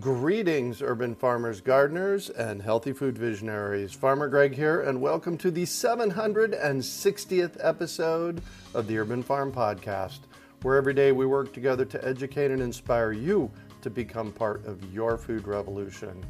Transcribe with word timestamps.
Greetings, 0.00 0.80
urban 0.80 1.14
farmers, 1.14 1.60
gardeners, 1.60 2.30
and 2.30 2.62
healthy 2.62 2.94
food 2.94 3.18
visionaries. 3.18 3.92
Farmer 3.92 4.28
Greg 4.28 4.54
here, 4.54 4.80
and 4.80 4.98
welcome 4.98 5.36
to 5.36 5.50
the 5.50 5.64
760th 5.64 7.58
episode 7.60 8.40
of 8.72 8.86
the 8.86 8.96
Urban 8.96 9.22
Farm 9.22 9.52
Podcast, 9.52 10.20
where 10.62 10.78
every 10.78 10.94
day 10.94 11.12
we 11.12 11.26
work 11.26 11.52
together 11.52 11.84
to 11.84 12.02
educate 12.02 12.50
and 12.50 12.62
inspire 12.62 13.12
you 13.12 13.50
to 13.82 13.90
become 13.90 14.32
part 14.32 14.64
of 14.64 14.82
your 14.90 15.18
food 15.18 15.46
revolution. 15.46 16.24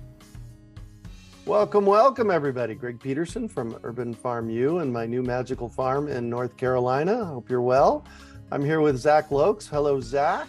Welcome, 1.46 1.86
welcome, 1.86 2.28
everybody. 2.28 2.74
Greg 2.74 2.98
Peterson 2.98 3.46
from 3.46 3.78
Urban 3.84 4.14
Farm 4.14 4.50
U 4.50 4.78
and 4.78 4.92
my 4.92 5.06
new 5.06 5.22
magical 5.22 5.68
farm 5.68 6.08
in 6.08 6.28
North 6.28 6.56
Carolina. 6.56 7.24
Hope 7.24 7.48
you're 7.48 7.60
well. 7.60 8.04
I'm 8.50 8.64
here 8.64 8.80
with 8.80 8.96
Zach 8.96 9.28
Loeks. 9.28 9.68
Hello, 9.68 10.00
Zach. 10.00 10.48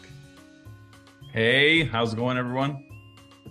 Hey, 1.31 1.83
how's 1.83 2.13
it 2.13 2.16
going, 2.16 2.39
everyone? 2.39 2.91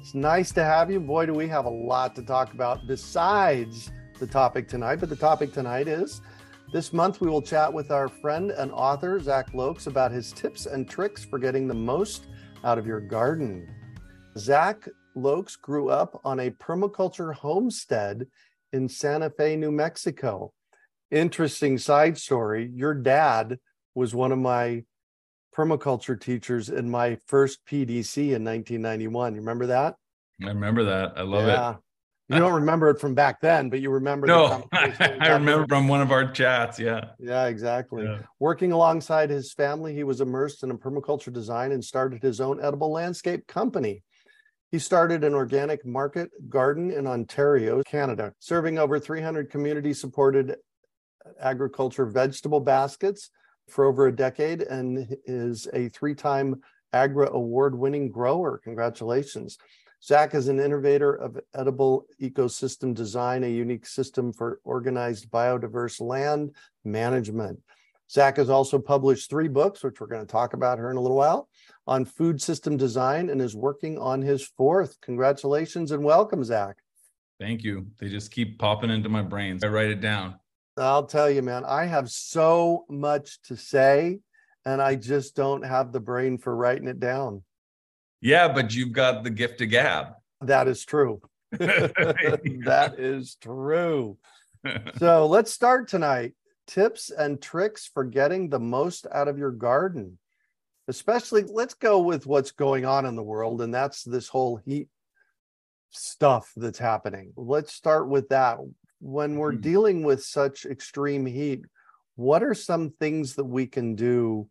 It's 0.00 0.14
nice 0.14 0.50
to 0.52 0.64
have 0.64 0.90
you. 0.90 0.98
Boy, 0.98 1.26
do 1.26 1.34
we 1.34 1.46
have 1.48 1.66
a 1.66 1.70
lot 1.70 2.14
to 2.16 2.22
talk 2.22 2.54
about 2.54 2.86
besides 2.86 3.92
the 4.20 4.26
topic 4.26 4.68
tonight. 4.68 4.96
But 5.00 5.08
the 5.08 5.16
topic 5.16 5.52
tonight 5.52 5.88
is 5.88 6.20
this 6.72 6.92
month 6.92 7.20
we 7.20 7.28
will 7.28 7.42
chat 7.42 7.72
with 7.72 7.90
our 7.90 8.08
friend 8.08 8.50
and 8.50 8.70
author, 8.70 9.18
Zach 9.18 9.52
Loeks, 9.52 9.86
about 9.86 10.12
his 10.12 10.32
tips 10.32 10.66
and 10.66 10.88
tricks 10.88 11.24
for 11.24 11.38
getting 11.38 11.66
the 11.66 11.74
most 11.74 12.28
out 12.62 12.78
of 12.78 12.86
your 12.86 13.00
garden. 13.00 13.68
Zach 14.38 14.88
Loeks 15.16 15.60
grew 15.60 15.88
up 15.88 16.20
on 16.24 16.40
a 16.40 16.50
permaculture 16.50 17.34
homestead 17.34 18.26
in 18.72 18.89
Santa 18.89 19.30
Fe, 19.30 19.56
New 19.56 19.72
Mexico. 19.72 20.52
Interesting 21.10 21.77
side 21.77 22.16
story. 22.16 22.70
Your 22.72 22.94
dad 22.94 23.58
was 23.94 24.14
one 24.14 24.33
of 24.33 24.39
my 24.39 24.84
permaculture 25.56 26.20
teachers 26.20 26.68
in 26.68 26.90
my 26.90 27.16
first 27.27 27.61
PDC 27.66 28.16
in 28.34 28.44
1991. 28.44 29.34
You 29.34 29.40
remember 29.40 29.66
that? 29.66 29.96
I 30.42 30.48
remember 30.48 30.84
that. 30.84 31.12
I 31.16 31.22
love 31.22 31.46
yeah. 31.46 31.70
it. 31.72 31.77
You 32.28 32.38
don't 32.38 32.52
remember 32.52 32.88
it 32.90 33.00
from 33.00 33.16
back 33.16 33.40
then, 33.40 33.70
but 33.70 33.80
you 33.80 33.90
remember. 33.90 34.28
No, 34.28 34.68
I 34.72 35.33
remember 35.33 35.66
from 35.66 35.89
one 35.89 36.00
of 36.00 36.12
our 36.12 36.30
chats. 36.30 36.78
Yeah. 36.78 37.06
Yeah, 37.18 37.46
exactly. 37.46 38.05
Yeah. 38.05 38.20
Working 38.39 38.70
alongside 38.70 39.30
his 39.30 39.52
family, 39.52 39.94
he 39.94 40.05
was 40.05 40.20
immersed 40.20 40.62
in 40.62 40.70
a 40.70 40.78
permaculture 40.78 41.33
design 41.33 41.72
and 41.72 41.84
started 41.84 42.22
his 42.22 42.40
own 42.40 42.62
edible 42.62 42.92
landscape 42.92 43.48
company. 43.48 44.05
He 44.70 44.78
started 44.78 45.24
an 45.24 45.34
organic 45.34 45.84
market 45.84 46.30
garden 46.48 46.92
in 46.92 47.08
Ontario, 47.08 47.83
Canada, 47.83 48.33
serving 48.39 48.78
over 48.78 49.00
300 49.00 49.50
community 49.50 49.92
supported 49.92 50.55
agriculture 51.40 52.06
vegetable 52.06 52.60
baskets 52.60 53.30
for 53.70 53.85
over 53.85 54.07
a 54.07 54.14
decade 54.14 54.63
and 54.63 55.17
is 55.27 55.69
a 55.73 55.89
three 55.89 56.14
time 56.14 56.61
AGRA 56.92 57.31
award 57.33 57.79
winning 57.79 58.11
grower. 58.11 58.58
Congratulations. 58.58 59.58
Zach 60.03 60.35
is 60.35 60.48
an 60.48 60.58
innovator 60.58 61.14
of 61.14 61.39
edible 61.55 62.07
ecosystem 62.20 62.95
design, 62.95 63.45
a 63.45 63.48
unique 63.48 63.86
system 63.86 64.33
for 64.33 64.61
organized 64.64 65.31
biodiverse 65.31 66.01
land 66.01 66.53
management. 66.85 67.61
Zach 68.11 68.39
has 68.39 68.51
also 68.51 68.79
published 68.79 69.31
three 69.31 69.47
books, 69.47 69.85
which 69.85 70.01
we're 70.01 70.08
going 70.08 70.27
to 70.27 70.33
talk 70.33 70.55
about 70.55 70.79
here 70.79 70.91
in 70.91 70.97
a 70.97 71.01
little 71.01 71.17
while, 71.17 71.48
on 71.87 72.05
food 72.05 72.42
system 72.42 72.77
design 72.77 73.31
and 73.31 73.41
is 73.41 73.55
working 73.55 73.98
on 73.98 74.20
his 74.20 74.45
fourth. 74.57 75.01
Congratulations 75.01 75.92
and 75.92 76.02
welcome, 76.02 76.42
Zach. 76.42 76.79
Thank 77.39 77.63
you. 77.63 77.87
They 78.01 78.08
just 78.08 78.33
keep 78.33 78.58
popping 78.58 78.91
into 78.91 79.08
my 79.08 79.23
brains. 79.23 79.63
I 79.63 79.69
write 79.69 79.91
it 79.91 80.01
down. 80.01 80.39
I'll 80.83 81.07
tell 81.07 81.30
you, 81.30 81.42
man, 81.42 81.64
I 81.64 81.86
have 81.86 82.11
so 82.11 82.85
much 82.89 83.41
to 83.42 83.57
say, 83.57 84.20
and 84.64 84.80
I 84.80 84.95
just 84.95 85.35
don't 85.35 85.63
have 85.63 85.92
the 85.92 86.01
brain 86.01 86.39
for 86.39 86.55
writing 86.55 86.89
it 86.89 87.01
down. 87.01 87.42
Yeah, 88.20 88.48
but 88.48 88.74
you've 88.74 88.92
got 88.92 89.24
the 89.24 89.30
gift 89.30 89.61
of 89.61 89.70
gab. 89.70 90.08
That 90.42 90.69
is 90.69 90.85
true. 90.85 91.20
that 91.52 92.95
is 92.98 93.36
true. 93.40 94.19
so 94.98 95.27
let's 95.27 95.52
start 95.52 95.89
tonight. 95.89 96.35
Tips 96.67 97.11
and 97.11 97.42
tricks 97.42 97.90
for 97.92 98.05
getting 98.05 98.48
the 98.48 98.61
most 98.61 99.07
out 99.13 99.29
of 99.29 99.39
your 99.39 99.51
garden. 99.51 100.19
Especially, 100.86 101.42
let's 101.42 101.74
go 101.74 102.01
with 102.01 102.27
what's 102.27 102.52
going 102.52 102.85
on 102.85 103.07
in 103.07 103.17
the 103.17 103.23
world, 103.23 103.63
and 103.63 103.74
that's 103.74 104.02
this 104.05 104.29
whole 104.29 104.57
heat 104.57 104.89
stuff 105.90 106.52
that's 106.57 106.79
happening. 106.79 107.33
Let's 107.36 107.73
start 107.73 108.08
with 108.08 108.29
that 108.29 108.58
when 109.00 109.36
we're 109.36 109.52
mm-hmm. 109.52 109.61
dealing 109.62 110.02
with 110.02 110.22
such 110.22 110.66
extreme 110.66 111.27
heat, 111.27 111.64
what 112.16 112.42
are 112.42 112.55
some 112.55 112.90
things 112.90 113.34
that 113.34 113.44
we 113.44 113.66
can 113.66 113.94
do 113.94 114.48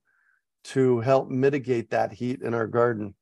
to 0.63 0.99
help 0.99 1.29
mitigate 1.29 1.91
that 1.91 2.11
heat 2.11 2.41
in 2.41 2.53
our 2.53 2.67
garden? 2.67 3.15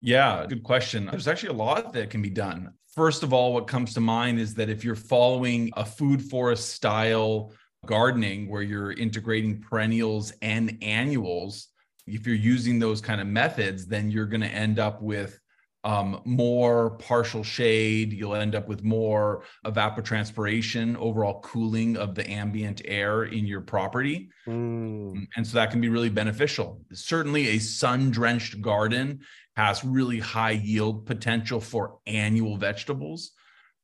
Yeah, 0.00 0.46
good 0.46 0.62
question. 0.62 1.06
There's 1.06 1.28
actually 1.28 1.50
a 1.50 1.58
lot 1.58 1.92
that 1.92 2.10
can 2.10 2.22
be 2.22 2.30
done. 2.30 2.72
First 2.94 3.22
of 3.22 3.32
all, 3.32 3.52
what 3.52 3.66
comes 3.66 3.92
to 3.94 4.00
mind 4.00 4.38
is 4.40 4.54
that 4.54 4.70
if 4.70 4.84
you're 4.84 4.94
following 4.94 5.70
a 5.76 5.84
food 5.84 6.22
forest 6.22 6.70
style 6.70 7.52
gardening 7.86 8.48
where 8.48 8.62
you're 8.62 8.92
integrating 8.92 9.60
perennials 9.60 10.32
and 10.42 10.78
annuals, 10.80 11.68
if 12.06 12.26
you're 12.26 12.36
using 12.36 12.78
those 12.78 13.00
kind 13.00 13.20
of 13.20 13.26
methods, 13.26 13.86
then 13.86 14.10
you're 14.10 14.26
going 14.26 14.40
to 14.40 14.48
end 14.48 14.78
up 14.78 15.02
with 15.02 15.38
um, 15.84 16.20
more 16.24 16.90
partial 16.90 17.42
shade. 17.42 18.12
You'll 18.12 18.34
end 18.34 18.54
up 18.54 18.68
with 18.68 18.84
more 18.84 19.44
evapotranspiration, 19.64 20.96
overall 20.96 21.40
cooling 21.40 21.96
of 21.96 22.14
the 22.14 22.28
ambient 22.30 22.82
air 22.84 23.24
in 23.24 23.46
your 23.46 23.62
property. 23.62 24.30
Mm. 24.46 25.26
And 25.36 25.46
so 25.46 25.56
that 25.56 25.70
can 25.70 25.80
be 25.80 25.88
really 25.88 26.10
beneficial. 26.10 26.82
Certainly, 26.92 27.48
a 27.48 27.58
sun 27.58 28.10
drenched 28.10 28.60
garden 28.60 29.20
has 29.56 29.84
really 29.84 30.18
high 30.18 30.52
yield 30.52 31.06
potential 31.06 31.60
for 31.60 31.98
annual 32.06 32.56
vegetables. 32.56 33.32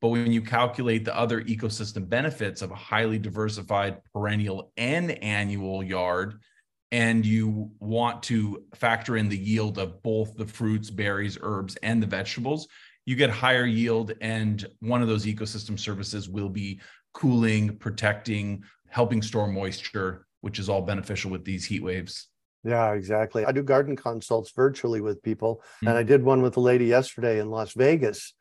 But 0.02 0.08
when 0.08 0.30
you 0.30 0.42
calculate 0.42 1.04
the 1.04 1.16
other 1.16 1.42
ecosystem 1.42 2.08
benefits 2.08 2.60
of 2.60 2.70
a 2.70 2.74
highly 2.76 3.18
diversified 3.18 4.02
perennial 4.12 4.70
and 4.76 5.10
annual 5.22 5.82
yard, 5.82 6.34
and 6.92 7.26
you 7.26 7.70
want 7.80 8.22
to 8.24 8.62
factor 8.74 9.16
in 9.16 9.28
the 9.28 9.36
yield 9.36 9.78
of 9.78 10.02
both 10.02 10.36
the 10.36 10.46
fruits, 10.46 10.90
berries, 10.90 11.36
herbs, 11.42 11.76
and 11.82 12.02
the 12.02 12.06
vegetables, 12.06 12.68
you 13.04 13.16
get 13.16 13.30
higher 13.30 13.66
yield. 13.66 14.12
And 14.20 14.64
one 14.80 15.02
of 15.02 15.08
those 15.08 15.26
ecosystem 15.26 15.78
services 15.78 16.28
will 16.28 16.48
be 16.48 16.80
cooling, 17.12 17.76
protecting, 17.76 18.62
helping 18.88 19.22
store 19.22 19.48
moisture, 19.48 20.26
which 20.42 20.58
is 20.58 20.68
all 20.68 20.82
beneficial 20.82 21.30
with 21.30 21.44
these 21.44 21.64
heat 21.64 21.82
waves. 21.82 22.28
Yeah, 22.62 22.92
exactly. 22.92 23.44
I 23.44 23.52
do 23.52 23.62
garden 23.62 23.94
consults 23.94 24.50
virtually 24.54 25.00
with 25.00 25.22
people. 25.22 25.56
Mm-hmm. 25.56 25.88
And 25.88 25.98
I 25.98 26.02
did 26.02 26.22
one 26.22 26.42
with 26.42 26.56
a 26.56 26.60
lady 26.60 26.86
yesterday 26.86 27.38
in 27.38 27.50
Las 27.50 27.74
Vegas, 27.74 28.34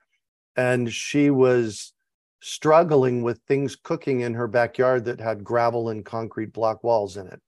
and 0.55 0.91
she 0.91 1.29
was 1.29 1.93
struggling 2.41 3.23
with 3.23 3.39
things 3.47 3.75
cooking 3.75 4.21
in 4.21 4.33
her 4.33 4.47
backyard 4.47 5.05
that 5.05 5.19
had 5.19 5.43
gravel 5.43 5.89
and 5.89 6.05
concrete 6.05 6.53
block 6.53 6.83
walls 6.83 7.17
in 7.17 7.27
it. 7.27 7.41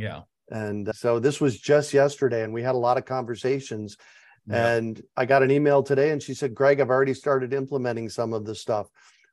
Yeah. 0.00 0.22
And 0.50 0.90
so 0.94 1.18
this 1.18 1.40
was 1.40 1.58
just 1.58 1.92
yesterday, 1.92 2.42
and 2.42 2.52
we 2.52 2.62
had 2.62 2.74
a 2.74 2.78
lot 2.78 2.96
of 2.96 3.04
conversations. 3.04 3.96
Yeah. 4.46 4.74
And 4.74 5.02
I 5.16 5.26
got 5.26 5.42
an 5.42 5.50
email 5.50 5.82
today, 5.82 6.10
and 6.10 6.22
she 6.22 6.32
said, 6.34 6.54
Greg, 6.54 6.80
I've 6.80 6.90
already 6.90 7.14
started 7.14 7.52
implementing 7.52 8.08
some 8.08 8.32
of 8.32 8.46
the 8.46 8.54
stuff, 8.54 8.88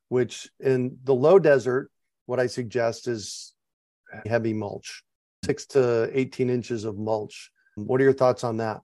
which 0.09 0.49
in 0.59 0.97
the 1.03 1.15
low 1.15 1.39
desert, 1.39 1.89
what 2.25 2.39
I 2.39 2.47
suggest 2.47 3.07
is 3.07 3.53
heavy 4.25 4.53
mulch, 4.53 5.03
six 5.45 5.65
to 5.67 6.09
18 6.13 6.49
inches 6.49 6.83
of 6.83 6.97
mulch. 6.97 7.51
What 7.75 8.01
are 8.01 8.03
your 8.03 8.13
thoughts 8.13 8.43
on 8.43 8.57
that? 8.57 8.81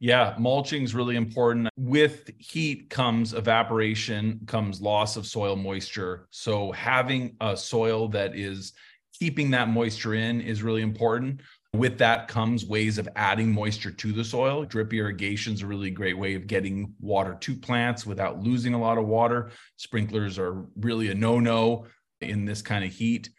Yeah, 0.00 0.36
mulching 0.38 0.84
is 0.84 0.94
really 0.94 1.16
important. 1.16 1.68
With 1.76 2.30
heat 2.38 2.88
comes 2.88 3.34
evaporation, 3.34 4.40
comes 4.46 4.80
loss 4.80 5.16
of 5.16 5.26
soil 5.26 5.56
moisture. 5.56 6.28
So 6.30 6.70
having 6.70 7.34
a 7.40 7.56
soil 7.56 8.08
that 8.08 8.36
is 8.36 8.74
keeping 9.18 9.50
that 9.50 9.68
moisture 9.68 10.14
in 10.14 10.40
is 10.40 10.62
really 10.62 10.82
important. 10.82 11.40
With 11.74 11.98
that 11.98 12.28
comes 12.28 12.64
ways 12.64 12.98
of 12.98 13.08
adding 13.14 13.52
moisture 13.52 13.90
to 13.90 14.12
the 14.12 14.24
soil. 14.24 14.64
Drip 14.64 14.92
irrigation 14.92 15.52
is 15.52 15.62
a 15.62 15.66
really 15.66 15.90
great 15.90 16.16
way 16.16 16.34
of 16.34 16.46
getting 16.46 16.94
water 17.00 17.36
to 17.40 17.54
plants 17.54 18.06
without 18.06 18.40
losing 18.40 18.74
a 18.74 18.80
lot 18.80 18.96
of 18.96 19.06
water. 19.06 19.50
Sprinklers 19.76 20.38
are 20.38 20.66
really 20.76 21.10
a 21.10 21.14
no-no 21.14 21.86
in 22.20 22.46
this 22.46 22.62
kind 22.62 22.84
of 22.84 22.90
heat. 22.90 23.30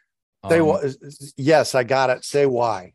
Say 0.47 0.59
um, 0.59 0.93
yes, 1.37 1.75
I 1.75 1.83
got 1.83 2.11
it. 2.11 2.23
Say 2.23 2.45
why. 2.45 2.93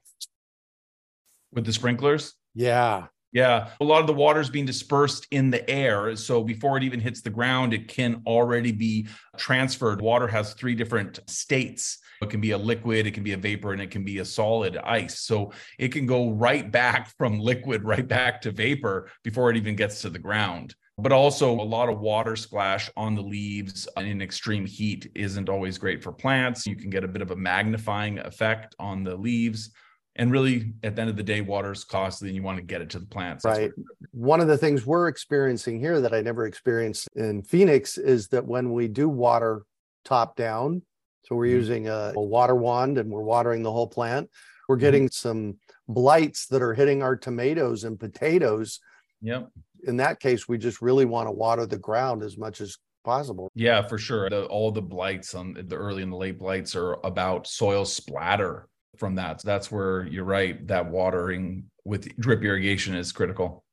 With 1.52 1.66
the 1.66 1.72
sprinklers? 1.72 2.34
Yeah. 2.54 3.06
Yeah, 3.32 3.70
a 3.80 3.84
lot 3.84 4.00
of 4.00 4.06
the 4.06 4.14
water 4.14 4.40
is 4.40 4.48
being 4.48 4.64
dispersed 4.64 5.26
in 5.32 5.50
the 5.50 5.68
air. 5.68 6.14
So 6.14 6.44
before 6.44 6.76
it 6.76 6.84
even 6.84 7.00
hits 7.00 7.20
the 7.20 7.30
ground, 7.30 7.74
it 7.74 7.88
can 7.88 8.22
already 8.26 8.70
be 8.70 9.08
transferred. 9.36 10.00
Water 10.00 10.28
has 10.28 10.54
three 10.54 10.76
different 10.76 11.18
states. 11.28 11.98
It 12.24 12.30
can 12.30 12.40
be 12.40 12.50
a 12.50 12.58
liquid, 12.58 13.06
it 13.06 13.14
can 13.14 13.22
be 13.22 13.32
a 13.32 13.38
vapor, 13.38 13.72
and 13.72 13.80
it 13.80 13.90
can 13.90 14.04
be 14.04 14.18
a 14.18 14.24
solid 14.24 14.76
ice. 14.76 15.20
So 15.20 15.52
it 15.78 15.92
can 15.92 16.06
go 16.06 16.30
right 16.30 16.70
back 16.70 17.16
from 17.16 17.38
liquid 17.38 17.84
right 17.84 18.06
back 18.06 18.42
to 18.42 18.50
vapor 18.50 19.10
before 19.22 19.50
it 19.50 19.56
even 19.56 19.76
gets 19.76 20.02
to 20.02 20.10
the 20.10 20.18
ground. 20.18 20.74
But 20.98 21.12
also, 21.12 21.50
a 21.50 21.62
lot 21.62 21.88
of 21.88 22.00
water 22.00 22.36
splash 22.36 22.90
on 22.96 23.14
the 23.14 23.22
leaves 23.22 23.88
in 23.96 24.22
extreme 24.22 24.64
heat 24.64 25.10
isn't 25.14 25.48
always 25.48 25.78
great 25.78 26.02
for 26.02 26.12
plants. 26.12 26.66
You 26.66 26.76
can 26.76 26.90
get 26.90 27.04
a 27.04 27.08
bit 27.08 27.22
of 27.22 27.32
a 27.32 27.36
magnifying 27.36 28.18
effect 28.20 28.74
on 28.78 29.02
the 29.02 29.16
leaves 29.16 29.70
and 30.16 30.30
really 30.30 30.72
at 30.82 30.94
the 30.94 31.02
end 31.02 31.10
of 31.10 31.16
the 31.16 31.22
day 31.22 31.40
water 31.40 31.72
is 31.72 31.84
costly 31.84 32.28
and 32.28 32.36
you 32.36 32.42
want 32.42 32.56
to 32.56 32.62
get 32.62 32.80
it 32.80 32.90
to 32.90 32.98
the 32.98 33.06
plants 33.06 33.44
right 33.44 33.72
one 34.12 34.40
of 34.40 34.48
the 34.48 34.58
things 34.58 34.86
we're 34.86 35.08
experiencing 35.08 35.80
here 35.80 36.00
that 36.00 36.14
i 36.14 36.20
never 36.20 36.46
experienced 36.46 37.08
in 37.16 37.42
phoenix 37.42 37.98
is 37.98 38.28
that 38.28 38.46
when 38.46 38.72
we 38.72 38.88
do 38.88 39.08
water 39.08 39.64
top 40.04 40.36
down 40.36 40.82
so 41.24 41.34
we're 41.34 41.46
mm-hmm. 41.46 41.56
using 41.56 41.88
a, 41.88 42.12
a, 42.14 42.20
water 42.20 42.54
wand 42.54 42.98
and 42.98 43.10
we're 43.10 43.22
watering 43.22 43.62
the 43.62 43.72
whole 43.72 43.86
plant 43.86 44.30
we're 44.68 44.76
mm-hmm. 44.76 44.80
getting 44.80 45.10
some 45.10 45.56
blights 45.88 46.46
that 46.46 46.62
are 46.62 46.74
hitting 46.74 47.02
our 47.02 47.16
tomatoes 47.16 47.84
and 47.84 47.98
potatoes 47.98 48.80
yep 49.20 49.48
in 49.86 49.96
that 49.96 50.20
case 50.20 50.48
we 50.48 50.56
just 50.56 50.80
really 50.80 51.04
want 51.04 51.26
to 51.26 51.32
water 51.32 51.66
the 51.66 51.78
ground 51.78 52.22
as 52.22 52.38
much 52.38 52.60
as 52.60 52.76
possible 53.04 53.50
yeah 53.54 53.82
for 53.82 53.98
sure 53.98 54.30
the, 54.30 54.46
all 54.46 54.72
the 54.72 54.80
blights 54.80 55.34
on 55.34 55.52
the 55.52 55.76
early 55.76 56.02
and 56.02 56.12
the 56.12 56.16
late 56.16 56.38
blights 56.38 56.74
are 56.74 56.94
about 57.04 57.46
soil 57.46 57.84
splatter 57.84 58.66
from 58.96 59.16
that. 59.16 59.40
So 59.40 59.46
that's 59.46 59.70
where 59.70 60.06
you're 60.06 60.24
right. 60.24 60.66
That 60.68 60.90
watering 60.90 61.64
with 61.84 62.16
drip 62.18 62.42
irrigation 62.42 62.94
is 62.94 63.12
critical. 63.12 63.64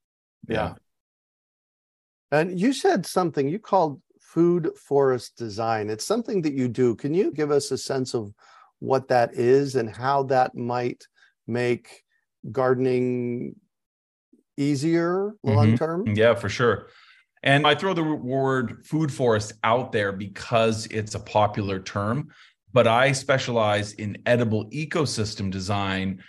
Yeah. 0.48 0.56
yeah. 0.56 0.74
And 2.40 2.60
you 2.60 2.74
said 2.74 3.06
something 3.06 3.48
you 3.48 3.60
called 3.60 4.02
food 4.34 4.70
forest 4.78 5.38
design. 5.38 5.90
It's 5.90 6.06
something 6.06 6.42
that 6.44 6.54
you 6.54 6.68
do. 6.68 6.96
Can 6.96 7.14
you 7.14 7.32
give 7.32 7.52
us 7.52 7.72
a 7.72 7.78
sense 7.78 8.14
of 8.14 8.34
what 8.80 9.08
that 9.10 9.34
is 9.34 9.76
and 9.76 9.90
how 9.90 10.24
that 10.24 10.56
might 10.56 11.06
make 11.48 12.04
gardening 12.52 13.56
easier 14.58 15.34
long 15.44 15.78
term? 15.78 16.06
Mm-hmm. 16.06 16.16
Yeah, 16.16 16.36
for 16.36 16.50
sure. 16.50 16.88
And 17.44 17.66
I 17.66 17.74
throw 17.76 17.94
the 17.94 18.04
word 18.04 18.86
food 18.86 19.12
forest 19.12 19.54
out 19.64 19.92
there 19.92 20.12
because 20.12 20.86
it's 20.88 21.16
a 21.16 21.20
popular 21.20 21.80
term 21.80 22.30
but 22.74 22.88
I 22.88 23.12
specialize 23.12 23.94
in 23.94 24.18
edible 24.26 24.70
ecosystem 24.70 25.52
design 25.52 26.24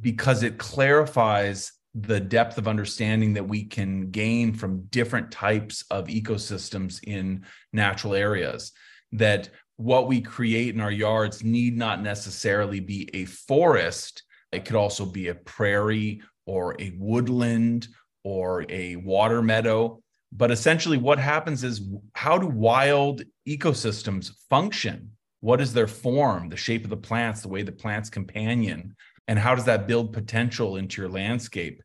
because 0.00 0.42
it 0.42 0.58
clarifies 0.58 1.72
the 1.94 2.20
depth 2.20 2.58
of 2.58 2.68
understanding 2.68 3.34
that 3.34 3.48
we 3.48 3.64
can 3.64 4.10
gain 4.10 4.52
from 4.52 4.82
different 4.90 5.30
types 5.30 5.84
of 5.90 6.06
ecosystems 6.06 7.00
in 7.04 7.44
natural 7.72 8.14
areas. 8.14 8.72
That 9.12 9.48
what 9.76 10.06
we 10.06 10.20
create 10.20 10.74
in 10.74 10.80
our 10.80 10.90
yards 10.90 11.42
need 11.42 11.76
not 11.76 12.02
necessarily 12.02 12.80
be 12.80 13.08
a 13.14 13.24
forest, 13.24 14.22
it 14.52 14.64
could 14.64 14.76
also 14.76 15.06
be 15.06 15.28
a 15.28 15.34
prairie 15.34 16.22
or 16.46 16.74
a 16.78 16.94
woodland 16.98 17.88
or 18.24 18.64
a 18.68 18.96
water 18.96 19.42
meadow. 19.42 20.02
But 20.32 20.50
essentially, 20.50 20.98
what 20.98 21.18
happens 21.18 21.64
is 21.64 21.80
how 22.14 22.38
do 22.38 22.46
wild 22.46 23.22
ecosystems 23.48 24.32
function? 24.50 25.12
What 25.40 25.60
is 25.60 25.72
their 25.72 25.86
form, 25.86 26.48
the 26.48 26.56
shape 26.56 26.84
of 26.84 26.90
the 26.90 26.96
plants, 26.96 27.42
the 27.42 27.48
way 27.48 27.62
the 27.62 27.72
plants 27.72 28.10
companion, 28.10 28.96
and 29.28 29.38
how 29.38 29.54
does 29.54 29.66
that 29.66 29.86
build 29.86 30.12
potential 30.12 30.76
into 30.76 31.00
your 31.00 31.10
landscape? 31.10 31.82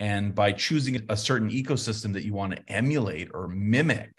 And 0.00 0.34
by 0.34 0.52
choosing 0.52 1.06
a 1.08 1.16
certain 1.16 1.50
ecosystem 1.50 2.12
that 2.14 2.24
you 2.24 2.34
want 2.34 2.56
to 2.56 2.62
emulate 2.68 3.28
or 3.32 3.48
mimic, 3.48 4.12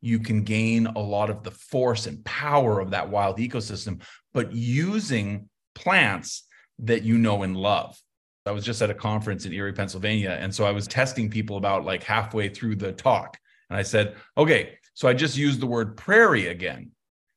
you 0.00 0.18
can 0.18 0.42
gain 0.42 0.86
a 0.86 0.98
lot 0.98 1.30
of 1.30 1.42
the 1.42 1.52
force 1.52 2.06
and 2.06 2.24
power 2.24 2.80
of 2.80 2.90
that 2.90 3.08
wild 3.08 3.38
ecosystem, 3.38 4.02
but 4.34 4.52
using 4.52 5.48
plants 5.74 6.44
that 6.80 7.02
you 7.02 7.16
know 7.16 7.44
and 7.44 7.56
love. 7.56 7.98
I 8.44 8.50
was 8.50 8.64
just 8.64 8.82
at 8.82 8.90
a 8.90 8.94
conference 8.94 9.46
in 9.46 9.52
Erie, 9.52 9.72
Pennsylvania. 9.72 10.36
And 10.38 10.52
so 10.52 10.64
I 10.64 10.72
was 10.72 10.88
testing 10.88 11.30
people 11.30 11.56
about 11.56 11.84
like 11.84 12.02
halfway 12.02 12.48
through 12.48 12.76
the 12.76 12.92
talk. 12.92 13.38
And 13.70 13.78
I 13.78 13.82
said, 13.82 14.16
okay, 14.36 14.76
so 14.94 15.08
I 15.08 15.14
just 15.14 15.36
used 15.36 15.60
the 15.60 15.66
word 15.66 15.96
prairie 15.96 16.48
again. 16.48 16.90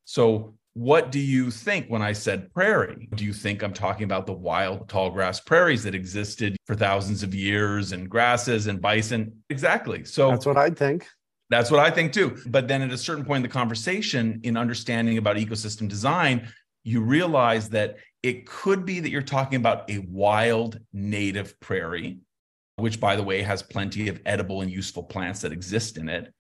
So 0.06 0.56
what 0.76 1.10
do 1.10 1.20
you 1.20 1.50
think 1.52 1.88
when 1.88 2.02
I 2.02 2.12
said 2.12 2.54
prairie? 2.54 3.08
Do 3.16 3.24
you 3.24 3.32
think 3.32 3.64
I'm 3.64 3.74
talking 3.74 4.04
about 4.04 4.26
the 4.26 4.34
wild 4.34 4.90
tall 4.90 5.10
grass 5.10 5.40
prairies 5.40 5.84
that 5.84 5.96
existed 5.96 6.58
for 6.66 6.76
thousands 6.76 7.24
of 7.24 7.34
years 7.34 7.94
and 7.94 8.10
grasses 8.10 8.68
and 8.68 8.82
bison? 8.82 9.42
Exactly. 9.50 10.04
So 10.04 10.32
that's 10.32 10.46
what 10.46 10.58
I 10.58 10.70
think. 10.70 11.08
That's 11.50 11.72
what 11.72 11.80
I 11.80 11.90
think 11.90 12.12
too. 12.12 12.38
But 12.48 12.68
then 12.68 12.82
at 12.82 12.92
a 12.92 12.98
certain 12.98 13.24
point 13.24 13.38
in 13.38 13.44
the 13.44 13.54
conversation, 13.54 14.42
in 14.44 14.58
understanding 14.58 15.18
about 15.18 15.38
ecosystem 15.38 15.88
design, 15.88 16.52
you 16.84 17.00
realize 17.00 17.70
that 17.70 17.96
it 18.22 18.46
could 18.46 18.86
be 18.86 19.00
that 19.00 19.10
you're 19.10 19.22
talking 19.22 19.56
about 19.56 19.90
a 19.90 20.00
wild 20.10 20.80
native 20.92 21.58
prairie, 21.62 22.20
which, 22.76 23.00
by 23.00 23.16
the 23.16 23.24
way, 23.24 23.42
has 23.42 23.64
plenty 23.64 24.10
of 24.10 24.20
edible 24.26 24.60
and 24.60 24.70
useful 24.70 25.04
plants 25.04 25.40
that 25.42 25.54
exist 25.54 25.98
in 25.98 26.10
it. 26.10 26.34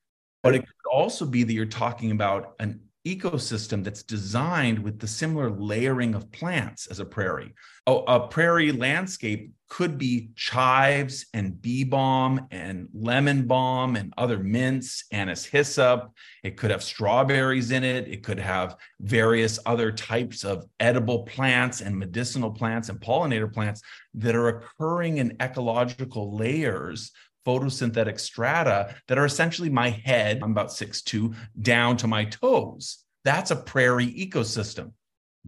But 0.43 0.55
it 0.55 0.59
could 0.59 0.91
also 0.91 1.25
be 1.25 1.43
that 1.43 1.53
you're 1.53 1.65
talking 1.65 2.11
about 2.11 2.55
an 2.59 2.81
ecosystem 3.05 3.83
that's 3.83 4.03
designed 4.03 4.79
with 4.79 4.99
the 4.99 5.07
similar 5.07 5.49
layering 5.49 6.15
of 6.15 6.31
plants 6.31 6.87
as 6.87 6.99
a 6.99 7.05
prairie. 7.05 7.53
A, 7.87 7.91
a 7.91 8.27
prairie 8.27 8.71
landscape 8.71 9.51
could 9.67 9.97
be 9.97 10.29
chives 10.35 11.25
and 11.33 11.59
bee 11.61 11.83
balm 11.83 12.47
and 12.51 12.87
lemon 12.93 13.47
balm 13.47 13.95
and 13.95 14.13
other 14.17 14.37
mints, 14.39 15.05
anise 15.11 15.45
hyssop. 15.45 16.11
It 16.43 16.55
could 16.57 16.71
have 16.71 16.83
strawberries 16.83 17.71
in 17.71 17.83
it. 17.83 18.07
It 18.07 18.23
could 18.23 18.39
have 18.39 18.75
various 18.99 19.59
other 19.65 19.91
types 19.91 20.43
of 20.43 20.65
edible 20.79 21.23
plants 21.23 21.81
and 21.81 21.97
medicinal 21.97 22.51
plants 22.51 22.89
and 22.89 22.99
pollinator 22.99 23.51
plants 23.51 23.81
that 24.15 24.35
are 24.35 24.47
occurring 24.49 25.17
in 25.17 25.35
ecological 25.41 26.35
layers 26.35 27.11
photosynthetic 27.45 28.19
strata 28.19 28.95
that 29.07 29.17
are 29.17 29.25
essentially 29.25 29.69
my 29.69 29.89
head, 29.89 30.39
I'm 30.41 30.51
about 30.51 30.71
six 30.71 31.01
two, 31.01 31.33
down 31.61 31.97
to 31.97 32.07
my 32.07 32.25
toes. 32.25 33.03
That's 33.23 33.51
a 33.51 33.55
prairie 33.55 34.11
ecosystem. 34.11 34.91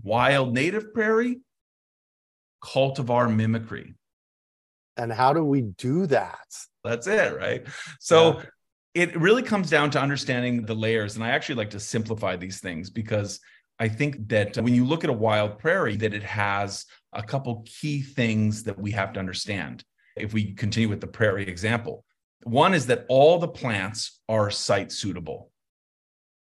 Wild 0.04 0.54
native 0.54 0.94
prairie, 0.94 1.40
cultivar 2.64 3.34
mimicry. 3.34 3.96
And 4.96 5.12
how 5.12 5.34
do 5.34 5.44
we 5.44 5.62
do 5.62 6.08
that? 6.08 6.48
That's 6.84 7.08
it, 7.08 7.36
right? 7.38 7.68
So 8.00 8.40
yeah. 8.40 8.46
it 8.96 9.20
really 9.20 9.44
comes 9.44 9.70
down 9.70 9.92
to 9.92 10.02
understanding 10.02 10.66
the 10.66 10.74
layers. 10.74 11.16
And 11.16 11.24
I 11.24 11.30
actually 11.30 11.56
like 11.56 11.70
to 11.72 11.80
simplify 11.80 12.36
these 12.36 12.60
things 12.60 12.90
because 12.90 13.40
I 13.80 13.88
think 13.88 14.28
that 14.30 14.58
when 14.58 14.74
you 14.74 14.86
look 14.86 15.04
at 15.04 15.10
a 15.10 15.14
wild 15.14 15.60
prairie, 15.60 15.98
that 15.98 16.16
it 16.16 16.24
has 16.24 16.86
a 17.14 17.22
couple 17.22 17.64
key 17.66 18.02
things 18.02 18.64
that 18.64 18.78
we 18.78 18.92
have 18.92 19.14
to 19.14 19.20
understand 19.20 19.84
if 20.20 20.34
we 20.34 20.54
continue 20.54 20.90
with 20.90 21.02
the 21.02 21.08
prairie 21.08 21.48
example. 21.48 22.04
One 22.44 22.74
is 22.74 22.86
that 22.88 23.06
all 23.10 23.40
the 23.40 23.48
plants 23.48 24.20
are 24.30 24.50
site 24.50 24.92
suitable. 24.92 25.52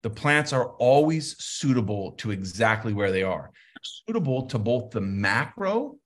The 0.02 0.10
plants 0.10 0.52
are 0.52 0.68
always 0.74 1.42
suitable 1.42 2.12
to 2.12 2.30
exactly 2.30 2.92
where 2.92 3.10
they 3.10 3.22
are, 3.22 3.50
suitable 3.82 4.46
to 4.48 4.58
both 4.58 4.90
the 4.90 5.00
macro 5.00 5.96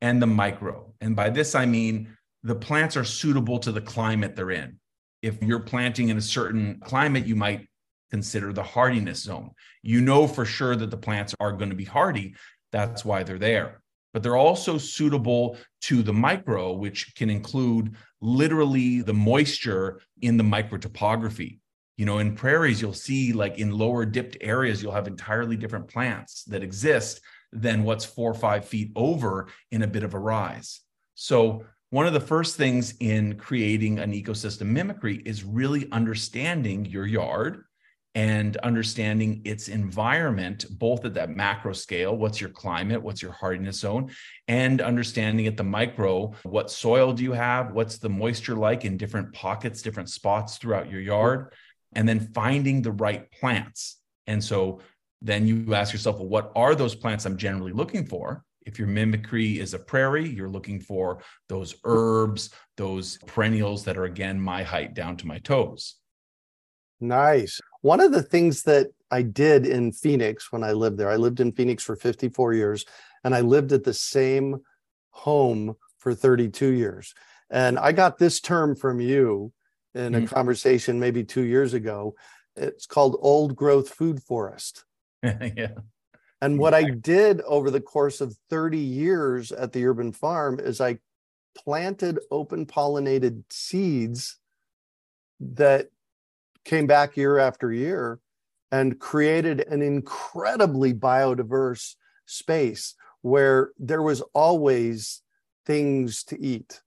and 0.00 0.20
the 0.20 0.26
micro. 0.26 0.92
And 1.00 1.16
by 1.16 1.30
this, 1.30 1.54
I 1.54 1.66
mean 1.66 2.16
the 2.42 2.54
plants 2.54 2.96
are 2.96 3.04
suitable 3.04 3.58
to 3.60 3.72
the 3.72 3.80
climate 3.80 4.36
they're 4.36 4.50
in. 4.52 4.78
If 5.22 5.42
you're 5.42 5.60
planting 5.60 6.10
in 6.10 6.18
a 6.18 6.22
certain 6.22 6.78
climate, 6.84 7.26
you 7.26 7.34
might 7.34 7.66
consider 8.10 8.52
the 8.52 8.62
hardiness 8.62 9.22
zone. 9.22 9.50
You 9.82 10.00
know 10.00 10.26
for 10.26 10.44
sure 10.44 10.76
that 10.76 10.90
the 10.90 10.96
plants 10.96 11.34
are 11.40 11.52
going 11.52 11.70
to 11.70 11.76
be 11.76 11.84
hardy. 11.84 12.36
That's 12.70 13.04
why 13.04 13.24
they're 13.24 13.38
there. 13.38 13.80
But 14.16 14.22
they're 14.22 14.34
also 14.34 14.78
suitable 14.78 15.58
to 15.82 16.02
the 16.02 16.10
micro, 16.10 16.72
which 16.72 17.14
can 17.16 17.28
include 17.28 17.96
literally 18.22 19.02
the 19.02 19.12
moisture 19.12 20.00
in 20.22 20.38
the 20.38 20.42
micro 20.42 20.78
topography. 20.78 21.60
You 21.98 22.06
know, 22.06 22.16
in 22.16 22.34
prairies, 22.34 22.80
you'll 22.80 22.94
see 22.94 23.34
like 23.34 23.58
in 23.58 23.72
lower 23.72 24.06
dipped 24.06 24.38
areas, 24.40 24.82
you'll 24.82 24.92
have 24.92 25.06
entirely 25.06 25.54
different 25.54 25.88
plants 25.88 26.44
that 26.44 26.62
exist 26.62 27.20
than 27.52 27.84
what's 27.84 28.06
four 28.06 28.30
or 28.30 28.34
five 28.34 28.64
feet 28.64 28.90
over 28.96 29.48
in 29.70 29.82
a 29.82 29.86
bit 29.86 30.02
of 30.02 30.14
a 30.14 30.18
rise. 30.18 30.80
So, 31.14 31.66
one 31.90 32.06
of 32.06 32.14
the 32.14 32.18
first 32.20 32.56
things 32.56 32.94
in 33.00 33.36
creating 33.36 33.98
an 33.98 34.14
ecosystem 34.14 34.68
mimicry 34.68 35.20
is 35.26 35.44
really 35.44 35.92
understanding 35.92 36.86
your 36.86 37.06
yard 37.06 37.64
and 38.16 38.56
understanding 38.58 39.42
its 39.44 39.68
environment, 39.68 40.64
both 40.70 41.04
at 41.04 41.12
that 41.12 41.28
macro 41.28 41.74
scale 41.74 42.16
what's 42.16 42.40
your 42.40 42.48
climate, 42.48 43.02
what's 43.02 43.20
your 43.20 43.30
hardiness 43.30 43.80
zone, 43.80 44.10
and 44.48 44.80
understanding 44.80 45.46
at 45.46 45.58
the 45.58 45.62
micro 45.62 46.32
what 46.42 46.70
soil 46.70 47.12
do 47.12 47.22
you 47.22 47.32
have, 47.32 47.72
what's 47.72 47.98
the 47.98 48.08
moisture 48.08 48.56
like 48.56 48.86
in 48.86 48.96
different 48.96 49.34
pockets, 49.34 49.82
different 49.82 50.08
spots 50.08 50.56
throughout 50.56 50.90
your 50.90 51.02
yard, 51.02 51.52
and 51.94 52.08
then 52.08 52.18
finding 52.32 52.80
the 52.80 52.90
right 52.90 53.30
plants. 53.30 53.98
And 54.26 54.42
so 54.42 54.80
then 55.20 55.46
you 55.46 55.74
ask 55.74 55.92
yourself, 55.92 56.16
well, 56.16 56.28
what 56.28 56.52
are 56.56 56.74
those 56.74 56.94
plants 56.94 57.26
I'm 57.26 57.36
generally 57.36 57.72
looking 57.72 58.06
for? 58.06 58.42
If 58.64 58.78
your 58.78 58.88
mimicry 58.88 59.60
is 59.60 59.74
a 59.74 59.78
prairie, 59.78 60.28
you're 60.28 60.48
looking 60.48 60.80
for 60.80 61.20
those 61.50 61.74
herbs, 61.84 62.48
those 62.78 63.18
perennials 63.26 63.84
that 63.84 63.98
are 63.98 64.04
again 64.04 64.40
my 64.40 64.62
height 64.62 64.94
down 64.94 65.18
to 65.18 65.26
my 65.26 65.38
toes. 65.38 65.96
Nice. 67.00 67.60
One 67.86 68.00
of 68.00 68.10
the 68.10 68.20
things 68.20 68.64
that 68.64 68.88
I 69.12 69.22
did 69.22 69.64
in 69.64 69.92
Phoenix 69.92 70.50
when 70.50 70.64
I 70.64 70.72
lived 70.72 70.98
there, 70.98 71.08
I 71.08 71.14
lived 71.14 71.38
in 71.38 71.52
Phoenix 71.52 71.84
for 71.84 71.94
54 71.94 72.52
years 72.52 72.84
and 73.22 73.32
I 73.32 73.42
lived 73.42 73.70
at 73.70 73.84
the 73.84 73.94
same 73.94 74.56
home 75.10 75.76
for 75.98 76.12
32 76.12 76.72
years. 76.72 77.14
And 77.48 77.78
I 77.78 77.92
got 77.92 78.18
this 78.18 78.40
term 78.40 78.74
from 78.74 79.00
you 79.00 79.52
in 79.94 80.16
a 80.16 80.18
mm-hmm. 80.18 80.26
conversation 80.26 80.98
maybe 80.98 81.22
two 81.22 81.44
years 81.44 81.74
ago. 81.74 82.16
It's 82.56 82.86
called 82.86 83.18
old 83.20 83.54
growth 83.54 83.90
food 83.90 84.20
forest. 84.20 84.84
yeah. 85.22 85.78
And 86.42 86.58
what 86.58 86.74
I 86.74 86.90
did 86.90 87.40
over 87.42 87.70
the 87.70 87.80
course 87.80 88.20
of 88.20 88.36
30 88.50 88.78
years 88.78 89.52
at 89.52 89.70
the 89.72 89.86
urban 89.86 90.10
farm 90.10 90.58
is 90.58 90.80
I 90.80 90.98
planted 91.56 92.18
open 92.32 92.66
pollinated 92.66 93.44
seeds 93.48 94.40
that 95.38 95.90
came 96.66 96.86
back 96.86 97.16
year 97.16 97.38
after 97.38 97.72
year 97.72 98.18
and 98.72 98.98
created 98.98 99.60
an 99.60 99.80
incredibly 99.80 100.92
biodiverse 100.92 101.94
space 102.26 102.94
where 103.22 103.70
there 103.78 104.02
was 104.02 104.20
always 104.34 105.22
things 105.64 106.24
to 106.24 106.40
eat 106.40 106.82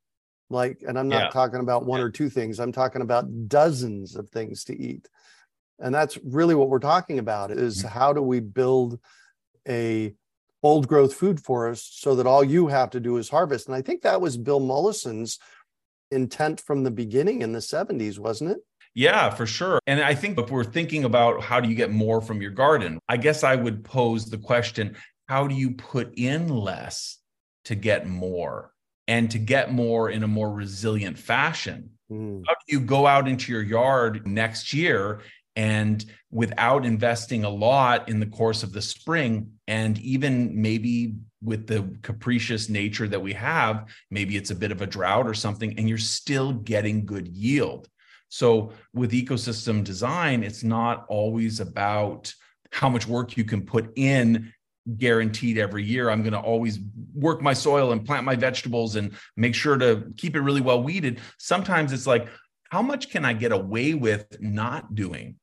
like 0.50 0.83
and 0.88 1.00
i'm 1.00 1.07
not 1.07 1.24
yeah. 1.24 1.29
talking 1.29 1.62
about 1.62 1.86
one 1.86 2.00
yeah. 2.00 2.05
or 2.05 2.09
two 2.09 2.29
things 2.29 2.59
i'm 2.59 2.71
talking 2.71 3.01
about 3.01 3.48
dozens 3.48 4.15
of 4.15 4.29
things 4.29 4.63
to 4.65 4.77
eat 4.77 5.07
and 5.79 5.95
that's 5.95 6.17
really 6.25 6.55
what 6.55 6.69
we're 6.69 6.79
talking 6.79 7.19
about 7.19 7.50
is 7.50 7.79
mm-hmm. 7.79 7.88
how 7.88 8.12
do 8.12 8.21
we 8.21 8.39
build 8.39 9.00
a 9.67 10.13
old 10.62 10.88
growth 10.89 11.13
food 11.13 11.39
forest 11.39 12.01
so 12.01 12.15
that 12.15 12.27
all 12.27 12.43
you 12.43 12.67
have 12.67 12.89
to 12.89 13.00
do 13.00 13.15
is 13.15 13.29
harvest 13.29 13.67
and 13.67 13.75
i 13.75 13.81
think 13.81 14.01
that 14.01 14.19
was 14.19 14.38
bill 14.38 14.59
mollison's 14.59 15.39
intent 16.12 16.59
from 16.59 16.83
the 16.83 16.91
beginning 16.91 17.41
in 17.41 17.53
the 17.53 17.59
70s 17.59 18.19
wasn't 18.19 18.50
it 18.50 18.59
yeah, 18.93 19.29
for 19.29 19.46
sure. 19.46 19.79
And 19.88 20.01
I 20.01 20.15
think 20.15 20.38
if 20.38 20.50
we're 20.50 20.63
thinking 20.63 21.03
about 21.03 21.41
how 21.41 21.60
do 21.60 21.69
you 21.69 21.75
get 21.75 21.91
more 21.91 22.22
from 22.22 22.41
your 22.41 22.51
garden, 22.51 23.00
I 23.08 23.17
guess 23.17 23.43
I 23.43 23.55
would 23.55 23.84
pose 23.84 24.25
the 24.25 24.38
question 24.38 24.96
how 25.27 25.46
do 25.46 25.53
you 25.53 25.72
put 25.72 26.17
in 26.17 26.48
less 26.48 27.19
to 27.65 27.75
get 27.75 28.08
more 28.08 28.74
and 29.08 29.29
to 29.29 29.38
get 29.38 29.72
more 29.72 30.10
in 30.10 30.24
a 30.24 30.27
more 30.27 30.51
resilient 30.51 31.19
fashion? 31.19 31.91
Mm. 32.12 32.43
How 32.48 32.53
do 32.53 32.75
you 32.75 32.79
go 32.79 33.05
out 33.05 33.27
into 33.27 33.51
your 33.51 33.62
yard 33.62 34.25
next 34.25 34.74
year 34.74 35.22
and 35.55 36.03
without 36.31 36.86
investing 36.86 37.43
a 37.43 37.50
lot 37.50 38.10
in 38.10 38.19
the 38.19 38.25
course 38.25 38.63
of 38.63 38.74
the 38.74 38.81
spring 38.81 39.51
and 39.67 40.00
even 40.00 40.62
maybe 40.62 41.15
with 41.41 41.67
the 41.67 41.98
capricious 42.01 42.69
nature 42.69 43.08
that 43.08 43.22
we 43.22 43.34
have 43.34 43.86
maybe 44.12 44.38
it's 44.38 44.51
a 44.51 44.55
bit 44.55 44.72
of 44.72 44.81
a 44.81 44.88
drought 44.88 45.27
or 45.27 45.34
something 45.34 45.77
and 45.77 45.89
you're 45.89 45.98
still 45.98 46.53
getting 46.53 47.05
good 47.05 47.27
yield 47.27 47.88
so 48.29 48.71
with 48.93 49.12
ecosystem 49.12 49.83
design, 49.83 50.43
it's 50.43 50.63
not 50.63 51.05
always 51.09 51.59
about 51.59 52.33
how 52.71 52.88
much 52.88 53.07
work 53.07 53.36
you 53.36 53.43
can 53.43 53.63
put 53.63 53.91
in 53.98 54.53
guaranteed 54.98 55.57
every 55.57 55.83
year. 55.83 56.09
I'm 56.09 56.21
going 56.21 56.33
to 56.33 56.39
always 56.39 56.79
work 57.13 57.41
my 57.41 57.53
soil 57.53 57.91
and 57.91 58.05
plant 58.05 58.25
my 58.25 58.36
vegetables 58.36 58.95
and 58.95 59.13
make 59.36 59.55
sure 59.55 59.77
to 59.77 60.12
keep 60.17 60.36
it 60.36 60.41
really 60.41 60.62
well 60.62 60.81
weeded. 60.81 61.19
Sometimes 61.38 61.91
it's 61.91 62.07
like, 62.07 62.27
how 62.69 62.81
much 62.81 63.09
can 63.09 63.25
I 63.25 63.33
get 63.33 63.51
away 63.51 63.95
with 63.95 64.39
not 64.39 64.93
doing? 64.93 65.36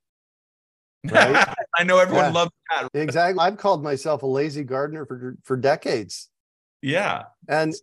Right. 1.04 1.46
I 1.76 1.84
know 1.84 1.98
everyone 1.98 2.26
yeah. 2.26 2.30
loves 2.30 2.52
that. 2.70 2.88
Exactly. 2.94 3.40
I've 3.40 3.56
called 3.56 3.82
myself 3.82 4.22
a 4.22 4.26
lazy 4.26 4.64
gardener 4.64 5.04
for 5.04 5.36
for 5.42 5.56
decades. 5.56 6.28
Yeah. 6.82 7.24
And 7.48 7.74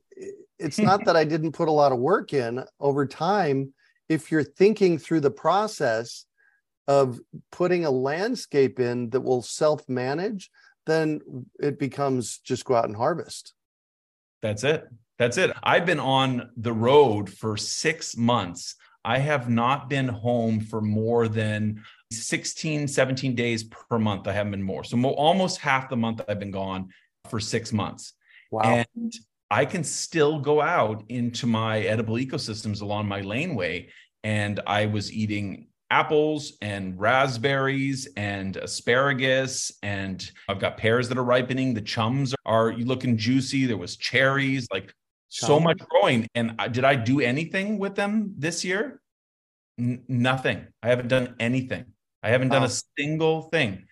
it's 0.58 0.80
not 0.80 1.06
that 1.06 1.16
I 1.16 1.26
didn't 1.26 1.52
put 1.52 1.68
a 1.68 1.72
lot 1.72 1.92
of 1.92 2.00
work 2.00 2.34
in 2.34 2.64
over 2.80 3.06
time 3.06 3.74
if 4.14 4.32
you're 4.32 4.44
thinking 4.44 4.98
through 4.98 5.22
the 5.22 5.32
process 5.32 6.26
of 6.88 7.20
putting 7.52 7.86
a 7.86 7.92
landscape 7.92 8.80
in 8.80 9.10
that 9.12 9.22
will 9.22 9.42
self 9.42 9.88
manage, 9.90 10.52
then 10.86 11.22
it 11.60 11.80
becomes 11.80 12.40
just 12.40 12.66
go 12.66 12.76
out 12.76 12.86
and 12.86 12.96
harvest. 12.96 13.54
That's 14.42 14.64
it. 14.64 14.88
That's 15.18 15.38
it. 15.38 15.52
I've 15.64 15.86
been 15.86 16.00
on 16.00 16.50
the 16.58 16.74
road 16.74 17.30
for 17.30 17.56
six 17.56 18.18
months. 18.18 18.76
I 19.06 19.20
have 19.20 19.50
not 19.50 19.90
been 19.90 20.08
home 20.08 20.60
for 20.60 20.82
more 20.82 21.28
than 21.28 21.84
16, 22.12 22.88
17 22.88 23.36
days 23.36 23.64
per 23.64 24.00
month. 24.00 24.28
I 24.28 24.34
haven't 24.34 24.52
been 24.52 24.64
more. 24.64 24.84
So 24.84 25.02
almost 25.06 25.60
half 25.60 25.90
the 25.90 25.98
month 25.98 26.22
I've 26.28 26.40
been 26.40 26.52
gone 26.52 26.90
for 27.30 27.40
six 27.40 27.72
months. 27.74 28.14
Wow. 28.52 28.84
And 28.98 29.14
I 29.54 29.66
can 29.66 29.84
still 29.84 30.40
go 30.40 30.62
out 30.62 31.04
into 31.10 31.46
my 31.46 31.82
edible 31.82 32.16
ecosystems 32.16 32.82
along 32.82 33.08
my 33.08 33.22
laneway. 33.22 33.90
And 34.24 34.60
I 34.68 34.86
was 34.86 35.12
eating 35.12 35.68
apples 35.92 36.54
and 36.62 37.00
raspberries 37.00 38.08
and 38.18 38.58
asparagus 38.58 39.72
and 39.84 40.32
i've 40.50 40.58
got 40.58 40.76
pears 40.76 41.08
that 41.10 41.20
are 41.20 41.24
ripening. 41.24 41.74
The 41.74 41.82
chums 41.82 42.34
are 42.46 42.74
looking 42.74 43.16
juicy. 43.16 43.68
There 43.68 43.78
was 43.78 43.96
cherries 43.98 44.68
like 44.74 44.92
Chum. 45.30 45.48
so 45.48 45.60
much 45.60 45.80
growing. 45.90 46.28
And 46.36 46.60
did 46.72 46.84
i 46.84 46.96
do 46.96 47.20
anything 47.22 47.78
with 47.78 47.96
them 47.96 48.34
this 48.38 48.66
year? 48.66 49.02
N- 49.80 50.04
nothing. 50.08 50.66
I 50.82 50.88
haven't 50.88 51.10
done 51.10 51.36
anything. 51.40 51.86
I 52.24 52.30
haven't 52.30 52.50
done 52.50 52.64
a 52.64 52.70
single 52.98 53.44
thing. 53.44 53.86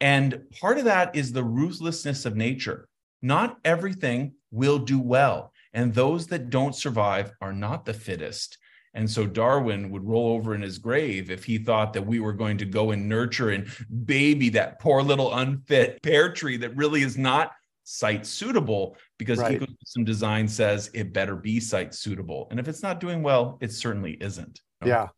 And 0.00 0.42
part 0.60 0.78
of 0.78 0.84
that 0.84 1.14
is 1.14 1.32
the 1.32 1.44
ruthlessness 1.44 2.26
of 2.26 2.34
nature. 2.36 2.88
Not 3.22 3.58
everything 3.64 4.32
will 4.50 4.78
do 4.78 4.98
well. 4.98 5.52
And 5.72 5.94
those 5.94 6.26
that 6.28 6.50
don't 6.50 6.74
survive 6.74 7.32
are 7.40 7.52
not 7.52 7.84
the 7.84 7.94
fittest. 7.94 8.58
And 8.94 9.10
so 9.10 9.26
Darwin 9.26 9.90
would 9.90 10.06
roll 10.06 10.28
over 10.28 10.54
in 10.54 10.62
his 10.62 10.78
grave 10.78 11.30
if 11.30 11.44
he 11.44 11.58
thought 11.58 11.92
that 11.92 12.06
we 12.06 12.20
were 12.20 12.32
going 12.32 12.58
to 12.58 12.64
go 12.64 12.92
and 12.92 13.08
nurture 13.08 13.50
and 13.50 13.68
baby 14.04 14.48
that 14.50 14.78
poor 14.78 15.02
little 15.02 15.34
unfit 15.34 16.00
pear 16.02 16.32
tree 16.32 16.56
that 16.58 16.76
really 16.76 17.02
is 17.02 17.18
not 17.18 17.52
site 17.82 18.24
suitable 18.24 18.96
because 19.18 19.38
right. 19.38 19.60
ecosystem 19.60 20.04
design 20.04 20.48
says 20.48 20.90
it 20.94 21.12
better 21.12 21.36
be 21.36 21.60
site 21.60 21.94
suitable. 21.94 22.46
And 22.50 22.58
if 22.58 22.68
it's 22.68 22.82
not 22.82 23.00
doing 23.00 23.22
well, 23.22 23.58
it 23.60 23.72
certainly 23.72 24.12
isn't. 24.12 24.60
Yeah. 24.84 25.08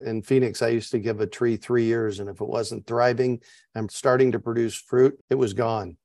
In 0.00 0.22
Phoenix, 0.22 0.60
I 0.62 0.68
used 0.68 0.90
to 0.90 0.98
give 0.98 1.20
a 1.20 1.26
tree 1.26 1.56
three 1.56 1.84
years, 1.84 2.20
and 2.20 2.28
if 2.28 2.40
it 2.40 2.48
wasn't 2.48 2.86
thriving 2.86 3.40
and 3.74 3.90
starting 3.90 4.32
to 4.32 4.40
produce 4.40 4.74
fruit, 4.74 5.18
it 5.30 5.36
was 5.36 5.54
gone. 5.54 5.96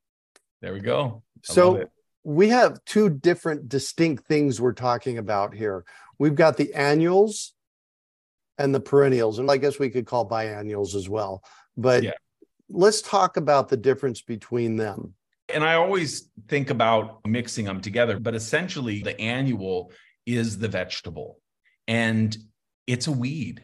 There 0.62 0.74
we 0.74 0.80
go. 0.80 1.24
I 1.50 1.54
so 1.54 1.90
we 2.24 2.50
have 2.50 2.84
two 2.86 3.10
different 3.10 3.68
distinct 3.68 4.28
things 4.28 4.62
we're 4.62 4.74
talking 4.74 5.18
about 5.18 5.54
here. 5.54 5.86
We've 6.20 6.36
got 6.36 6.58
the 6.58 6.74
annuals 6.74 7.54
and 8.58 8.76
the 8.76 8.80
perennials, 8.80 9.40
and 9.40 9.50
I 9.50 9.58
guess 9.58 9.80
we 9.80 9.90
could 9.90 10.06
call 10.06 10.26
biennials 10.26 10.94
as 10.96 11.08
well. 11.10 11.44
But 11.78 12.04
yeah. 12.04 12.12
let's 12.70 13.02
talk 13.02 13.38
about 13.38 13.70
the 13.70 13.78
difference 13.78 14.22
between 14.22 14.76
them. 14.76 15.14
And 15.52 15.64
I 15.64 15.76
always 15.76 16.30
think 16.48 16.70
about 16.70 17.26
mixing 17.26 17.66
them 17.66 17.82
together, 17.82 18.20
but 18.20 18.36
essentially, 18.36 19.02
the 19.02 19.20
annual 19.20 19.92
is 20.26 20.60
the 20.60 20.68
vegetable 20.68 21.40
and 21.88 22.38
it's 22.86 23.08
a 23.08 23.12
weed. 23.12 23.64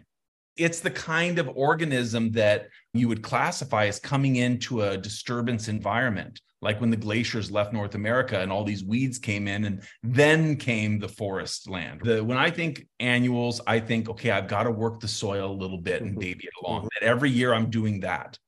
It's 0.58 0.80
the 0.80 0.90
kind 0.90 1.38
of 1.38 1.50
organism 1.56 2.32
that 2.32 2.70
you 2.94 3.08
would 3.08 3.22
classify 3.22 3.86
as 3.86 4.00
coming 4.00 4.38
into 4.38 4.82
a 4.82 4.98
disturbance 4.98 5.68
environment 5.68 6.42
like 6.62 6.82
when 6.82 6.90
the 6.90 6.98
glaciers 6.98 7.52
left 7.52 7.74
North 7.74 7.96
America 7.96 8.40
and 8.40 8.52
all 8.52 8.64
these 8.64 8.84
weeds 8.84 9.20
came 9.20 9.48
in, 9.48 9.66
and 9.66 9.84
then 10.04 10.56
came 10.56 11.00
the 11.00 11.08
forest 11.08 11.70
land. 11.70 12.02
The, 12.04 12.24
when 12.24 12.38
I 12.38 12.50
think 12.50 12.88
annuals, 13.00 13.62
I 13.68 13.80
think, 13.80 14.10
okay, 14.10 14.32
I've 14.32 14.48
got 14.48 14.64
to 14.64 14.72
work 14.72 15.00
the 15.00 15.08
soil 15.08 15.52
a 15.52 15.54
little 15.54 15.78
bit 15.78 16.02
and 16.02 16.12
mm-hmm. 16.12 16.20
baby 16.20 16.46
it 16.46 16.66
along. 16.66 16.82
Mm-hmm. 16.82 16.88
That 17.02 17.08
every 17.08 17.30
year 17.30 17.54
I'm 17.54 17.70
doing 17.70 18.00
that. 18.02 18.40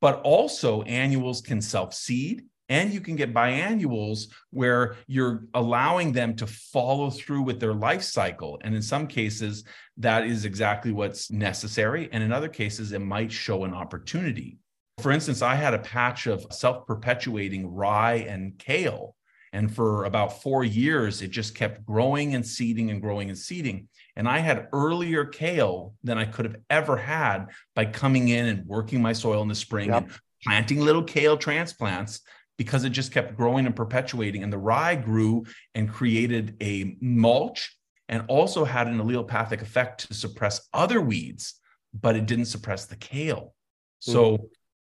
But 0.00 0.20
also, 0.22 0.82
annuals 0.82 1.40
can 1.40 1.60
self 1.62 1.94
seed 1.94 2.44
And 2.68 2.92
you 2.92 3.00
can 3.00 3.14
get 3.16 3.32
biannuals 3.32 4.26
where 4.50 4.96
you're 5.06 5.44
allowing 5.54 6.12
them 6.12 6.34
to 6.36 6.46
follow 6.46 7.10
through 7.10 7.42
with 7.42 7.60
their 7.60 7.74
life 7.74 8.02
cycle. 8.02 8.60
And 8.62 8.74
in 8.74 8.82
some 8.82 9.06
cases, 9.06 9.64
that 9.98 10.26
is 10.26 10.44
exactly 10.44 10.92
what's 10.92 11.30
necessary. 11.30 12.08
And 12.12 12.22
in 12.22 12.32
other 12.32 12.48
cases, 12.48 12.92
it 12.92 12.98
might 13.00 13.30
show 13.30 13.64
an 13.64 13.72
opportunity. 13.72 14.58
For 14.98 15.12
instance, 15.12 15.42
I 15.42 15.54
had 15.54 15.74
a 15.74 15.78
patch 15.78 16.26
of 16.26 16.46
self 16.50 16.86
perpetuating 16.86 17.74
rye 17.74 18.24
and 18.28 18.58
kale. 18.58 19.14
And 19.52 19.74
for 19.74 20.04
about 20.04 20.42
four 20.42 20.64
years, 20.64 21.22
it 21.22 21.28
just 21.28 21.54
kept 21.54 21.84
growing 21.86 22.34
and 22.34 22.46
seeding 22.46 22.90
and 22.90 23.00
growing 23.00 23.28
and 23.28 23.38
seeding. 23.38 23.88
And 24.16 24.28
I 24.28 24.38
had 24.38 24.68
earlier 24.72 25.24
kale 25.24 25.94
than 26.02 26.18
I 26.18 26.24
could 26.24 26.44
have 26.44 26.56
ever 26.68 26.96
had 26.96 27.46
by 27.74 27.86
coming 27.86 28.28
in 28.28 28.46
and 28.46 28.66
working 28.66 29.00
my 29.00 29.12
soil 29.12 29.42
in 29.42 29.48
the 29.48 29.54
spring 29.54 29.90
yep. 29.90 30.02
and 30.02 30.12
planting 30.44 30.80
little 30.80 31.02
kale 31.02 31.36
transplants 31.36 32.20
because 32.58 32.84
it 32.84 32.90
just 32.90 33.12
kept 33.12 33.36
growing 33.36 33.66
and 33.66 33.76
perpetuating. 33.76 34.42
And 34.42 34.52
the 34.52 34.58
rye 34.58 34.94
grew 34.94 35.44
and 35.74 35.90
created 35.90 36.56
a 36.60 36.96
mulch 37.00 37.76
and 38.08 38.24
also 38.28 38.64
had 38.64 38.86
an 38.86 38.98
allelopathic 38.98 39.62
effect 39.62 40.08
to 40.08 40.14
suppress 40.14 40.68
other 40.72 41.00
weeds, 41.00 41.54
but 41.98 42.16
it 42.16 42.26
didn't 42.26 42.46
suppress 42.46 42.86
the 42.86 42.96
kale. 42.96 43.54
So 44.00 44.32
mm-hmm. 44.32 44.44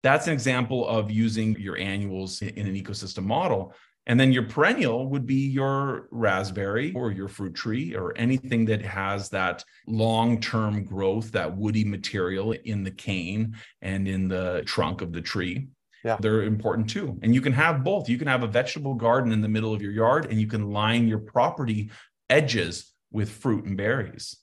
That's 0.04 0.28
an 0.28 0.32
example 0.32 0.86
of 0.86 1.10
using 1.10 1.58
your 1.58 1.76
annuals 1.76 2.40
in 2.42 2.66
an 2.68 2.76
ecosystem 2.76 3.24
model. 3.24 3.74
And 4.06 4.20
then 4.20 4.32
your 4.32 4.42
perennial 4.42 5.08
would 5.08 5.26
be 5.26 5.48
your 5.48 6.08
raspberry 6.10 6.92
or 6.94 7.10
your 7.10 7.26
fruit 7.26 7.54
tree 7.54 7.96
or 7.96 8.16
anything 8.16 8.66
that 8.66 8.82
has 8.82 9.30
that 9.30 9.64
long 9.86 10.40
term 10.40 10.84
growth, 10.84 11.32
that 11.32 11.56
woody 11.56 11.84
material 11.84 12.52
in 12.52 12.84
the 12.84 12.90
cane 12.90 13.56
and 13.80 14.06
in 14.06 14.28
the 14.28 14.62
trunk 14.66 15.00
of 15.00 15.12
the 15.12 15.22
tree 15.22 15.68
yeah. 16.04 16.18
they're 16.20 16.42
important 16.42 16.88
too. 16.88 17.18
And 17.22 17.34
you 17.34 17.40
can 17.40 17.52
have 17.54 17.82
both. 17.82 18.08
You 18.08 18.18
can 18.18 18.28
have 18.28 18.42
a 18.42 18.46
vegetable 18.46 18.94
garden 18.94 19.32
in 19.32 19.40
the 19.40 19.48
middle 19.48 19.72
of 19.72 19.80
your 19.82 19.92
yard 19.92 20.26
and 20.26 20.40
you 20.40 20.46
can 20.46 20.70
line 20.70 21.08
your 21.08 21.18
property 21.18 21.90
edges 22.28 22.92
with 23.10 23.30
fruit 23.30 23.64
and 23.64 23.76
berries. 23.76 24.36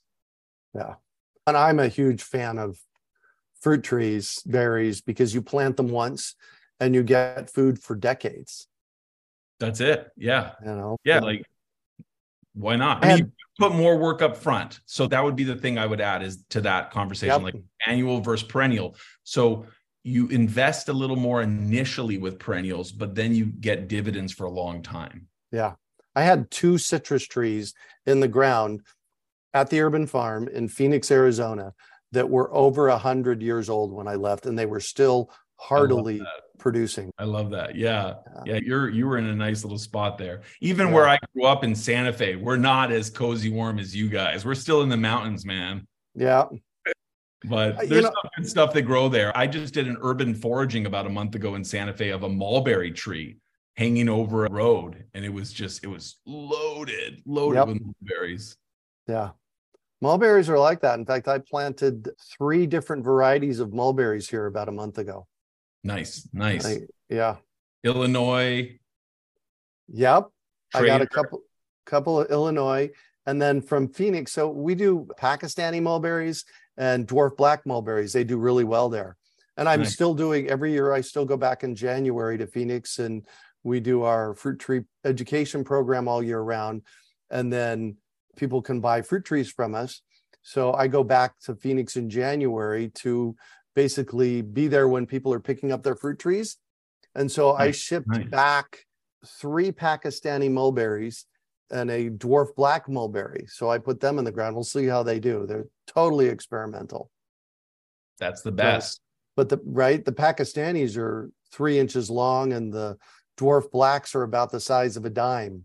Yeah. 0.74 0.94
And 1.46 1.56
I'm 1.56 1.78
a 1.78 1.88
huge 1.88 2.22
fan 2.22 2.58
of 2.58 2.78
fruit 3.62 3.82
trees, 3.82 4.42
berries, 4.44 5.00
because 5.00 5.32
you 5.32 5.40
plant 5.40 5.76
them 5.76 5.88
once 5.88 6.34
and 6.80 6.94
you 6.94 7.02
get 7.02 7.48
food 7.48 7.80
for 7.80 7.94
decades. 7.94 8.66
That's 9.60 9.80
it. 9.80 10.10
Yeah. 10.16 10.52
You 10.60 10.74
know, 10.74 10.96
yeah. 11.04 11.20
Like, 11.20 11.46
why 12.54 12.76
not? 12.76 13.04
I 13.04 13.14
mean, 13.14 13.32
put 13.58 13.72
more 13.74 13.96
work 13.96 14.20
up 14.20 14.36
front. 14.36 14.80
So 14.86 15.06
that 15.06 15.22
would 15.22 15.36
be 15.36 15.44
the 15.44 15.54
thing 15.54 15.78
I 15.78 15.86
would 15.86 16.00
add 16.00 16.22
is 16.22 16.42
to 16.50 16.60
that 16.62 16.90
conversation, 16.90 17.44
yep. 17.44 17.54
like 17.54 17.62
annual 17.86 18.20
versus 18.20 18.46
perennial. 18.46 18.96
So 19.22 19.66
you 20.02 20.26
invest 20.28 20.88
a 20.88 20.92
little 20.92 21.16
more 21.16 21.42
initially 21.42 22.18
with 22.18 22.40
perennials, 22.40 22.90
but 22.90 23.14
then 23.14 23.34
you 23.34 23.46
get 23.46 23.86
dividends 23.86 24.32
for 24.32 24.44
a 24.44 24.50
long 24.50 24.82
time. 24.82 25.28
Yeah. 25.52 25.74
I 26.16 26.24
had 26.24 26.50
two 26.50 26.76
citrus 26.76 27.24
trees 27.26 27.72
in 28.04 28.18
the 28.18 28.28
ground 28.28 28.82
at 29.54 29.70
the 29.70 29.80
urban 29.80 30.06
farm 30.06 30.48
in 30.48 30.66
Phoenix, 30.66 31.10
Arizona, 31.10 31.72
that 32.12 32.28
were 32.28 32.52
over 32.54 32.88
a 32.88 32.98
hundred 32.98 33.42
years 33.42 33.68
old 33.68 33.92
when 33.92 34.06
I 34.06 34.14
left, 34.14 34.46
and 34.46 34.58
they 34.58 34.66
were 34.66 34.80
still 34.80 35.30
heartily 35.56 36.20
I 36.20 36.24
producing. 36.58 37.10
I 37.18 37.24
love 37.24 37.50
that. 37.50 37.74
Yeah. 37.74 38.14
yeah. 38.46 38.54
yeah. 38.54 38.60
You're 38.62 38.88
you 38.90 39.06
were 39.06 39.18
in 39.18 39.26
a 39.26 39.34
nice 39.34 39.64
little 39.64 39.78
spot 39.78 40.18
there. 40.18 40.42
Even 40.60 40.88
yeah. 40.88 40.94
where 40.94 41.08
I 41.08 41.18
grew 41.34 41.46
up 41.46 41.64
in 41.64 41.74
Santa 41.74 42.12
Fe, 42.12 42.36
we're 42.36 42.56
not 42.56 42.92
as 42.92 43.10
cozy 43.10 43.50
warm 43.50 43.78
as 43.78 43.94
you 43.94 44.08
guys. 44.08 44.44
We're 44.44 44.54
still 44.54 44.82
in 44.82 44.88
the 44.88 44.96
mountains, 44.96 45.44
man. 45.44 45.86
Yeah 46.14 46.44
but 47.44 47.74
uh, 47.74 47.78
there's 47.78 47.90
you 47.90 48.02
know, 48.02 48.12
some 48.22 48.30
good 48.36 48.48
stuff 48.48 48.72
that 48.74 48.82
grow 48.82 49.08
there. 49.08 49.36
I 49.36 49.46
just 49.46 49.74
did 49.74 49.86
an 49.86 49.96
urban 50.02 50.34
foraging 50.34 50.86
about 50.86 51.06
a 51.06 51.10
month 51.10 51.34
ago 51.34 51.54
in 51.54 51.64
Santa 51.64 51.92
Fe 51.92 52.10
of 52.10 52.22
a 52.22 52.28
mulberry 52.28 52.92
tree 52.92 53.38
hanging 53.76 54.08
over 54.08 54.46
a 54.46 54.50
road, 54.50 55.04
and 55.14 55.24
it 55.24 55.32
was 55.32 55.52
just 55.52 55.84
it 55.84 55.88
was 55.88 56.16
loaded, 56.26 57.22
loaded 57.26 57.58
yep. 57.58 57.66
with 57.68 57.80
mulberries. 57.80 58.56
Yeah. 59.08 59.30
Mulberries 60.02 60.50
are 60.50 60.58
like 60.58 60.80
that. 60.80 60.98
In 60.98 61.06
fact, 61.06 61.28
I 61.28 61.38
planted 61.38 62.10
three 62.36 62.66
different 62.66 63.04
varieties 63.04 63.60
of 63.60 63.72
mulberries 63.72 64.28
here 64.28 64.46
about 64.46 64.68
a 64.68 64.72
month 64.72 64.98
ago. 64.98 65.28
Nice, 65.84 66.28
nice. 66.32 66.66
I, 66.66 66.80
yeah. 67.08 67.36
Illinois. 67.84 68.78
Yep. 69.92 70.28
Trader. 70.72 70.84
I 70.84 70.88
got 70.88 71.02
a 71.02 71.06
couple 71.06 71.42
couple 71.86 72.20
of 72.20 72.30
Illinois 72.30 72.90
and 73.26 73.40
then 73.40 73.62
from 73.62 73.88
Phoenix. 73.88 74.32
So 74.32 74.48
we 74.48 74.74
do 74.74 75.08
Pakistani 75.20 75.80
mulberries 75.80 76.44
and 76.76 77.06
dwarf 77.06 77.36
black 77.36 77.64
mulberries. 77.64 78.12
They 78.12 78.24
do 78.24 78.38
really 78.38 78.64
well 78.64 78.88
there. 78.88 79.16
And 79.56 79.68
I'm 79.68 79.80
nice. 79.80 79.92
still 79.92 80.14
doing 80.14 80.48
every 80.48 80.72
year, 80.72 80.92
I 80.92 81.00
still 81.00 81.24
go 81.24 81.36
back 81.36 81.62
in 81.62 81.76
January 81.76 82.38
to 82.38 82.46
Phoenix 82.48 82.98
and 82.98 83.24
we 83.62 83.78
do 83.78 84.02
our 84.02 84.34
fruit 84.34 84.58
tree 84.58 84.82
education 85.04 85.62
program 85.62 86.08
all 86.08 86.24
year 86.24 86.40
round. 86.40 86.82
And 87.30 87.52
then 87.52 87.98
people 88.36 88.62
can 88.62 88.80
buy 88.80 89.02
fruit 89.02 89.24
trees 89.24 89.50
from 89.50 89.74
us. 89.74 90.02
So 90.42 90.72
I 90.72 90.88
go 90.88 91.04
back 91.04 91.38
to 91.44 91.54
Phoenix 91.54 91.96
in 91.96 92.10
January 92.10 92.88
to 92.96 93.36
basically 93.74 94.42
be 94.42 94.68
there 94.68 94.88
when 94.88 95.06
people 95.06 95.32
are 95.32 95.40
picking 95.40 95.72
up 95.72 95.82
their 95.82 95.94
fruit 95.94 96.18
trees. 96.18 96.56
And 97.14 97.30
so 97.30 97.52
nice. 97.52 97.60
I 97.60 97.70
shipped 97.70 98.08
nice. 98.08 98.28
back 98.28 98.86
three 99.26 99.70
Pakistani 99.70 100.50
mulberries 100.50 101.26
and 101.70 101.90
a 101.90 102.10
dwarf 102.10 102.54
black 102.54 102.88
mulberry. 102.88 103.46
So 103.48 103.70
I 103.70 103.78
put 103.78 104.00
them 104.00 104.18
in 104.18 104.24
the 104.24 104.32
ground. 104.32 104.54
We'll 104.54 104.64
see 104.64 104.86
how 104.86 105.02
they 105.02 105.20
do. 105.20 105.46
They're 105.46 105.68
totally 105.86 106.26
experimental. 106.26 107.10
That's 108.18 108.42
the 108.42 108.52
best. 108.52 109.00
But, 109.36 109.48
but 109.48 109.56
the 109.56 109.62
right, 109.64 110.04
the 110.04 110.12
Pakistanis 110.12 110.96
are 110.96 111.30
three 111.50 111.78
inches 111.78 112.10
long, 112.10 112.52
and 112.52 112.72
the 112.72 112.98
dwarf 113.38 113.70
blacks 113.70 114.14
are 114.14 114.22
about 114.22 114.50
the 114.50 114.60
size 114.60 114.96
of 114.96 115.04
a 115.04 115.10
dime, 115.10 115.64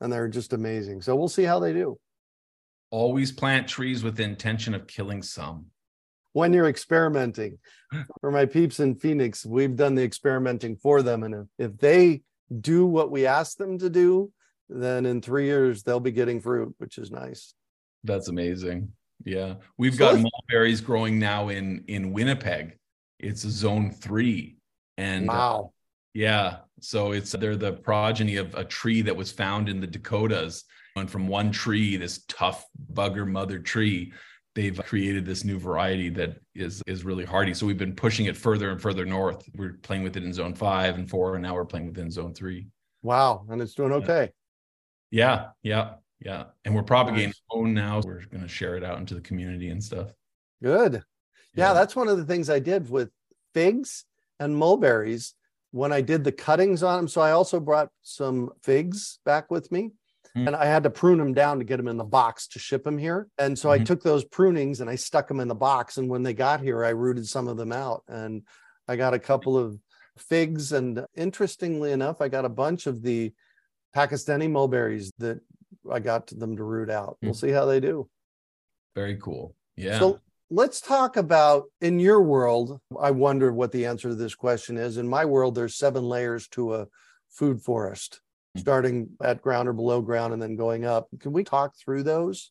and 0.00 0.12
they're 0.12 0.28
just 0.28 0.52
amazing. 0.52 1.02
So 1.02 1.14
we'll 1.16 1.28
see 1.28 1.44
how 1.44 1.58
they 1.60 1.72
do. 1.72 1.98
Always 2.90 3.30
plant 3.32 3.68
trees 3.68 4.02
with 4.02 4.16
the 4.16 4.24
intention 4.24 4.74
of 4.74 4.86
killing 4.86 5.22
some. 5.22 5.66
When 6.32 6.52
you're 6.52 6.68
experimenting, 6.68 7.58
for 8.20 8.30
my 8.30 8.46
peeps 8.46 8.80
in 8.80 8.94
Phoenix, 8.94 9.44
we've 9.44 9.74
done 9.76 9.94
the 9.94 10.04
experimenting 10.04 10.76
for 10.76 11.02
them, 11.02 11.24
and 11.24 11.34
if, 11.34 11.70
if 11.70 11.78
they 11.78 12.22
do 12.60 12.86
what 12.86 13.10
we 13.10 13.26
ask 13.26 13.56
them 13.56 13.78
to 13.78 13.90
do, 13.90 14.32
then 14.68 15.06
in 15.06 15.20
three 15.20 15.46
years 15.46 15.82
they'll 15.82 16.00
be 16.00 16.12
getting 16.12 16.40
fruit, 16.40 16.74
which 16.78 16.98
is 16.98 17.10
nice. 17.10 17.54
That's 18.04 18.28
amazing. 18.28 18.92
Yeah, 19.24 19.54
we've 19.76 19.94
so 19.94 19.98
got 19.98 20.20
mulberries 20.20 20.80
growing 20.80 21.18
now 21.18 21.48
in 21.48 21.84
in 21.88 22.12
Winnipeg. 22.12 22.78
It's 23.18 23.42
zone 23.42 23.90
three, 23.90 24.56
and 24.96 25.28
uh, 25.28 25.32
wow, 25.32 25.72
yeah. 26.14 26.58
So 26.80 27.12
it's 27.12 27.32
they're 27.32 27.56
the 27.56 27.72
progeny 27.72 28.36
of 28.36 28.54
a 28.54 28.64
tree 28.64 29.02
that 29.02 29.16
was 29.16 29.30
found 29.30 29.68
in 29.68 29.80
the 29.80 29.86
Dakotas, 29.86 30.64
and 30.96 31.10
from 31.10 31.28
one 31.28 31.50
tree, 31.50 31.96
this 31.96 32.24
tough 32.28 32.64
bugger 32.92 33.28
mother 33.28 33.58
tree, 33.58 34.12
they've 34.54 34.78
created 34.84 35.24
this 35.24 35.44
new 35.44 35.58
variety 35.58 36.08
that 36.10 36.36
is 36.54 36.82
is 36.86 37.04
really 37.04 37.24
hardy. 37.24 37.54
So 37.54 37.66
we've 37.66 37.78
been 37.78 37.94
pushing 37.94 38.26
it 38.26 38.36
further 38.36 38.70
and 38.70 38.80
further 38.80 39.04
north. 39.04 39.44
We're 39.54 39.74
playing 39.82 40.02
with 40.02 40.16
it 40.16 40.24
in 40.24 40.32
zone 40.32 40.54
five 40.54 40.96
and 40.96 41.08
four, 41.08 41.34
and 41.34 41.42
now 41.42 41.54
we're 41.54 41.64
playing 41.64 41.86
within 41.86 42.10
zone 42.10 42.34
three. 42.34 42.66
Wow, 43.02 43.46
and 43.48 43.62
it's 43.62 43.74
doing 43.74 43.92
okay. 43.92 44.30
Yeah, 45.10 45.48
yeah, 45.62 45.94
yeah. 46.20 46.44
And 46.64 46.74
we're 46.74 46.82
propagating 46.82 47.28
nice. 47.28 47.42
own 47.50 47.74
now. 47.74 48.00
We're 48.04 48.24
going 48.26 48.42
to 48.42 48.48
share 48.48 48.76
it 48.76 48.84
out 48.84 48.98
into 48.98 49.14
the 49.14 49.20
community 49.20 49.70
and 49.70 49.82
stuff. 49.82 50.12
Good. 50.62 51.02
Yeah, 51.54 51.68
yeah, 51.68 51.72
that's 51.72 51.96
one 51.96 52.08
of 52.08 52.18
the 52.18 52.24
things 52.24 52.48
I 52.48 52.58
did 52.58 52.88
with 52.90 53.10
figs 53.54 54.04
and 54.38 54.54
mulberries 54.54 55.34
when 55.72 55.92
I 55.92 56.00
did 56.00 56.24
the 56.24 56.32
cuttings 56.32 56.82
on 56.82 56.98
them. 56.98 57.08
So 57.08 57.20
I 57.20 57.32
also 57.32 57.60
brought 57.60 57.90
some 58.02 58.50
figs 58.62 59.18
back 59.24 59.50
with 59.50 59.70
me. 59.70 59.90
Mm-hmm. 60.36 60.46
And 60.46 60.56
I 60.56 60.66
had 60.66 60.84
to 60.84 60.90
prune 60.90 61.18
them 61.18 61.34
down 61.34 61.58
to 61.58 61.64
get 61.64 61.76
them 61.76 61.88
in 61.88 61.96
the 61.96 62.04
box 62.04 62.46
to 62.48 62.60
ship 62.60 62.84
them 62.84 62.98
here. 62.98 63.26
And 63.36 63.58
so 63.58 63.68
mm-hmm. 63.68 63.82
I 63.82 63.84
took 63.84 64.02
those 64.02 64.24
prunings 64.24 64.80
and 64.80 64.88
I 64.88 64.94
stuck 64.94 65.26
them 65.26 65.40
in 65.40 65.48
the 65.48 65.56
box. 65.56 65.96
And 65.96 66.08
when 66.08 66.22
they 66.22 66.34
got 66.34 66.60
here, 66.60 66.84
I 66.84 66.90
rooted 66.90 67.26
some 67.26 67.48
of 67.48 67.56
them 67.56 67.72
out. 67.72 68.04
And 68.06 68.42
I 68.86 68.94
got 68.94 69.12
a 69.12 69.18
couple 69.18 69.58
of 69.58 69.76
figs. 70.18 70.70
And 70.70 71.04
interestingly 71.16 71.90
enough, 71.90 72.20
I 72.20 72.28
got 72.28 72.44
a 72.44 72.50
bunch 72.50 72.86
of 72.86 73.02
the 73.02 73.32
Pakistani 73.96 74.48
mulberries 74.48 75.12
that 75.18 75.40
I 75.90 75.98
got 75.98 76.28
them 76.28 76.56
to 76.56 76.62
root 76.62 76.90
out. 76.90 77.18
We'll 77.22 77.32
hmm. 77.32 77.46
see 77.46 77.50
how 77.50 77.64
they 77.64 77.80
do. 77.80 78.08
Very 78.94 79.16
cool. 79.16 79.56
Yeah. 79.76 79.98
So 79.98 80.20
let's 80.50 80.80
talk 80.80 81.16
about 81.16 81.64
in 81.80 81.98
your 81.98 82.20
world. 82.20 82.80
I 83.00 83.12
wonder 83.12 83.52
what 83.52 83.72
the 83.72 83.86
answer 83.86 84.08
to 84.08 84.14
this 84.14 84.34
question 84.34 84.76
is. 84.76 84.96
In 84.96 85.08
my 85.08 85.24
world, 85.24 85.54
there's 85.54 85.76
seven 85.76 86.04
layers 86.04 86.48
to 86.48 86.74
a 86.74 86.86
food 87.30 87.62
forest, 87.62 88.20
hmm. 88.54 88.60
starting 88.60 89.10
at 89.22 89.42
ground 89.42 89.68
or 89.68 89.72
below 89.72 90.00
ground 90.00 90.32
and 90.32 90.42
then 90.42 90.56
going 90.56 90.84
up. 90.84 91.08
Can 91.20 91.32
we 91.32 91.44
talk 91.44 91.74
through 91.76 92.02
those? 92.02 92.50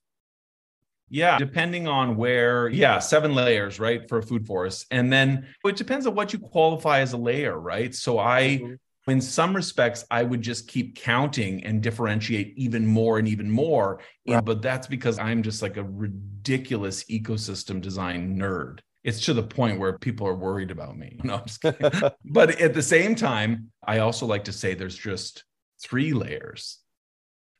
Yeah, 1.11 1.39
depending 1.39 1.87
on 1.87 2.17
where, 2.17 2.69
yeah, 2.69 2.99
seven 2.99 3.33
layers, 3.33 3.79
right, 3.79 4.07
for 4.07 4.19
a 4.19 4.23
food 4.23 4.45
forest. 4.45 4.85
And 4.91 5.11
then 5.11 5.47
it 5.65 5.75
depends 5.75 6.05
on 6.05 6.13
what 6.13 6.33
you 6.33 6.39
qualify 6.39 6.99
as 6.99 7.13
a 7.13 7.17
layer, 7.17 7.59
right? 7.59 7.95
So 7.95 8.19
I 8.19 8.59
mm-hmm 8.61 8.73
in 9.09 9.21
some 9.21 9.55
respects, 9.55 10.05
I 10.09 10.23
would 10.23 10.41
just 10.41 10.67
keep 10.67 10.95
counting 10.95 11.63
and 11.63 11.81
differentiate 11.81 12.53
even 12.57 12.85
more 12.85 13.19
and 13.19 13.27
even 13.27 13.49
more. 13.49 13.99
Right. 14.27 14.43
but 14.43 14.61
that's 14.61 14.87
because 14.87 15.17
I'm 15.19 15.43
just 15.43 15.61
like 15.61 15.77
a 15.77 15.83
ridiculous 15.83 17.03
ecosystem 17.05 17.81
design 17.81 18.37
nerd. 18.37 18.79
it's 19.03 19.21
to 19.25 19.33
the 19.33 19.43
point 19.43 19.79
where 19.79 19.97
people 19.97 20.27
are 20.27 20.35
worried 20.35 20.71
about 20.71 20.97
me. 20.97 21.19
No, 21.23 21.35
I'm 21.35 21.45
just 21.45 21.61
kidding. 21.61 21.91
but 22.25 22.59
at 22.59 22.73
the 22.73 22.81
same 22.81 23.15
time, 23.15 23.71
I 23.85 23.99
also 23.99 24.25
like 24.25 24.43
to 24.45 24.53
say 24.53 24.73
there's 24.73 24.97
just 24.97 25.43
three 25.81 26.13
layers. 26.13 26.79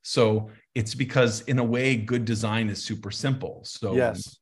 So 0.01 0.49
it's 0.75 0.95
because, 0.95 1.41
in 1.41 1.59
a 1.59 1.63
way, 1.63 1.95
good 1.95 2.25
design 2.25 2.69
is 2.69 2.83
super 2.83 3.11
simple. 3.11 3.61
So 3.65 3.95
yes. 3.95 4.37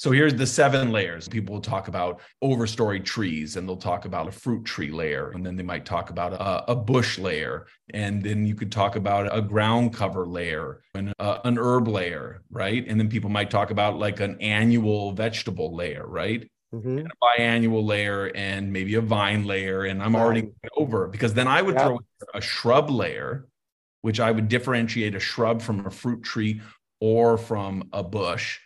So 0.00 0.12
here's 0.12 0.34
the 0.34 0.46
seven 0.46 0.92
layers. 0.92 1.28
People 1.28 1.56
will 1.56 1.60
talk 1.60 1.88
about 1.88 2.22
overstory 2.42 3.04
trees 3.04 3.56
and 3.56 3.68
they'll 3.68 3.76
talk 3.76 4.06
about 4.06 4.28
a 4.28 4.32
fruit 4.32 4.64
tree 4.64 4.90
layer. 4.90 5.28
And 5.32 5.44
then 5.44 5.56
they 5.56 5.62
might 5.62 5.84
talk 5.84 6.08
about 6.08 6.32
a, 6.32 6.72
a 6.72 6.74
bush 6.74 7.18
layer. 7.18 7.66
And 7.92 8.22
then 8.22 8.46
you 8.46 8.54
could 8.54 8.72
talk 8.72 8.96
about 8.96 9.28
a 9.30 9.42
ground 9.42 9.92
cover 9.92 10.26
layer 10.26 10.80
and 10.94 11.12
a, 11.18 11.46
an 11.46 11.58
herb 11.58 11.86
layer, 11.86 12.40
right? 12.50 12.82
And 12.88 12.98
then 12.98 13.10
people 13.10 13.28
might 13.28 13.50
talk 13.50 13.70
about 13.70 13.98
like 13.98 14.20
an 14.20 14.40
annual 14.40 15.12
vegetable 15.12 15.76
layer, 15.76 16.06
right? 16.06 16.50
Mm-hmm. 16.74 16.96
And 16.96 17.06
a 17.12 17.38
biannual 17.38 17.84
layer 17.84 18.32
and 18.34 18.72
maybe 18.72 18.94
a 18.94 19.02
vine 19.02 19.44
layer. 19.44 19.84
And 19.84 20.02
I'm 20.02 20.16
already 20.16 20.48
over 20.78 21.08
because 21.08 21.34
then 21.34 21.46
I 21.46 21.60
would 21.60 21.78
throw 21.78 22.00
a 22.32 22.40
shrub 22.40 22.88
layer, 22.88 23.48
which 24.00 24.18
I 24.18 24.30
would 24.30 24.48
differentiate 24.48 25.14
a 25.14 25.20
shrub 25.20 25.60
from 25.60 25.84
a 25.84 25.90
fruit 25.90 26.22
tree 26.22 26.62
or 27.02 27.36
from 27.36 27.90
a 27.92 28.02
bush 28.02 28.60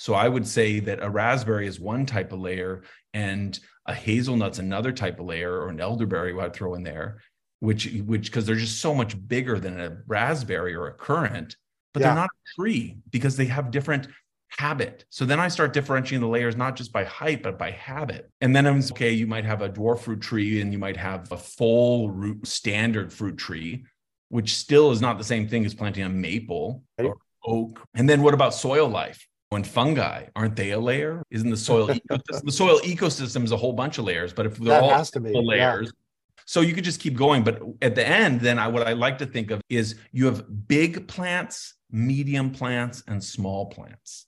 so 0.00 0.14
I 0.14 0.28
would 0.28 0.48
say 0.48 0.80
that 0.80 1.02
a 1.02 1.10
raspberry 1.10 1.66
is 1.66 1.78
one 1.78 2.06
type 2.06 2.32
of 2.32 2.40
layer 2.40 2.84
and 3.12 3.60
a 3.84 3.92
hazelnut's 3.92 4.58
another 4.58 4.92
type 4.92 5.20
of 5.20 5.26
layer 5.26 5.52
or 5.52 5.68
an 5.68 5.78
elderberry 5.78 6.32
I'd 6.40 6.54
throw 6.54 6.72
in 6.72 6.82
there, 6.82 7.20
which 7.58 7.84
which 8.06 8.30
because 8.30 8.46
they're 8.46 8.56
just 8.56 8.80
so 8.80 8.94
much 8.94 9.14
bigger 9.28 9.60
than 9.60 9.78
a 9.78 9.98
raspberry 10.06 10.74
or 10.74 10.86
a 10.86 10.94
currant, 10.94 11.54
but 11.92 12.00
yeah. 12.00 12.06
they're 12.06 12.14
not 12.14 12.30
a 12.30 12.58
tree 12.58 12.96
because 13.10 13.36
they 13.36 13.44
have 13.44 13.70
different 13.70 14.08
habit. 14.48 15.04
So 15.10 15.26
then 15.26 15.38
I 15.38 15.48
start 15.48 15.74
differentiating 15.74 16.22
the 16.22 16.32
layers 16.32 16.56
not 16.56 16.76
just 16.76 16.94
by 16.94 17.04
height, 17.04 17.42
but 17.42 17.58
by 17.58 17.72
habit. 17.72 18.30
And 18.40 18.56
then 18.56 18.66
I'm 18.66 18.78
okay, 18.78 19.12
you 19.12 19.26
might 19.26 19.44
have 19.44 19.60
a 19.60 19.68
dwarf 19.68 19.98
fruit 19.98 20.22
tree 20.22 20.62
and 20.62 20.72
you 20.72 20.78
might 20.78 20.96
have 20.96 21.30
a 21.30 21.36
full 21.36 22.10
root 22.10 22.46
standard 22.46 23.12
fruit 23.12 23.36
tree, 23.36 23.84
which 24.30 24.54
still 24.54 24.92
is 24.92 25.02
not 25.02 25.18
the 25.18 25.24
same 25.24 25.46
thing 25.46 25.66
as 25.66 25.74
planting 25.74 26.04
a 26.04 26.08
maple 26.08 26.84
or 26.96 27.18
oak. 27.44 27.86
And 27.92 28.08
then 28.08 28.22
what 28.22 28.32
about 28.32 28.54
soil 28.54 28.88
life? 28.88 29.26
And 29.52 29.66
fungi 29.66 30.26
aren't 30.36 30.54
they 30.54 30.70
a 30.70 30.78
layer 30.78 31.22
isn't 31.30 31.50
the 31.50 31.56
soil 31.56 31.88
ecosystem 32.10 32.44
the 32.44 32.52
soil 32.52 32.78
ecosystem 32.80 33.44
is 33.44 33.52
a 33.52 33.56
whole 33.56 33.72
bunch 33.72 33.98
of 33.98 34.04
layers 34.04 34.32
but 34.32 34.46
if 34.46 34.56
they're 34.56 34.68
that 34.68 34.82
all 34.82 34.90
has 34.90 35.10
to 35.10 35.20
be. 35.20 35.32
layers 35.34 35.86
yeah. 35.86 36.42
so 36.44 36.60
you 36.60 36.72
could 36.72 36.84
just 36.84 37.00
keep 37.00 37.16
going 37.16 37.42
but 37.42 37.60
at 37.82 37.94
the 37.94 38.06
end 38.06 38.40
then 38.40 38.58
I, 38.58 38.68
what 38.68 38.86
i 38.86 38.92
like 38.92 39.18
to 39.18 39.26
think 39.26 39.50
of 39.50 39.60
is 39.68 39.96
you 40.12 40.26
have 40.26 40.68
big 40.68 41.08
plants 41.08 41.74
medium 41.90 42.50
plants 42.50 43.02
and 43.08 43.22
small 43.22 43.66
plants 43.66 44.26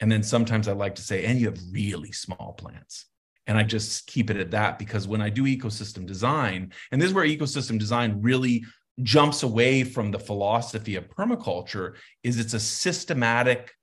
and 0.00 0.10
then 0.10 0.22
sometimes 0.22 0.68
i 0.68 0.72
like 0.72 0.94
to 0.94 1.02
say 1.02 1.26
and 1.26 1.38
you 1.38 1.46
have 1.46 1.58
really 1.70 2.12
small 2.12 2.54
plants 2.56 3.06
and 3.46 3.58
i 3.58 3.62
just 3.62 4.06
keep 4.06 4.30
it 4.30 4.38
at 4.38 4.52
that 4.52 4.78
because 4.78 5.06
when 5.06 5.20
i 5.20 5.28
do 5.28 5.44
ecosystem 5.44 6.06
design 6.06 6.72
and 6.92 7.00
this 7.00 7.08
is 7.08 7.14
where 7.14 7.26
ecosystem 7.26 7.78
design 7.78 8.22
really 8.22 8.64
jumps 9.02 9.42
away 9.42 9.84
from 9.84 10.10
the 10.10 10.18
philosophy 10.18 10.96
of 10.96 11.08
permaculture 11.10 11.94
is 12.22 12.38
it's 12.38 12.54
a 12.54 12.60
systematic 12.60 13.74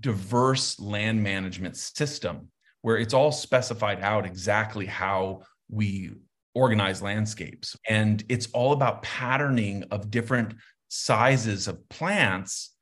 diverse 0.00 0.78
land 0.80 1.22
management 1.22 1.76
system 1.76 2.48
where 2.82 2.98
it's 2.98 3.14
all 3.14 3.32
specified 3.32 4.00
out 4.02 4.26
exactly 4.26 4.84
how 4.86 5.42
we 5.70 6.10
organize 6.54 7.02
landscapes. 7.02 7.76
And 7.88 8.22
it's 8.28 8.48
all 8.52 8.72
about 8.72 9.02
patterning 9.02 9.84
of 9.90 10.10
different 10.10 10.54
sizes 10.88 11.66
of 11.66 11.88
plants 11.88 12.74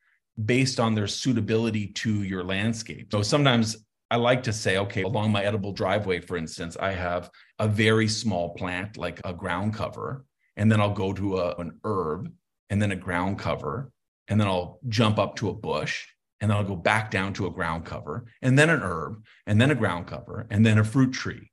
based 0.45 0.81
on 0.81 0.95
their 0.95 1.07
suitability 1.07 1.87
to 1.87 2.23
your 2.23 2.43
landscape. 2.43 3.09
So 3.13 3.23
sometimes 3.23 3.77
I 4.11 4.17
like 4.17 4.43
to 4.43 4.53
say, 4.53 4.79
okay, 4.79 5.03
along 5.03 5.33
my 5.33 5.45
edible 5.45 5.73
driveway, 5.73 6.21
for 6.21 6.37
instance, 6.37 6.77
I 6.79 6.93
have 6.93 7.31
a 7.59 7.69
very 7.69 8.09
small 8.09 8.55
plant 8.55 8.97
like 8.97 9.21
a 9.25 9.33
ground 9.33 9.75
cover, 9.75 10.25
and 10.57 10.71
then 10.71 10.81
I'll 10.81 10.93
go 10.93 11.13
to 11.13 11.39
a, 11.39 11.55
an 11.57 11.79
herb 11.85 12.31
and 12.69 12.83
then 12.83 12.93
a 12.93 12.97
ground 12.97 13.39
cover, 13.39 13.91
and 14.29 14.39
then 14.41 14.49
I'll 14.49 14.81
jump 14.89 15.19
up 15.19 15.37
to 15.37 15.49
a 15.49 15.55
bush 15.55 16.07
and 16.43 16.51
then 16.51 16.59
I'll 16.59 16.65
go 16.65 16.77
back 16.77 17.11
down 17.13 17.33
to 17.35 17.47
a 17.47 17.51
ground 17.51 17.87
cover, 17.87 18.27
and 18.43 18.59
then 18.59 18.69
an 18.69 18.81
herb, 18.83 19.25
and 19.47 19.61
then 19.61 19.71
a 19.71 19.77
ground 19.77 20.09
cover, 20.09 20.47
and 20.51 20.67
then 20.67 20.77
a 20.77 20.85
fruit 20.85 21.13
tree. 21.13 21.51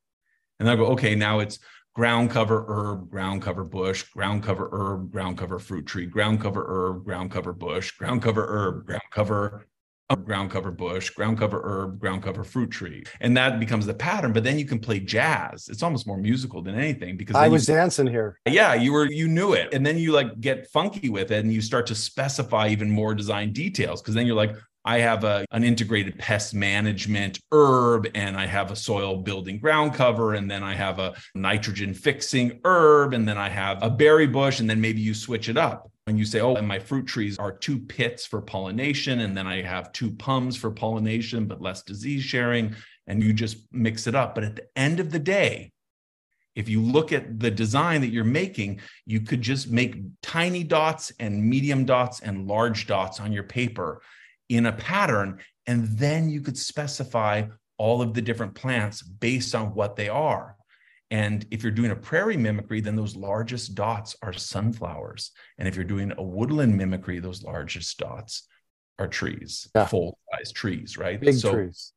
And 0.60 0.68
I'll 0.70 0.76
go, 0.76 0.88
okay, 0.88 1.16
now 1.16 1.40
it's 1.40 1.60
ground 1.94 2.32
cover 2.32 2.66
herb, 2.68 3.10
ground 3.10 3.44
cover 3.44 3.64
bush, 3.64 4.04
ground 4.04 4.44
cover 4.44 4.68
herb, 4.72 5.12
ground 5.12 5.38
cover 5.38 5.60
fruit 5.60 5.86
tree, 5.86 6.08
ground 6.08 6.42
cover 6.42 6.66
herb, 6.68 7.06
ground 7.06 7.32
cover 7.32 7.54
bush, 7.54 7.92
ground 7.92 8.24
cover 8.24 8.46
herb, 8.48 8.86
ground 8.88 9.04
cover 9.12 9.68
ground 10.16 10.50
cover 10.50 10.72
bush, 10.72 11.12
ground 11.12 11.38
cover 11.38 11.62
herb, 11.64 12.00
ground 12.00 12.24
cover 12.24 12.44
fruit 12.44 12.72
tree. 12.72 13.04
And 13.20 13.38
that 13.38 13.60
becomes 13.60 13.86
the 13.86 13.94
pattern. 13.94 14.34
But 14.34 14.44
then 14.44 14.58
you 14.58 14.66
can 14.66 14.80
play 14.80 15.00
jazz. 15.00 15.70
It's 15.70 15.84
almost 15.84 16.08
more 16.08 16.18
musical 16.18 16.62
than 16.62 16.76
anything 16.76 17.16
because 17.16 17.36
I 17.36 17.48
was 17.48 17.68
you, 17.68 17.76
dancing 17.76 18.08
here. 18.08 18.40
Yeah, 18.48 18.74
you 18.74 18.92
were 18.92 19.06
you 19.06 19.28
knew 19.28 19.54
it. 19.54 19.74
And 19.74 19.86
then 19.86 19.98
you 19.98 20.12
like 20.12 20.40
get 20.42 20.68
funky 20.72 21.10
with 21.10 21.32
it 21.32 21.44
and 21.44 21.54
you 21.54 21.62
start 21.62 21.86
to 21.88 21.96
specify 21.96 22.70
even 22.70 22.90
more 22.90 23.14
design 23.14 23.54
details 23.54 24.02
because 24.02 24.16
then 24.16 24.26
you're 24.26 24.36
like, 24.36 24.56
I 24.90 25.02
have 25.02 25.24
a, 25.24 25.46
an 25.52 25.64
integrated 25.64 26.18
pest 26.18 26.56
management 26.56 27.40
herb, 27.52 28.08
and 28.16 28.36
I 28.36 28.48
have 28.48 28.72
a 28.72 28.76
soil 28.76 29.18
building 29.18 29.60
ground 29.60 29.94
cover, 29.94 30.34
and 30.34 30.50
then 30.50 30.64
I 30.64 30.74
have 30.74 30.98
a 30.98 31.14
nitrogen 31.36 31.94
fixing 31.94 32.60
herb, 32.66 33.14
and 33.14 33.28
then 33.28 33.38
I 33.38 33.50
have 33.50 33.84
a 33.84 33.90
berry 33.92 34.26
bush, 34.26 34.60
and 34.60 34.68
then 34.68 34.82
maybe 34.82 35.00
you 35.00 35.14
switch 35.14 35.48
it 35.48 35.58
up. 35.58 35.92
And 36.08 36.18
you 36.18 36.26
say, 36.26 36.40
oh, 36.40 36.56
and 36.56 36.68
my 36.68 36.80
fruit 36.80 37.06
trees 37.06 37.38
are 37.38 37.52
two 37.52 37.78
pits 37.78 38.26
for 38.26 38.42
pollination, 38.42 39.20
and 39.20 39.38
then 39.38 39.46
I 39.46 39.62
have 39.62 39.92
two 39.92 40.10
pums 40.10 40.58
for 40.58 40.72
pollination, 40.72 41.46
but 41.46 41.62
less 41.62 41.84
disease 41.84 42.24
sharing, 42.24 42.74
and 43.06 43.22
you 43.22 43.32
just 43.32 43.58
mix 43.72 44.08
it 44.08 44.16
up. 44.16 44.34
But 44.34 44.44
at 44.44 44.56
the 44.56 44.68
end 44.76 45.00
of 45.00 45.12
the 45.12 45.20
day, 45.20 45.72
if 46.56 46.68
you 46.68 46.82
look 46.82 47.14
at 47.14 47.40
the 47.40 47.52
design 47.52 48.02
that 48.02 48.10
you're 48.10 48.24
making, 48.24 48.80
you 49.06 49.22
could 49.22 49.44
just 49.44 49.70
make 49.70 49.98
tiny 50.24 50.64
dots 50.64 51.12
and 51.20 51.44
medium 51.48 51.86
dots 51.86 52.22
and 52.22 52.48
large 52.48 52.88
dots 52.88 53.20
on 53.20 53.32
your 53.32 53.44
paper 53.44 54.02
in 54.50 54.66
a 54.66 54.74
pattern, 54.74 55.40
and 55.68 55.88
then 55.98 56.30
you 56.30 56.42
could 56.42 56.58
specify 56.58 57.44
all 57.78 58.02
of 58.02 58.14
the 58.14 58.22
different 58.22 58.56
plants 58.56 59.02
based 59.02 59.56
on 59.56 59.74
what 59.74 59.96
they 59.96 60.10
are. 60.10 60.56
And 61.12 61.46
if 61.50 61.64
you're 61.64 61.72
doing 61.72 61.92
a 61.92 61.96
prairie 61.96 62.38
mimicry, 62.38 62.82
then 62.82 62.96
those 62.96 63.16
largest 63.16 63.74
dots 63.74 64.16
are 64.22 64.34
sunflowers. 64.34 65.32
And 65.58 65.68
if 65.68 65.76
you're 65.76 65.86
doing 65.86 66.14
a 66.18 66.24
woodland 66.24 66.78
mimicry, 66.78 67.20
those 67.20 67.42
largest 67.42 67.98
dots 67.98 68.48
are 69.00 69.08
trees, 69.08 69.70
yeah. 69.74 69.86
full 69.86 70.20
size 70.32 70.52
trees, 70.52 70.98
right? 70.98 71.20
Big 71.20 71.36
so, 71.36 71.54
trees. 71.54 71.94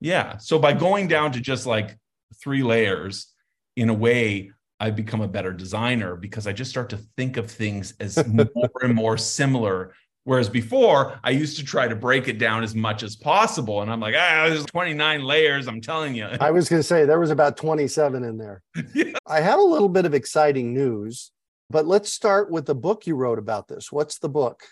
Yeah. 0.00 0.36
So 0.36 0.58
by 0.58 0.72
going 0.72 1.08
down 1.08 1.32
to 1.32 1.40
just 1.40 1.66
like 1.66 1.98
three 2.40 2.62
layers, 2.62 3.32
in 3.76 3.88
a 3.88 3.94
way, 3.94 4.52
I've 4.78 4.96
become 4.96 5.20
a 5.20 5.28
better 5.28 5.52
designer 5.52 6.16
because 6.16 6.46
I 6.46 6.52
just 6.52 6.70
start 6.70 6.90
to 6.90 6.98
think 7.16 7.36
of 7.36 7.50
things 7.50 7.94
as 7.98 8.24
more 8.54 8.70
and 8.82 8.94
more 8.94 9.16
similar 9.16 9.94
Whereas 10.24 10.48
before, 10.48 11.18
I 11.22 11.30
used 11.30 11.58
to 11.58 11.64
try 11.64 11.86
to 11.86 11.94
break 11.94 12.28
it 12.28 12.38
down 12.38 12.62
as 12.62 12.74
much 12.74 13.02
as 13.02 13.14
possible. 13.14 13.82
And 13.82 13.90
I'm 13.90 14.00
like, 14.00 14.14
ah, 14.16 14.46
there's 14.48 14.64
29 14.64 15.22
layers. 15.22 15.68
I'm 15.68 15.82
telling 15.82 16.14
you. 16.14 16.26
I 16.40 16.50
was 16.50 16.68
going 16.68 16.80
to 16.80 16.86
say 16.86 17.04
there 17.04 17.20
was 17.20 17.30
about 17.30 17.58
27 17.58 18.24
in 18.24 18.38
there. 18.38 18.62
yeah. 18.94 19.12
I 19.26 19.40
have 19.40 19.58
a 19.58 19.62
little 19.62 19.90
bit 19.90 20.06
of 20.06 20.14
exciting 20.14 20.72
news, 20.72 21.30
but 21.68 21.86
let's 21.86 22.10
start 22.10 22.50
with 22.50 22.64
the 22.64 22.74
book 22.74 23.06
you 23.06 23.16
wrote 23.16 23.38
about 23.38 23.68
this. 23.68 23.92
What's 23.92 24.18
the 24.18 24.30
book? 24.30 24.62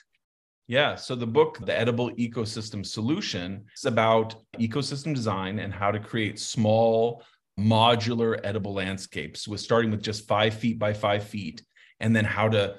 Yeah. 0.69 0.95
So 0.95 1.15
the 1.15 1.27
book, 1.27 1.59
The 1.67 1.79
Edible 1.79 2.11
Ecosystem 2.13 2.85
Solution, 2.85 3.67
is 3.77 3.85
about 3.85 4.37
ecosystem 4.59 5.15
design 5.15 5.59
and 5.59 5.73
how 5.73 5.91
to 5.91 6.01
create 6.01 6.41
small, 6.41 7.23
modular 7.61 8.41
edible 8.43 8.73
landscapes 8.73 9.47
with 9.47 9.61
starting 9.61 9.91
with 9.91 10.03
just 10.03 10.27
five 10.27 10.55
feet 10.55 10.79
by 10.79 10.95
five 10.95 11.25
feet, 11.25 11.63
and 12.01 12.17
then 12.17 12.25
how 12.25 12.49
to 12.49 12.77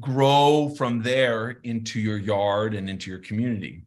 grow 0.00 0.72
from 0.76 1.02
there 1.02 1.58
into 1.62 2.00
your 2.00 2.18
yard 2.18 2.74
and 2.74 2.90
into 2.90 3.10
your 3.10 3.20
community. 3.20 3.82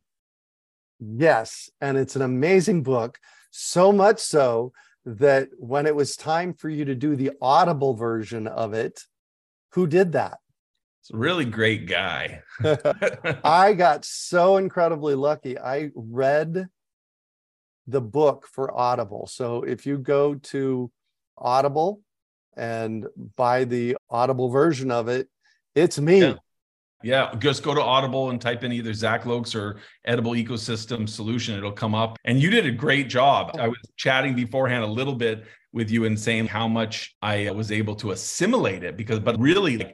Yes. 0.99 1.69
And 1.81 1.97
it's 1.97 2.15
an 2.15 2.21
amazing 2.21 2.83
book, 2.83 3.19
so 3.51 3.91
much 3.91 4.19
so 4.19 4.73
that 5.05 5.49
when 5.57 5.85
it 5.85 5.95
was 5.95 6.15
time 6.15 6.53
for 6.53 6.69
you 6.69 6.85
to 6.85 6.95
do 6.95 7.15
the 7.15 7.31
audible 7.41 7.93
version 7.93 8.47
of 8.47 8.73
it, 8.73 9.01
who 9.71 9.87
did 9.87 10.11
that? 10.13 10.39
It's 11.01 11.11
a 11.11 11.17
really 11.17 11.45
great 11.45 11.87
guy. 11.87 12.41
I 13.43 13.73
got 13.73 14.05
so 14.05 14.57
incredibly 14.57 15.15
lucky. 15.15 15.57
I 15.57 15.91
read 15.95 16.67
the 17.87 18.01
book 18.01 18.47
for 18.51 18.75
Audible. 18.77 19.27
So 19.27 19.63
if 19.63 19.85
you 19.85 19.97
go 19.97 20.35
to 20.35 20.91
Audible 21.37 22.01
and 22.55 23.07
buy 23.35 23.63
the 23.63 23.97
Audible 24.09 24.49
version 24.49 24.91
of 24.91 25.07
it, 25.07 25.29
it's 25.75 25.99
me. 25.99 26.21
Yeah. 26.21 26.33
Yeah, 27.01 27.33
just 27.39 27.63
go 27.63 27.73
to 27.73 27.81
Audible 27.81 28.29
and 28.29 28.41
type 28.41 28.65
in 28.65 28.73
either 28.73 28.93
Zach 28.93 29.23
Loeks 29.23 29.55
or 29.55 29.79
Edible 30.03 30.33
Ecosystem 30.33 31.07
Solution. 31.07 31.57
It'll 31.57 31.71
come 31.71 31.95
up. 31.95 32.17
And 32.25 32.41
you 32.41 32.49
did 32.49 32.65
a 32.65 32.71
great 32.71 33.07
job. 33.07 33.55
I 33.57 33.69
was 33.69 33.77
chatting 33.95 34.35
beforehand 34.35 34.83
a 34.83 34.87
little 34.87 35.15
bit 35.15 35.45
with 35.71 35.89
you 35.89 36.03
and 36.03 36.19
saying 36.19 36.47
how 36.47 36.67
much 36.67 37.15
I 37.21 37.51
was 37.51 37.71
able 37.71 37.95
to 37.95 38.11
assimilate 38.11 38.83
it 38.83 38.97
because, 38.97 39.19
but 39.19 39.39
really, 39.39 39.77
like, 39.77 39.93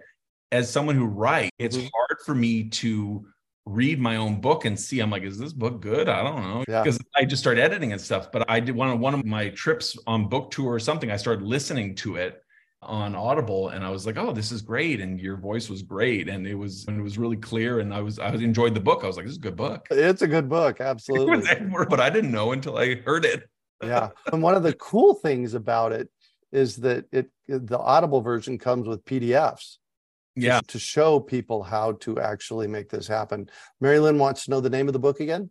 as 0.51 0.71
someone 0.71 0.95
who 0.95 1.05
writes, 1.05 1.51
it's 1.59 1.77
mm-hmm. 1.77 1.87
hard 1.93 2.17
for 2.25 2.33
me 2.33 2.69
to 2.69 3.23
read 3.67 3.99
my 3.99 4.17
own 4.17 4.39
book 4.39 4.65
and 4.65 4.79
see 4.79 4.99
i'm 4.99 5.09
like 5.09 5.23
is 5.23 5.39
this 5.39 5.51
book 5.51 5.81
good 5.81 6.07
i 6.07 6.21
don't 6.21 6.43
know 6.43 6.63
Yeah. 6.67 6.83
because 6.83 6.99
i 7.15 7.25
just 7.25 7.41
started 7.41 7.63
editing 7.63 7.93
and 7.93 7.99
stuff 7.99 8.31
but 8.31 8.47
i 8.47 8.59
did 8.59 8.75
one 8.75 8.89
of 8.89 8.99
one 8.99 9.15
of 9.15 9.25
my 9.25 9.49
trips 9.49 9.97
on 10.05 10.29
book 10.29 10.51
tour 10.51 10.71
or 10.71 10.79
something 10.79 11.09
i 11.09 11.17
started 11.17 11.43
listening 11.43 11.95
to 11.95 12.17
it 12.17 12.43
on 12.85 13.15
audible 13.15 13.69
and 13.69 13.83
i 13.83 13.89
was 13.89 14.05
like 14.05 14.17
oh 14.17 14.31
this 14.31 14.51
is 14.51 14.61
great 14.61 15.01
and 15.01 15.19
your 15.19 15.37
voice 15.37 15.69
was 15.69 15.81
great 15.81 16.29
and 16.29 16.45
it 16.47 16.55
was 16.55 16.85
and 16.87 16.99
it 16.99 17.03
was 17.03 17.17
really 17.17 17.37
clear 17.37 17.79
and 17.79 17.93
i 17.93 17.99
was 17.99 18.19
i 18.19 18.29
enjoyed 18.29 18.73
the 18.73 18.79
book 18.79 19.03
i 19.03 19.07
was 19.07 19.15
like 19.17 19.25
this 19.25 19.31
is 19.33 19.37
a 19.37 19.41
good 19.41 19.55
book 19.55 19.87
It's 19.91 20.21
a 20.21 20.27
good 20.27 20.47
book, 20.47 20.79
absolutely. 20.91 21.49
But 21.89 21.99
i 21.99 22.09
didn't 22.09 22.31
know 22.31 22.51
until 22.51 22.77
i 22.77 22.95
heard 22.95 23.25
it 23.25 23.49
yeah. 23.83 24.09
And 24.31 24.41
one 24.41 24.55
of 24.55 24.63
the 24.63 24.73
cool 24.73 25.15
things 25.15 25.53
about 25.53 25.91
it 25.91 26.09
is 26.51 26.77
that 26.77 27.05
it 27.11 27.29
the 27.47 27.77
Audible 27.77 28.21
version 28.21 28.57
comes 28.57 28.87
with 28.87 29.03
PDFs. 29.03 29.77
yeah 30.35 30.61
To 30.67 30.79
show 30.79 31.19
people 31.19 31.61
how 31.61 31.91
to 32.03 32.19
actually 32.21 32.67
make 32.67 32.89
this 32.89 33.05
happen. 33.05 33.49
Mary 33.81 33.99
Lynn 33.99 34.17
wants 34.17 34.45
to 34.45 34.51
know 34.51 34.61
the 34.61 34.69
name 34.69 34.87
of 34.87 34.93
the 34.93 34.99
book 34.99 35.19
again. 35.19 35.49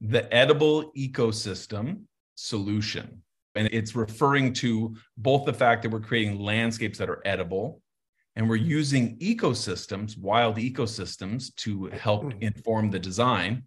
the 0.00 0.22
edible 0.32 0.92
ecosystem 0.96 2.02
solution. 2.36 3.22
And 3.56 3.68
it's 3.72 3.94
referring 3.94 4.52
to 4.54 4.94
both 5.16 5.44
the 5.44 5.52
fact 5.52 5.82
that 5.82 5.90
we're 5.90 6.00
creating 6.00 6.38
landscapes 6.38 6.98
that 6.98 7.10
are 7.10 7.22
edible 7.24 7.82
and 8.36 8.48
we're 8.48 8.56
using 8.56 9.16
ecosystems, 9.18 10.18
wild 10.18 10.56
ecosystems, 10.56 11.54
to 11.56 11.86
help 11.86 12.24
hmm. 12.24 12.38
inform 12.40 12.90
the 12.90 12.98
design. 12.98 13.64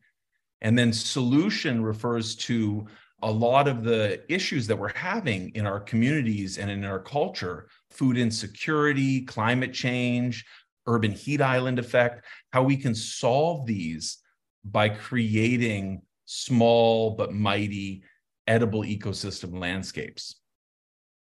And 0.61 0.77
then 0.77 0.93
solution 0.93 1.83
refers 1.83 2.35
to 2.35 2.85
a 3.21 3.31
lot 3.31 3.67
of 3.67 3.83
the 3.83 4.21
issues 4.31 4.67
that 4.67 4.77
we're 4.77 4.93
having 4.93 5.49
in 5.49 5.65
our 5.65 5.79
communities 5.79 6.57
and 6.57 6.71
in 6.71 6.85
our 6.85 6.99
culture 6.99 7.67
food 7.89 8.17
insecurity, 8.17 9.21
climate 9.21 9.73
change, 9.73 10.45
urban 10.87 11.11
heat 11.11 11.41
island 11.41 11.79
effect, 11.79 12.25
how 12.53 12.63
we 12.63 12.77
can 12.77 12.95
solve 12.95 13.65
these 13.65 14.19
by 14.63 14.87
creating 14.87 16.01
small 16.25 17.15
but 17.15 17.33
mighty 17.33 18.03
edible 18.49 18.81
ecosystem 18.81 19.57
landscapes. 19.59 20.35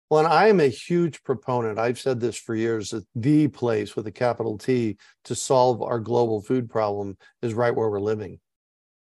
Well, 0.09 0.25
and 0.25 0.33
I 0.33 0.47
am 0.47 0.61
a 0.61 0.69
huge 0.69 1.25
proponent. 1.25 1.81
I've 1.81 1.99
said 1.99 2.21
this 2.21 2.37
for 2.37 2.55
years 2.55 2.91
that 2.91 3.05
the 3.17 3.49
place 3.49 3.97
with 3.97 4.07
a 4.07 4.12
capital 4.12 4.57
T 4.57 4.97
to 5.25 5.35
solve 5.35 5.83
our 5.83 5.99
global 5.99 6.41
food 6.41 6.71
problem 6.71 7.19
is 7.43 7.53
right 7.55 7.75
where 7.75 7.91
we're 7.91 8.01
living. 8.01 8.39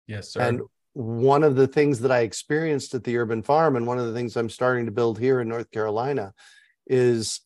Yes, 0.08 0.34
sir. 0.34 0.42
And 0.42 0.62
one 0.94 1.44
of 1.44 1.56
the 1.56 1.68
things 1.68 2.00
that 2.00 2.12
I 2.12 2.22
experienced 2.22 2.96
at 2.96 3.04
the 3.04 3.18
urban 3.18 3.44
farm, 3.44 3.76
and 3.76 3.86
one 3.86 4.00
of 4.00 4.08
the 4.08 4.14
things 4.14 4.36
I'm 4.36 4.50
starting 4.50 4.88
to 4.88 4.92
build 4.92 5.20
here 5.20 5.40
in 5.40 5.48
North 5.48 5.70
Carolina, 5.70 6.34
is 6.88 7.42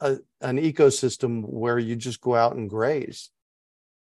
a, 0.00 0.16
an 0.40 0.56
ecosystem 0.56 1.44
where 1.46 1.78
you 1.78 1.94
just 1.96 2.22
go 2.22 2.34
out 2.34 2.56
and 2.56 2.70
graze. 2.70 3.30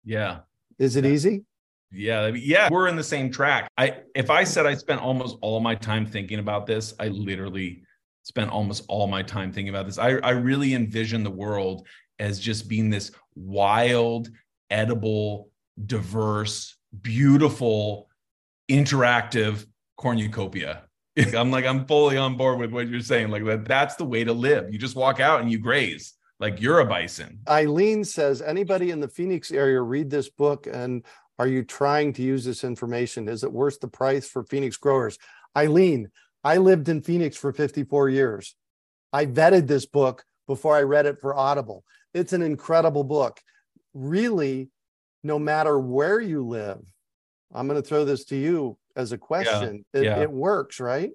yeah. 0.04 0.40
Is 0.78 0.96
it 0.96 1.06
Yeah. 1.06 1.12
easy? 1.12 1.46
Yeah, 1.94 2.28
yeah, 2.28 2.70
we're 2.72 2.88
in 2.88 2.96
the 2.96 3.04
same 3.04 3.32
track. 3.32 3.70
I 3.78 3.98
if 4.16 4.30
I 4.30 4.44
said 4.44 4.66
I 4.66 4.76
spent 4.76 5.02
almost 5.02 5.38
all 5.42 5.60
my 5.60 5.76
time 5.76 6.06
thinking 6.06 6.40
about 6.40 6.66
this, 6.66 6.94
I 7.00 7.10
literally 7.10 7.84
spent 8.24 8.50
almost 8.50 8.86
all 8.88 9.08
my 9.08 9.24
time 9.24 9.52
thinking 9.52 9.70
about 9.70 9.86
this. 9.86 9.98
I 9.98 10.12
I 10.18 10.32
really 10.32 10.74
envision 10.74 11.24
the 11.24 11.32
world 11.32 11.88
as 12.20 12.40
just 12.40 12.70
being 12.70 12.90
this 12.90 13.12
wild, 13.36 14.30
edible, 14.70 15.50
diverse, 15.86 16.78
beautiful, 17.02 18.10
interactive 18.70 19.66
cornucopia. 19.98 20.84
I'm 21.36 21.52
like 21.52 21.66
I'm 21.66 21.86
fully 21.86 22.16
on 22.16 22.38
board 22.38 22.60
with 22.60 22.72
what 22.72 22.88
you're 22.88 23.02
saying. 23.02 23.30
Like 23.30 23.44
that 23.46 23.66
that's 23.66 23.96
the 23.96 24.06
way 24.06 24.24
to 24.24 24.32
live. 24.34 24.72
You 24.72 24.80
just 24.80 24.96
walk 24.96 25.20
out 25.20 25.42
and 25.42 25.52
you 25.52 25.58
graze. 25.58 26.14
Like 26.40 26.60
you're 26.60 26.80
a 26.80 26.86
bison. 26.86 27.40
Eileen 27.48 28.04
says, 28.04 28.42
anybody 28.42 28.90
in 28.90 29.00
the 29.00 29.08
Phoenix 29.08 29.52
area 29.52 29.80
read 29.80 30.10
this 30.10 30.28
book 30.28 30.66
and 30.66 31.06
are 31.40 31.48
you 31.48 31.64
trying 31.64 32.14
to 32.14 32.22
use 32.22 32.46
this 32.46 32.64
information? 32.64 33.28
Is 33.28 33.44
it 33.44 33.52
worth 33.52 33.80
the 33.80 33.88
price 33.88 34.28
for 34.28 34.44
Phoenix 34.44 34.78
growers? 34.78 35.18
Eileen, 35.56 36.10
I 36.44 36.58
lived 36.58 36.90
in 36.90 37.02
Phoenix 37.02 37.38
for 37.38 37.52
54 37.52 38.10
years. 38.10 38.56
I 39.14 39.26
vetted 39.26 39.68
this 39.68 39.86
book 39.86 40.24
before 40.48 40.76
I 40.76 40.82
read 40.82 41.06
it 41.06 41.20
for 41.20 41.36
Audible. 41.36 41.84
It's 42.14 42.34
an 42.34 42.42
incredible 42.42 43.04
book. 43.04 43.40
Really, 43.94 44.70
no 45.24 45.40
matter 45.40 45.80
where 45.80 46.20
you 46.20 46.46
live, 46.46 46.80
I'm 47.54 47.68
going 47.68 47.82
to 47.82 47.88
throw 47.88 48.06
this 48.06 48.26
to 48.26 48.36
you 48.36 48.78
as 48.96 49.12
a 49.12 49.18
question. 49.18 49.86
it, 49.94 50.04
yeah. 50.04 50.22
it 50.22 50.32
works, 50.32 50.80
right? 50.80 51.12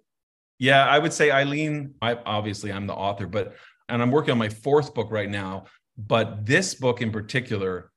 Yeah, 0.58 0.86
I 0.86 0.98
would 0.98 1.12
say 1.12 1.30
Eileen. 1.30 1.94
I 2.00 2.14
obviously 2.14 2.72
I'm 2.72 2.86
the 2.86 2.94
author, 2.94 3.26
but 3.26 3.56
and 3.88 4.00
I'm 4.00 4.10
working 4.10 4.32
on 4.32 4.38
my 4.38 4.48
fourth 4.48 4.94
book 4.94 5.10
right 5.10 5.28
now. 5.28 5.66
But 5.98 6.46
this 6.46 6.74
book 6.74 7.02
in 7.02 7.10
particular 7.10 7.90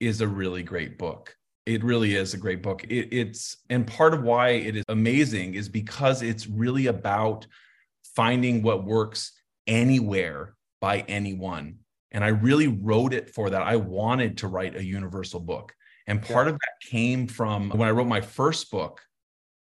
is 0.00 0.20
a 0.20 0.28
really 0.28 0.62
great 0.62 0.98
book. 0.98 1.36
It 1.66 1.82
really 1.82 2.14
is 2.14 2.34
a 2.34 2.38
great 2.38 2.62
book. 2.62 2.84
It, 2.84 3.08
it's 3.10 3.56
and 3.70 3.86
part 3.86 4.14
of 4.14 4.22
why 4.22 4.50
it 4.50 4.76
is 4.76 4.84
amazing 4.88 5.54
is 5.54 5.68
because 5.68 6.22
it's 6.22 6.46
really 6.46 6.86
about 6.86 7.46
finding 8.14 8.62
what 8.62 8.84
works 8.84 9.32
anywhere 9.66 10.54
by 10.80 11.00
anyone. 11.08 11.78
And 12.12 12.22
I 12.22 12.28
really 12.28 12.68
wrote 12.68 13.14
it 13.14 13.30
for 13.30 13.50
that. 13.50 13.62
I 13.62 13.76
wanted 13.76 14.38
to 14.38 14.48
write 14.48 14.76
a 14.76 14.84
universal 14.84 15.40
book. 15.40 15.74
And 16.06 16.22
part 16.22 16.48
of 16.48 16.54
that 16.54 16.90
came 16.90 17.26
from 17.26 17.70
when 17.70 17.88
I 17.88 17.90
wrote 17.90 18.06
my 18.06 18.20
first 18.20 18.70
book, 18.70 19.00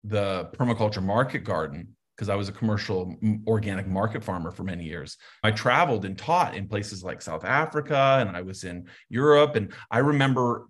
The 0.03 0.49
Permaculture 0.57 1.03
Market 1.03 1.39
Garden, 1.43 1.95
because 2.15 2.29
I 2.29 2.35
was 2.35 2.49
a 2.49 2.51
commercial 2.51 3.15
organic 3.47 3.87
market 3.87 4.23
farmer 4.23 4.51
for 4.51 4.63
many 4.63 4.83
years. 4.83 5.17
I 5.43 5.51
traveled 5.51 6.05
and 6.05 6.17
taught 6.17 6.55
in 6.55 6.67
places 6.67 7.03
like 7.03 7.21
South 7.21 7.45
Africa 7.45 8.17
and 8.19 8.35
I 8.35 8.41
was 8.41 8.63
in 8.63 8.87
Europe. 9.09 9.55
And 9.55 9.71
I 9.89 9.99
remember 9.99 10.67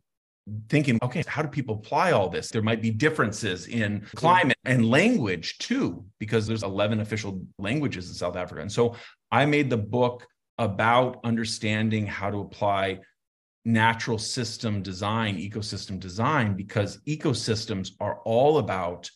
thinking, 0.69 0.97
okay, 1.01 1.23
how 1.27 1.41
do 1.41 1.47
people 1.47 1.75
apply 1.75 2.11
all 2.11 2.29
this? 2.29 2.49
There 2.49 2.61
might 2.61 2.81
be 2.81 2.91
differences 2.91 3.67
in 3.67 4.05
climate 4.15 4.57
and 4.65 4.89
language 4.89 5.57
too, 5.59 6.03
because 6.19 6.47
there's 6.47 6.63
11 6.63 6.99
official 6.99 7.45
languages 7.57 8.09
in 8.09 8.15
South 8.15 8.35
Africa. 8.35 8.61
And 8.61 8.71
so 8.71 8.95
I 9.31 9.45
made 9.45 9.69
the 9.69 9.77
book 9.77 10.27
about 10.57 11.19
understanding 11.23 12.05
how 12.05 12.29
to 12.29 12.39
apply 12.39 12.99
natural 13.65 14.17
system 14.17 14.81
design, 14.81 15.37
ecosystem 15.37 15.99
design, 15.99 16.55
because 16.55 16.99
ecosystems 17.07 17.91
are 17.99 18.19
all 18.25 18.57
about 18.57 19.09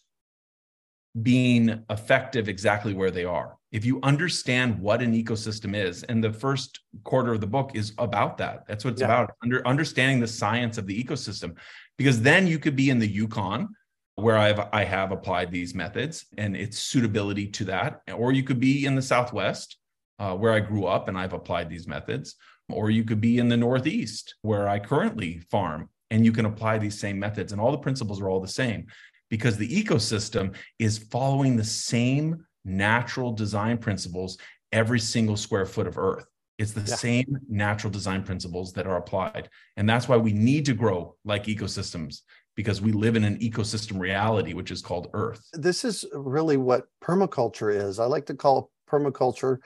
being 1.22 1.84
effective 1.90 2.50
exactly 2.50 2.94
where 2.94 3.12
they 3.12 3.26
are. 3.26 3.58
If 3.76 3.84
you 3.84 4.00
understand 4.04 4.80
what 4.80 5.02
an 5.02 5.14
ecosystem 5.14 5.76
is, 5.76 6.04
and 6.04 6.24
the 6.24 6.32
first 6.32 6.80
quarter 7.04 7.34
of 7.34 7.42
the 7.42 7.48
book 7.48 7.72
is 7.74 7.92
about 7.98 8.38
that. 8.38 8.66
That's 8.66 8.86
what 8.86 8.94
it's 8.94 9.02
Yeah. 9.02 9.08
about. 9.08 9.32
Under 9.44 9.68
understanding 9.68 10.22
the 10.22 10.28
science 10.28 10.78
of 10.78 10.88
the 10.88 10.98
ecosystem, 11.04 11.58
because 11.98 12.22
then 12.22 12.48
you 12.48 12.58
could 12.58 12.78
be 12.78 12.90
in 12.90 13.00
the 13.00 13.08
Yukon 13.08 13.68
where 14.16 14.38
I've 14.38 14.62
I 14.72 14.86
have 14.86 15.12
applied 15.12 15.52
these 15.52 15.76
methods 15.76 16.26
and 16.38 16.56
its 16.56 16.80
suitability 16.80 17.48
to 17.48 17.66
that, 17.66 18.00
or 18.14 18.32
you 18.32 18.44
could 18.44 18.62
be 18.62 18.86
in 18.86 18.96
the 18.96 19.02
Southwest 19.02 19.76
uh, 20.20 20.34
where 20.38 20.54
I 20.54 20.62
grew 20.62 20.86
up 20.86 21.10
and 21.10 21.18
I've 21.18 21.34
applied 21.34 21.70
these 21.70 21.86
methods, 21.86 22.36
or 22.70 22.90
you 22.90 23.04
could 23.04 23.20
be 23.20 23.40
in 23.40 23.50
the 23.50 23.58
Northeast 23.58 24.36
where 24.42 24.70
I 24.70 24.80
currently 24.80 25.40
farm 25.52 25.90
and 26.12 26.24
you 26.24 26.32
can 26.32 26.46
apply 26.46 26.78
these 26.78 26.98
same 26.98 27.20
methods, 27.20 27.52
and 27.52 27.60
all 27.60 27.74
the 27.74 27.86
principles 27.88 28.22
are 28.22 28.30
all 28.30 28.40
the 28.40 28.48
same 28.48 28.88
because 29.30 29.58
the 29.58 29.84
ecosystem 29.84 30.56
is 30.80 30.98
following 30.98 31.58
the 31.58 31.66
same 31.66 32.46
natural 32.65 33.32
design 33.32 33.78
principles 33.78 34.38
every 34.71 34.99
single 34.99 35.38
square 35.38 35.65
foot 35.65 35.88
of 35.88 35.97
earth. 35.97 36.25
It's 36.58 36.71
the 36.71 36.82
Yeah. 36.82 36.95
same 36.95 37.38
natural 37.49 37.91
design 37.91 38.23
principles 38.23 38.73
that 38.73 38.88
are 38.88 38.97
applied. 38.97 39.49
And 39.78 39.88
that's 39.88 40.08
why 40.08 40.17
we 40.17 40.34
need 40.34 40.65
to 40.65 40.73
grow 40.73 41.15
like 41.23 41.45
ecosystems 41.45 42.21
because 42.56 42.82
we 42.82 42.91
live 42.93 43.15
in 43.15 43.23
an 43.25 43.38
ecosystem 43.39 43.99
reality, 43.99 44.54
which 44.54 44.71
is 44.71 44.82
called 44.82 45.10
Earth. 45.13 45.41
this 45.54 45.84
is 45.84 46.06
really 46.13 46.58
what 46.58 46.88
permaculture 47.04 47.73
is. 47.73 47.99
I 47.99 48.06
like 48.06 48.25
to 48.28 48.34
call 48.36 48.71
permaculture 48.89 49.60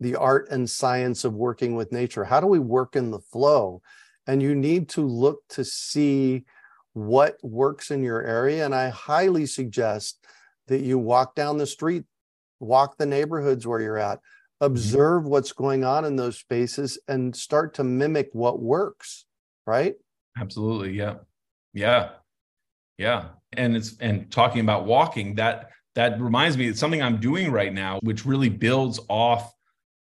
the 0.00 0.16
art 0.16 0.48
and 0.50 0.68
science 0.68 1.24
of 1.24 1.34
working 1.34 1.76
with 1.76 1.92
nature. 1.92 2.24
How 2.24 2.40
do 2.40 2.48
we 2.48 2.58
work 2.58 2.96
in 2.96 3.10
the 3.12 3.20
flow? 3.20 3.80
And 4.26 4.42
you 4.42 4.54
need 4.54 4.88
to 4.90 5.02
look 5.02 5.46
to 5.50 5.64
see 5.64 6.44
what 6.94 7.36
works 7.44 7.90
in 7.92 8.02
your 8.02 8.22
area. 8.22 8.64
And 8.64 8.74
I 8.74 8.88
highly 8.88 9.46
suggest 9.46 10.24
that 10.66 10.80
you 10.80 10.98
walk 10.98 11.34
down 11.36 11.58
the 11.58 11.66
street, 11.66 12.04
walk 12.64 12.96
the 12.96 13.06
neighborhoods 13.06 13.66
where 13.66 13.80
you're 13.80 13.98
at, 13.98 14.18
mm-hmm. 14.18 14.66
observe 14.66 15.24
what's 15.24 15.52
going 15.52 15.84
on 15.84 16.04
in 16.04 16.16
those 16.16 16.38
spaces 16.38 16.98
and 17.08 17.34
start 17.34 17.74
to 17.74 17.84
mimic 17.84 18.30
what 18.32 18.60
works, 18.60 19.26
right? 19.66 19.94
Absolutely. 20.38 20.92
Yeah. 20.92 21.16
Yeah. 21.72 22.10
Yeah. 22.98 23.28
And 23.52 23.76
it's 23.76 23.96
and 24.00 24.30
talking 24.30 24.60
about 24.60 24.86
walking, 24.86 25.34
that 25.36 25.70
that 25.94 26.20
reminds 26.20 26.56
me 26.56 26.68
it's 26.68 26.80
something 26.80 27.02
I'm 27.02 27.20
doing 27.20 27.52
right 27.52 27.72
now, 27.72 28.00
which 28.02 28.26
really 28.26 28.48
builds 28.48 28.98
off 29.08 29.52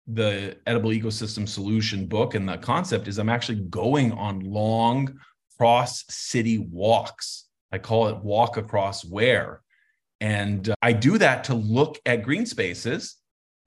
the 0.07 0.57
edible 0.65 0.91
ecosystem 0.91 1.47
solution 1.47 2.07
book. 2.07 2.35
And 2.35 2.47
the 2.47 2.57
concept 2.57 3.07
is 3.07 3.17
I'm 3.17 3.29
actually 3.29 3.61
going 3.61 4.11
on 4.13 4.39
long 4.39 5.19
cross 5.57 6.03
city 6.09 6.57
walks. 6.59 7.47
I 7.71 7.77
call 7.77 8.07
it 8.07 8.17
walk 8.17 8.57
across 8.57 9.03
where. 9.03 9.61
And 10.21 10.69
uh, 10.69 10.75
I 10.81 10.93
do 10.93 11.17
that 11.17 11.43
to 11.45 11.53
look 11.53 11.99
at 12.05 12.23
green 12.23 12.45
spaces 12.45 13.17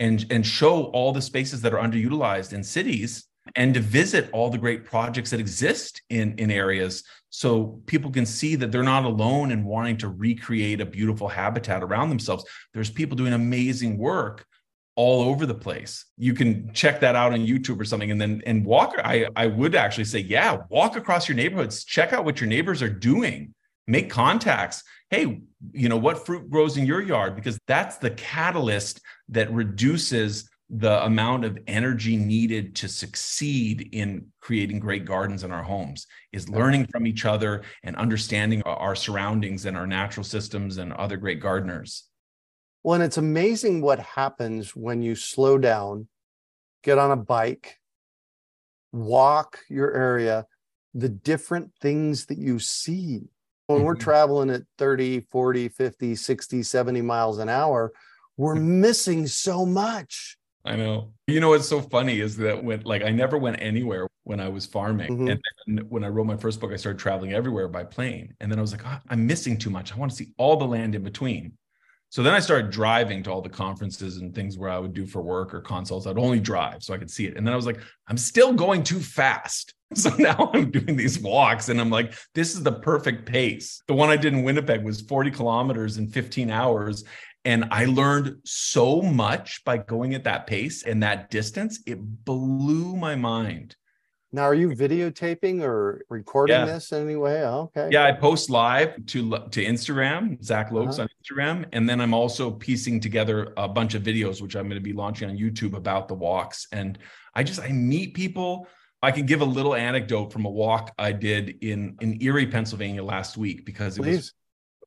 and, 0.00 0.24
and 0.30 0.46
show 0.46 0.84
all 0.84 1.12
the 1.12 1.22
spaces 1.22 1.62
that 1.62 1.74
are 1.74 1.82
underutilized 1.82 2.52
in 2.52 2.62
cities 2.62 3.26
and 3.56 3.74
to 3.74 3.80
visit 3.80 4.28
all 4.32 4.50
the 4.50 4.58
great 4.58 4.84
projects 4.84 5.30
that 5.30 5.40
exist 5.40 6.02
in, 6.10 6.34
in 6.38 6.50
areas 6.50 7.04
so 7.30 7.80
people 7.86 8.10
can 8.10 8.26
see 8.26 8.54
that 8.56 8.72
they're 8.72 8.82
not 8.82 9.04
alone 9.04 9.50
in 9.50 9.64
wanting 9.64 9.96
to 9.98 10.08
recreate 10.08 10.80
a 10.80 10.86
beautiful 10.86 11.28
habitat 11.28 11.82
around 11.82 12.08
themselves. 12.08 12.44
There's 12.72 12.90
people 12.90 13.16
doing 13.16 13.32
amazing 13.32 13.98
work 13.98 14.46
all 14.96 15.22
over 15.22 15.46
the 15.46 15.54
place. 15.54 16.06
You 16.16 16.34
can 16.34 16.72
check 16.72 17.00
that 17.00 17.14
out 17.14 17.32
on 17.32 17.46
YouTube 17.46 17.80
or 17.80 17.84
something 17.84 18.10
and 18.10 18.20
then 18.20 18.42
and 18.46 18.64
walk 18.66 18.94
I 18.98 19.28
I 19.36 19.46
would 19.46 19.74
actually 19.74 20.06
say 20.06 20.20
yeah, 20.20 20.58
walk 20.70 20.96
across 20.96 21.28
your 21.28 21.36
neighborhoods, 21.36 21.84
check 21.84 22.12
out 22.12 22.24
what 22.24 22.40
your 22.40 22.48
neighbors 22.48 22.82
are 22.82 22.88
doing, 22.88 23.54
make 23.86 24.10
contacts. 24.10 24.82
Hey, 25.10 25.42
you 25.72 25.88
know, 25.88 25.96
what 25.96 26.26
fruit 26.26 26.50
grows 26.50 26.76
in 26.76 26.86
your 26.86 27.00
yard 27.00 27.34
because 27.34 27.58
that's 27.66 27.96
the 27.96 28.10
catalyst 28.10 29.00
that 29.30 29.52
reduces 29.52 30.48
the 30.70 31.02
amount 31.04 31.46
of 31.46 31.58
energy 31.66 32.16
needed 32.16 32.76
to 32.76 32.88
succeed 32.88 33.88
in 33.92 34.26
creating 34.40 34.78
great 34.78 35.06
gardens 35.06 35.42
in 35.42 35.50
our 35.50 35.62
homes 35.62 36.06
is 36.32 36.48
learning 36.50 36.86
from 36.92 37.06
each 37.06 37.24
other 37.24 37.62
and 37.84 37.96
understanding 37.96 38.60
our 38.62 38.94
surroundings 38.94 39.64
and 39.64 39.78
our 39.78 39.86
natural 39.86 40.24
systems 40.24 40.76
and 40.76 40.92
other 40.92 41.16
great 41.16 41.40
gardeners. 41.40 42.04
Well, 42.82 42.96
and 42.96 43.02
it's 43.02 43.16
amazing 43.16 43.80
what 43.80 43.98
happens 43.98 44.76
when 44.76 45.00
you 45.00 45.14
slow 45.14 45.56
down, 45.56 46.08
get 46.82 46.98
on 46.98 47.10
a 47.10 47.16
bike, 47.16 47.78
walk 48.92 49.60
your 49.70 49.94
area, 49.94 50.46
the 50.92 51.08
different 51.08 51.72
things 51.80 52.26
that 52.26 52.38
you 52.38 52.58
see. 52.58 53.22
When 53.68 53.78
mm-hmm. 53.78 53.86
we're 53.86 53.94
traveling 53.94 54.50
at 54.50 54.62
30, 54.78 55.20
40, 55.30 55.68
50, 55.68 56.16
60, 56.16 56.62
70 56.62 57.00
miles 57.00 57.38
an 57.38 57.48
hour, 57.48 57.92
we're 58.36 58.56
missing 58.56 59.26
so 59.26 59.64
much 59.64 60.38
I 60.68 60.76
know. 60.76 61.12
You 61.26 61.40
know 61.40 61.50
what's 61.50 61.68
so 61.68 61.80
funny 61.80 62.20
is 62.20 62.36
that 62.38 62.62
when 62.62 62.82
like 62.82 63.02
I 63.02 63.10
never 63.10 63.38
went 63.38 63.56
anywhere 63.60 64.06
when 64.24 64.38
I 64.38 64.48
was 64.48 64.66
farming. 64.66 65.10
Mm-hmm. 65.10 65.28
And 65.28 65.40
then 65.66 65.86
when 65.88 66.04
I 66.04 66.08
wrote 66.08 66.26
my 66.26 66.36
first 66.36 66.60
book, 66.60 66.72
I 66.72 66.76
started 66.76 66.98
traveling 66.98 67.32
everywhere 67.32 67.68
by 67.68 67.84
plane. 67.84 68.34
And 68.40 68.52
then 68.52 68.58
I 68.58 68.62
was 68.62 68.72
like, 68.72 68.82
oh, 68.84 68.98
I'm 69.08 69.26
missing 69.26 69.56
too 69.56 69.70
much. 69.70 69.92
I 69.92 69.96
want 69.96 70.10
to 70.10 70.16
see 70.16 70.32
all 70.36 70.56
the 70.56 70.66
land 70.66 70.94
in 70.94 71.02
between. 71.02 71.52
So 72.10 72.22
then 72.22 72.32
I 72.32 72.40
started 72.40 72.70
driving 72.70 73.22
to 73.24 73.30
all 73.30 73.42
the 73.42 73.50
conferences 73.50 74.16
and 74.16 74.34
things 74.34 74.56
where 74.56 74.70
I 74.70 74.78
would 74.78 74.94
do 74.94 75.06
for 75.06 75.20
work 75.20 75.52
or 75.52 75.60
consults. 75.60 76.06
I'd 76.06 76.16
only 76.16 76.40
drive 76.40 76.82
so 76.82 76.94
I 76.94 76.98
could 76.98 77.10
see 77.10 77.26
it. 77.26 77.36
And 77.36 77.46
then 77.46 77.52
I 77.52 77.56
was 77.56 77.66
like, 77.66 77.80
I'm 78.06 78.16
still 78.16 78.52
going 78.52 78.82
too 78.82 79.00
fast. 79.00 79.74
So 79.94 80.10
now 80.18 80.50
I'm 80.52 80.70
doing 80.70 80.96
these 80.96 81.18
walks 81.18 81.70
and 81.70 81.80
I'm 81.80 81.88
like, 81.88 82.12
this 82.34 82.54
is 82.54 82.62
the 82.62 82.72
perfect 82.72 83.24
pace. 83.24 83.80
The 83.88 83.94
one 83.94 84.10
I 84.10 84.18
did 84.18 84.34
in 84.34 84.42
Winnipeg 84.42 84.84
was 84.84 85.00
40 85.00 85.30
kilometers 85.30 85.96
in 85.96 86.08
15 86.08 86.50
hours. 86.50 87.04
And 87.46 87.64
I 87.70 87.86
learned 87.86 88.36
so 88.44 89.00
much 89.00 89.64
by 89.64 89.78
going 89.78 90.12
at 90.14 90.24
that 90.24 90.46
pace 90.46 90.82
and 90.82 91.02
that 91.02 91.30
distance. 91.30 91.80
It 91.86 91.98
blew 92.02 92.96
my 92.96 93.14
mind. 93.14 93.76
Now, 94.30 94.42
are 94.42 94.54
you 94.54 94.68
videotaping 94.70 95.62
or 95.62 96.02
recording 96.10 96.54
yeah. 96.54 96.66
this 96.66 96.92
anyway? 96.92 97.42
Okay. 97.42 97.88
Yeah, 97.90 98.04
I 98.04 98.12
post 98.12 98.50
live 98.50 98.94
to 99.06 99.30
to 99.30 99.64
Instagram, 99.64 100.42
Zach 100.44 100.70
Loeks 100.70 100.98
uh-huh. 100.98 101.02
on 101.02 101.08
Instagram, 101.22 101.64
and 101.72 101.88
then 101.88 102.00
I'm 102.00 102.12
also 102.12 102.50
piecing 102.50 103.00
together 103.00 103.54
a 103.56 103.66
bunch 103.66 103.94
of 103.94 104.02
videos, 104.02 104.42
which 104.42 104.54
I'm 104.54 104.64
going 104.64 104.80
to 104.80 104.84
be 104.84 104.92
launching 104.92 105.30
on 105.30 105.38
YouTube 105.38 105.74
about 105.74 106.08
the 106.08 106.14
walks. 106.14 106.66
And 106.72 106.98
I 107.34 107.42
just 107.42 107.60
I 107.60 107.68
meet 107.68 108.12
people. 108.12 108.66
I 109.02 109.12
can 109.12 109.24
give 109.24 109.40
a 109.40 109.46
little 109.46 109.74
anecdote 109.74 110.32
from 110.32 110.44
a 110.44 110.50
walk 110.50 110.92
I 110.98 111.12
did 111.12 111.56
in 111.62 111.96
in 112.00 112.22
Erie, 112.22 112.46
Pennsylvania 112.46 113.02
last 113.02 113.38
week 113.38 113.64
because 113.64 113.96
it 113.96 114.02
Please. 114.02 114.16
was 114.16 114.34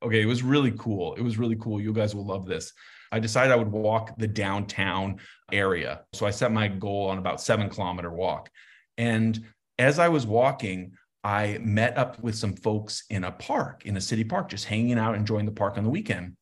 okay, 0.04 0.21
it 0.21 0.27
was 0.27 0.43
really 0.43 0.73
cool. 0.77 1.15
It 1.15 1.21
was 1.21 1.39
really 1.39 1.56
cool. 1.56 1.82
You 1.82 1.93
guys 1.93 2.13
will 2.13 2.27
love 2.27 2.45
this. 2.45 2.73
I 3.12 3.19
decided 3.19 3.51
I 3.51 3.56
would 3.56 3.71
walk 3.71 4.17
the 4.17 4.27
downtown 4.27 5.17
area. 5.51 6.01
So 6.13 6.25
I 6.25 6.32
set 6.32 6.51
my 6.51 6.67
goal 6.67 7.10
on 7.10 7.17
about 7.17 7.41
seven 7.41 7.69
kilometer 7.69 8.12
walk. 8.12 8.49
And 8.97 9.43
as 9.80 9.99
I 9.99 10.10
was 10.10 10.25
walking, 10.25 10.93
I 11.23 11.60
met 11.62 11.97
up 11.97 12.21
with 12.21 12.36
some 12.36 12.56
folks 12.56 13.04
in 13.10 13.23
a 13.23 13.32
park, 13.32 13.86
in 13.86 13.97
a 13.97 14.01
city 14.01 14.23
park, 14.23 14.49
just 14.49 14.65
hanging 14.65 14.97
out, 14.97 15.15
enjoying 15.15 15.45
the 15.45 15.51
park 15.51 15.77
on 15.77 15.84
the 15.84 15.89
weekend. 15.89 16.36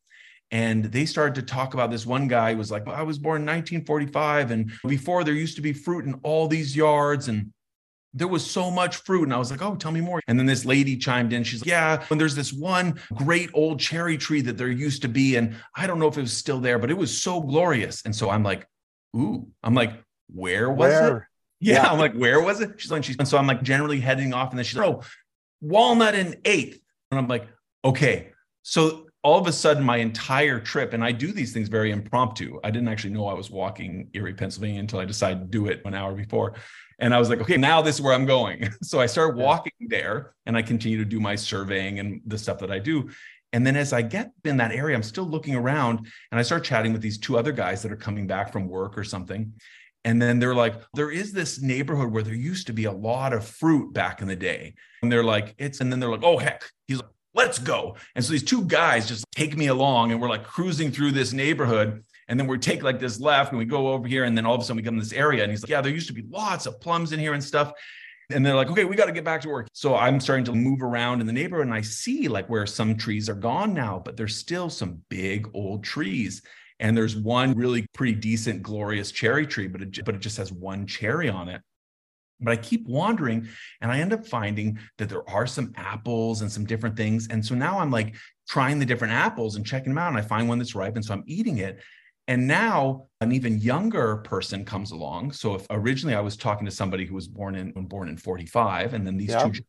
And 0.50 0.86
they 0.86 1.06
started 1.06 1.34
to 1.36 1.42
talk 1.42 1.74
about 1.74 1.90
this 1.90 2.06
one 2.06 2.26
guy 2.26 2.54
was 2.54 2.70
like, 2.70 2.88
I 2.88 3.02
was 3.02 3.18
born 3.18 3.42
in 3.42 3.46
1945. 3.46 4.50
And 4.50 4.72
before 4.86 5.22
there 5.22 5.34
used 5.34 5.56
to 5.56 5.62
be 5.62 5.72
fruit 5.72 6.06
in 6.06 6.14
all 6.22 6.48
these 6.48 6.74
yards. 6.74 7.28
And 7.28 7.52
there 8.14 8.26
was 8.26 8.48
so 8.48 8.68
much 8.70 8.96
fruit. 8.96 9.24
And 9.24 9.34
I 9.34 9.36
was 9.38 9.52
like, 9.52 9.62
oh, 9.62 9.76
tell 9.76 9.92
me 9.92 10.00
more. 10.00 10.20
And 10.26 10.38
then 10.38 10.46
this 10.46 10.64
lady 10.64 10.96
chimed 10.96 11.32
in. 11.32 11.44
She's 11.44 11.60
like, 11.60 11.68
yeah, 11.68 12.04
and 12.10 12.20
there's 12.20 12.34
this 12.34 12.52
one 12.52 12.98
great 13.14 13.50
old 13.54 13.78
cherry 13.78 14.18
tree 14.18 14.40
that 14.40 14.58
there 14.58 14.68
used 14.68 15.02
to 15.02 15.08
be. 15.08 15.36
And 15.36 15.54
I 15.76 15.86
don't 15.86 16.00
know 16.00 16.08
if 16.08 16.18
it 16.18 16.22
was 16.22 16.36
still 16.36 16.58
there, 16.58 16.80
but 16.80 16.90
it 16.90 16.96
was 16.96 17.16
so 17.16 17.40
glorious. 17.40 18.02
And 18.04 18.16
so 18.16 18.28
I'm 18.28 18.42
like, 18.42 18.66
ooh, 19.14 19.46
I'm 19.62 19.74
like, 19.74 19.92
where 20.32 20.68
was 20.70 20.90
where? 20.90 21.16
it? 21.16 21.22
Yeah, 21.60 21.74
yeah, 21.74 21.92
I'm 21.92 21.98
like, 21.98 22.14
where 22.14 22.40
was 22.40 22.60
it? 22.60 22.80
She's 22.80 22.90
like, 22.90 23.04
she's 23.04 23.16
and 23.18 23.28
so 23.28 23.36
I'm 23.36 23.46
like 23.46 23.62
generally 23.62 24.00
heading 24.00 24.32
off. 24.32 24.50
And 24.50 24.58
then 24.58 24.64
she's 24.64 24.78
like, 24.78 24.88
oh, 24.88 25.02
walnut 25.60 26.14
and 26.14 26.36
eighth. 26.44 26.80
And 27.10 27.18
I'm 27.18 27.28
like, 27.28 27.48
okay. 27.84 28.32
So 28.62 29.06
all 29.22 29.38
of 29.38 29.46
a 29.46 29.52
sudden 29.52 29.84
my 29.84 29.98
entire 29.98 30.58
trip 30.58 30.92
and 30.92 31.04
i 31.04 31.12
do 31.12 31.32
these 31.32 31.52
things 31.52 31.68
very 31.68 31.90
impromptu 31.90 32.58
i 32.64 32.70
didn't 32.70 32.88
actually 32.88 33.10
know 33.10 33.26
i 33.26 33.34
was 33.34 33.50
walking 33.50 34.08
erie 34.14 34.34
pennsylvania 34.34 34.80
until 34.80 34.98
i 34.98 35.04
decided 35.04 35.40
to 35.40 35.46
do 35.46 35.66
it 35.66 35.82
an 35.84 35.94
hour 35.94 36.14
before 36.14 36.54
and 36.98 37.14
i 37.14 37.18
was 37.18 37.28
like 37.28 37.40
okay 37.40 37.56
now 37.56 37.82
this 37.82 37.96
is 37.96 38.02
where 38.02 38.14
i'm 38.14 38.26
going 38.26 38.68
so 38.82 39.00
i 39.00 39.06
started 39.06 39.36
walking 39.36 39.72
there 39.88 40.34
and 40.46 40.56
i 40.56 40.62
continue 40.62 40.98
to 40.98 41.04
do 41.04 41.20
my 41.20 41.34
surveying 41.34 41.98
and 41.98 42.20
the 42.26 42.38
stuff 42.38 42.58
that 42.58 42.70
i 42.70 42.78
do 42.78 43.10
and 43.52 43.66
then 43.66 43.76
as 43.76 43.92
i 43.92 44.00
get 44.00 44.30
in 44.44 44.56
that 44.56 44.72
area 44.72 44.96
i'm 44.96 45.02
still 45.02 45.24
looking 45.28 45.54
around 45.54 45.98
and 46.30 46.38
i 46.38 46.42
start 46.42 46.64
chatting 46.64 46.92
with 46.92 47.02
these 47.02 47.18
two 47.18 47.36
other 47.36 47.52
guys 47.52 47.82
that 47.82 47.92
are 47.92 47.96
coming 47.96 48.26
back 48.26 48.52
from 48.52 48.68
work 48.68 48.96
or 48.96 49.04
something 49.04 49.52
and 50.04 50.20
then 50.20 50.38
they're 50.38 50.54
like, 50.54 50.74
there 50.94 51.10
is 51.10 51.32
this 51.32 51.60
neighborhood 51.60 52.10
where 52.10 52.22
there 52.22 52.34
used 52.34 52.66
to 52.68 52.72
be 52.72 52.84
a 52.84 52.92
lot 52.92 53.32
of 53.32 53.44
fruit 53.44 53.92
back 53.92 54.22
in 54.22 54.28
the 54.28 54.36
day. 54.36 54.74
And 55.02 55.12
they're 55.12 55.24
like, 55.24 55.54
it's, 55.58 55.80
and 55.80 55.92
then 55.92 56.00
they're 56.00 56.10
like, 56.10 56.22
oh, 56.22 56.38
heck. 56.38 56.64
He's 56.88 56.98
like, 56.98 57.10
let's 57.34 57.58
go. 57.58 57.96
And 58.14 58.24
so 58.24 58.32
these 58.32 58.42
two 58.42 58.64
guys 58.64 59.08
just 59.08 59.24
take 59.32 59.56
me 59.56 59.66
along 59.66 60.10
and 60.10 60.20
we're 60.20 60.28
like 60.28 60.44
cruising 60.44 60.90
through 60.90 61.12
this 61.12 61.32
neighborhood. 61.32 62.02
And 62.28 62.40
then 62.40 62.46
we 62.46 62.58
take 62.58 62.82
like 62.82 62.98
this 62.98 63.20
left 63.20 63.50
and 63.50 63.58
we 63.58 63.64
go 63.64 63.88
over 63.88 64.08
here. 64.08 64.24
And 64.24 64.36
then 64.36 64.46
all 64.46 64.54
of 64.54 64.60
a 64.60 64.64
sudden 64.64 64.76
we 64.76 64.82
come 64.82 64.96
to 64.96 65.02
this 65.02 65.12
area. 65.12 65.42
And 65.42 65.50
he's 65.50 65.62
like, 65.62 65.70
yeah, 65.70 65.80
there 65.80 65.92
used 65.92 66.08
to 66.08 66.14
be 66.14 66.24
lots 66.30 66.66
of 66.66 66.80
plums 66.80 67.12
in 67.12 67.20
here 67.20 67.34
and 67.34 67.44
stuff. 67.44 67.72
And 68.32 68.46
they're 68.46 68.54
like, 68.54 68.70
okay, 68.70 68.84
we 68.84 68.96
got 68.96 69.06
to 69.06 69.12
get 69.12 69.24
back 69.24 69.40
to 69.42 69.48
work. 69.48 69.68
So 69.72 69.96
I'm 69.96 70.20
starting 70.20 70.44
to 70.46 70.52
move 70.52 70.82
around 70.82 71.20
in 71.20 71.26
the 71.26 71.32
neighborhood 71.32 71.66
and 71.66 71.74
I 71.74 71.80
see 71.82 72.28
like 72.28 72.48
where 72.48 72.64
some 72.64 72.96
trees 72.96 73.28
are 73.28 73.34
gone 73.34 73.74
now, 73.74 74.00
but 74.02 74.16
there's 74.16 74.36
still 74.36 74.70
some 74.70 75.02
big 75.08 75.48
old 75.52 75.84
trees. 75.84 76.42
And 76.80 76.96
there's 76.96 77.14
one 77.14 77.54
really 77.54 77.86
pretty 77.92 78.14
decent, 78.14 78.62
glorious 78.62 79.12
cherry 79.12 79.46
tree, 79.46 79.68
but 79.68 79.82
it, 79.82 80.04
but 80.04 80.14
it 80.14 80.20
just 80.20 80.38
has 80.38 80.50
one 80.50 80.86
cherry 80.86 81.28
on 81.28 81.48
it. 81.48 81.60
But 82.40 82.52
I 82.52 82.56
keep 82.56 82.88
wandering 82.88 83.46
and 83.82 83.92
I 83.92 83.98
end 83.98 84.14
up 84.14 84.26
finding 84.26 84.78
that 84.96 85.10
there 85.10 85.28
are 85.28 85.46
some 85.46 85.72
apples 85.76 86.40
and 86.40 86.50
some 86.50 86.64
different 86.64 86.96
things. 86.96 87.28
And 87.28 87.44
so 87.44 87.54
now 87.54 87.78
I'm 87.78 87.90
like 87.90 88.16
trying 88.48 88.78
the 88.78 88.86
different 88.86 89.12
apples 89.12 89.56
and 89.56 89.66
checking 89.66 89.90
them 89.90 89.98
out. 89.98 90.08
And 90.08 90.16
I 90.16 90.22
find 90.22 90.48
one 90.48 90.58
that's 90.58 90.74
ripe. 90.74 90.96
And 90.96 91.04
so 91.04 91.12
I'm 91.12 91.24
eating 91.26 91.58
it. 91.58 91.80
And 92.28 92.46
now 92.46 93.08
an 93.20 93.32
even 93.32 93.58
younger 93.58 94.18
person 94.18 94.64
comes 94.64 94.92
along. 94.92 95.32
So 95.32 95.54
if 95.56 95.66
originally 95.68 96.14
I 96.14 96.20
was 96.20 96.36
talking 96.36 96.64
to 96.64 96.70
somebody 96.70 97.04
who 97.04 97.14
was 97.14 97.28
born 97.28 97.56
in 97.56 97.72
born 97.72 98.08
in 98.08 98.16
45, 98.16 98.94
and 98.94 99.04
then 99.04 99.16
these 99.16 99.30
yeah. 99.30 99.48
two 99.48 99.60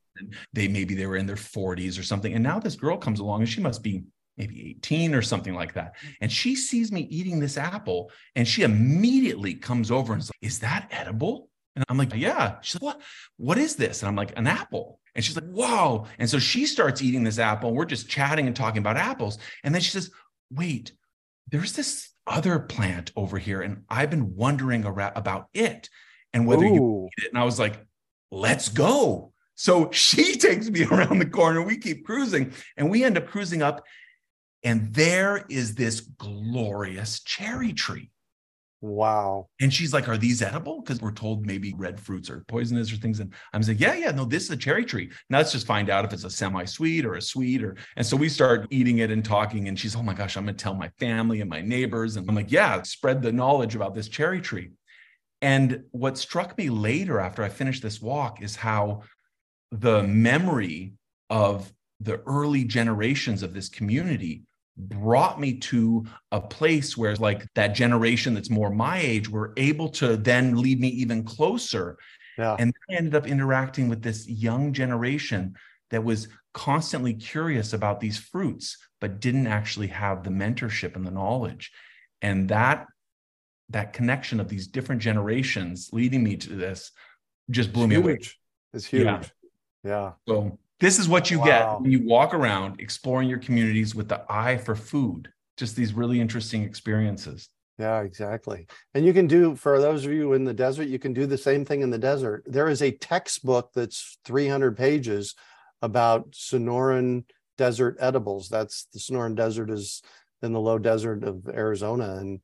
they 0.53 0.67
maybe 0.67 0.93
they 0.93 1.07
were 1.07 1.15
in 1.15 1.25
their 1.25 1.35
40s 1.35 1.99
or 1.99 2.03
something. 2.03 2.33
And 2.33 2.43
now 2.43 2.59
this 2.59 2.75
girl 2.75 2.97
comes 2.97 3.19
along 3.19 3.41
and 3.41 3.49
she 3.49 3.61
must 3.61 3.81
be 3.81 4.03
maybe 4.41 4.69
18 4.71 5.13
or 5.13 5.21
something 5.21 5.53
like 5.53 5.73
that. 5.73 5.95
Mm. 5.97 6.15
And 6.21 6.31
she 6.31 6.55
sees 6.55 6.91
me 6.91 7.01
eating 7.09 7.39
this 7.39 7.57
apple 7.57 8.11
and 8.35 8.47
she 8.47 8.63
immediately 8.63 9.53
comes 9.53 9.91
over 9.91 10.13
and 10.13 10.23
says, 10.23 10.31
Is 10.41 10.59
that 10.59 10.87
edible? 10.91 11.49
And 11.75 11.85
I'm 11.87 11.97
like, 11.97 12.13
yeah. 12.15 12.57
She's 12.61 12.81
like, 12.81 12.95
what? 12.95 13.01
What 13.37 13.57
is 13.57 13.75
this? 13.75 14.01
And 14.01 14.09
I'm 14.09 14.15
like, 14.15 14.37
an 14.37 14.47
apple. 14.47 14.99
And 15.15 15.23
she's 15.23 15.35
like, 15.35 15.49
Whoa. 15.49 16.07
And 16.19 16.29
so 16.29 16.39
she 16.39 16.65
starts 16.65 17.01
eating 17.01 17.23
this 17.23 17.39
apple. 17.39 17.69
And 17.69 17.77
we're 17.77 17.85
just 17.85 18.09
chatting 18.09 18.47
and 18.47 18.55
talking 18.55 18.79
about 18.79 18.97
apples. 18.97 19.37
And 19.63 19.73
then 19.73 19.81
she 19.81 19.91
says, 19.91 20.11
wait, 20.51 20.91
there's 21.49 21.73
this 21.73 22.09
other 22.27 22.59
plant 22.59 23.11
over 23.15 23.37
here. 23.37 23.61
And 23.61 23.83
I've 23.89 24.09
been 24.09 24.35
wondering 24.35 24.85
about 24.85 25.47
it 25.53 25.89
and 26.33 26.45
whether 26.45 26.65
Ooh. 26.65 26.73
you 26.73 27.09
eat 27.17 27.25
it. 27.25 27.29
And 27.31 27.39
I 27.39 27.45
was 27.45 27.59
like, 27.59 27.85
let's 28.31 28.69
go. 28.69 29.31
So 29.55 29.91
she 29.91 30.35
takes 30.37 30.69
me 30.69 30.85
around 30.91 31.19
the 31.19 31.29
corner. 31.29 31.61
We 31.61 31.77
keep 31.77 32.05
cruising 32.05 32.53
and 32.77 32.89
we 32.89 33.03
end 33.03 33.17
up 33.17 33.27
cruising 33.27 33.61
up. 33.61 33.83
And 34.63 34.93
there 34.93 35.45
is 35.49 35.75
this 35.75 36.01
glorious 36.01 37.21
cherry 37.21 37.73
tree. 37.73 38.11
Wow. 38.81 39.47
And 39.59 39.71
she's 39.71 39.93
like, 39.93 40.09
Are 40.09 40.17
these 40.17 40.41
edible? 40.41 40.81
Because 40.81 41.01
we're 41.01 41.11
told 41.11 41.45
maybe 41.45 41.73
red 41.77 41.99
fruits 41.99 42.31
are 42.31 42.43
poisonous 42.47 42.91
or 42.91 42.95
things. 42.95 43.19
And 43.19 43.31
I'm 43.53 43.61
like, 43.61 43.79
Yeah, 43.79 43.93
yeah, 43.93 44.11
no, 44.11 44.25
this 44.25 44.45
is 44.45 44.49
a 44.49 44.57
cherry 44.57 44.85
tree. 44.85 45.11
Now 45.29 45.37
let's 45.37 45.51
just 45.51 45.67
find 45.67 45.89
out 45.89 46.03
if 46.03 46.13
it's 46.13 46.23
a 46.23 46.29
semi 46.31 46.65
sweet 46.65 47.05
or 47.05 47.13
a 47.13 47.21
sweet. 47.21 47.63
Or, 47.63 47.75
and 47.95 48.05
so 48.05 48.17
we 48.17 48.27
start 48.27 48.67
eating 48.71 48.97
it 48.97 49.11
and 49.11 49.23
talking. 49.23 49.67
And 49.67 49.77
she's, 49.77 49.95
Oh 49.95 50.01
my 50.01 50.15
gosh, 50.15 50.35
I'm 50.35 50.45
going 50.45 50.55
to 50.55 50.63
tell 50.63 50.73
my 50.73 50.89
family 50.99 51.41
and 51.41 51.49
my 51.49 51.61
neighbors. 51.61 52.15
And 52.15 52.27
I'm 52.27 52.35
like, 52.35 52.51
Yeah, 52.51 52.81
spread 52.81 53.21
the 53.21 53.31
knowledge 53.31 53.75
about 53.75 53.93
this 53.93 54.07
cherry 54.07 54.41
tree. 54.41 54.71
And 55.43 55.83
what 55.91 56.17
struck 56.17 56.57
me 56.57 56.69
later 56.69 57.19
after 57.19 57.43
I 57.43 57.49
finished 57.49 57.83
this 57.83 58.01
walk 58.01 58.41
is 58.41 58.55
how 58.55 59.03
the 59.71 60.03
memory 60.03 60.93
of 61.29 61.71
the 61.99 62.19
early 62.21 62.63
generations 62.63 63.43
of 63.43 63.53
this 63.53 63.69
community 63.69 64.43
brought 64.77 65.39
me 65.39 65.59
to 65.59 66.05
a 66.31 66.41
place 66.41 66.97
where 66.97 67.15
like 67.17 67.45
that 67.55 67.69
generation 67.75 68.33
that's 68.33 68.49
more 68.49 68.69
my 68.69 68.99
age 68.99 69.29
were 69.29 69.53
able 69.57 69.89
to 69.89 70.17
then 70.17 70.55
lead 70.55 70.79
me 70.79 70.87
even 70.87 71.23
closer 71.23 71.97
Yeah. 72.37 72.55
And 72.57 72.73
I 72.89 72.95
ended 72.95 73.15
up 73.15 73.27
interacting 73.27 73.89
with 73.89 74.01
this 74.01 74.27
young 74.27 74.73
generation 74.73 75.55
that 75.89 76.03
was 76.03 76.27
constantly 76.53 77.13
curious 77.13 77.73
about 77.73 77.99
these 77.99 78.17
fruits, 78.17 78.77
but 78.99 79.19
didn't 79.19 79.47
actually 79.47 79.87
have 79.87 80.23
the 80.23 80.29
mentorship 80.29 80.95
and 80.95 81.05
the 81.05 81.11
knowledge. 81.11 81.71
And 82.21 82.49
that 82.49 82.87
that 83.69 83.93
connection 83.93 84.39
of 84.39 84.49
these 84.49 84.67
different 84.67 85.01
generations 85.01 85.89
leading 85.93 86.23
me 86.23 86.35
to 86.37 86.49
this 86.55 86.91
just 87.49 87.71
blew 87.71 87.85
it's 87.85 87.89
me 87.89 87.95
huge. 87.95 88.05
away. 88.05 88.19
It's 88.73 88.85
huge. 88.85 89.05
Yeah. 89.05 89.21
yeah. 89.83 90.11
So 90.27 90.59
this 90.81 90.99
is 90.99 91.07
what 91.07 91.31
you 91.31 91.39
wow. 91.39 91.45
get 91.45 91.81
when 91.81 91.91
you 91.91 92.05
walk 92.05 92.33
around 92.33 92.81
exploring 92.81 93.29
your 93.29 93.39
communities 93.39 93.95
with 93.95 94.09
the 94.09 94.25
eye 94.29 94.57
for 94.57 94.75
food. 94.75 95.31
Just 95.55 95.75
these 95.75 95.93
really 95.93 96.19
interesting 96.19 96.63
experiences. 96.63 97.49
Yeah, 97.77 98.01
exactly. 98.01 98.67
And 98.93 99.05
you 99.05 99.13
can 99.13 99.27
do, 99.27 99.55
for 99.55 99.79
those 99.79 100.05
of 100.05 100.11
you 100.11 100.33
in 100.33 100.43
the 100.43 100.53
desert, 100.53 100.87
you 100.87 100.99
can 100.99 101.13
do 101.13 101.25
the 101.25 101.37
same 101.37 101.65
thing 101.65 101.81
in 101.81 101.89
the 101.89 101.97
desert. 101.97 102.43
There 102.45 102.67
is 102.67 102.81
a 102.81 102.91
textbook 102.91 103.71
that's 103.73 104.17
300 104.25 104.75
pages 104.75 105.35
about 105.81 106.31
Sonoran 106.31 107.25
desert 107.57 107.97
edibles. 107.99 108.49
That's 108.49 108.87
the 108.93 108.99
Sonoran 108.99 109.35
Desert 109.35 109.69
is 109.69 110.01
in 110.41 110.51
the 110.51 110.59
low 110.59 110.79
desert 110.79 111.23
of 111.23 111.47
Arizona. 111.47 112.17
And 112.17 112.41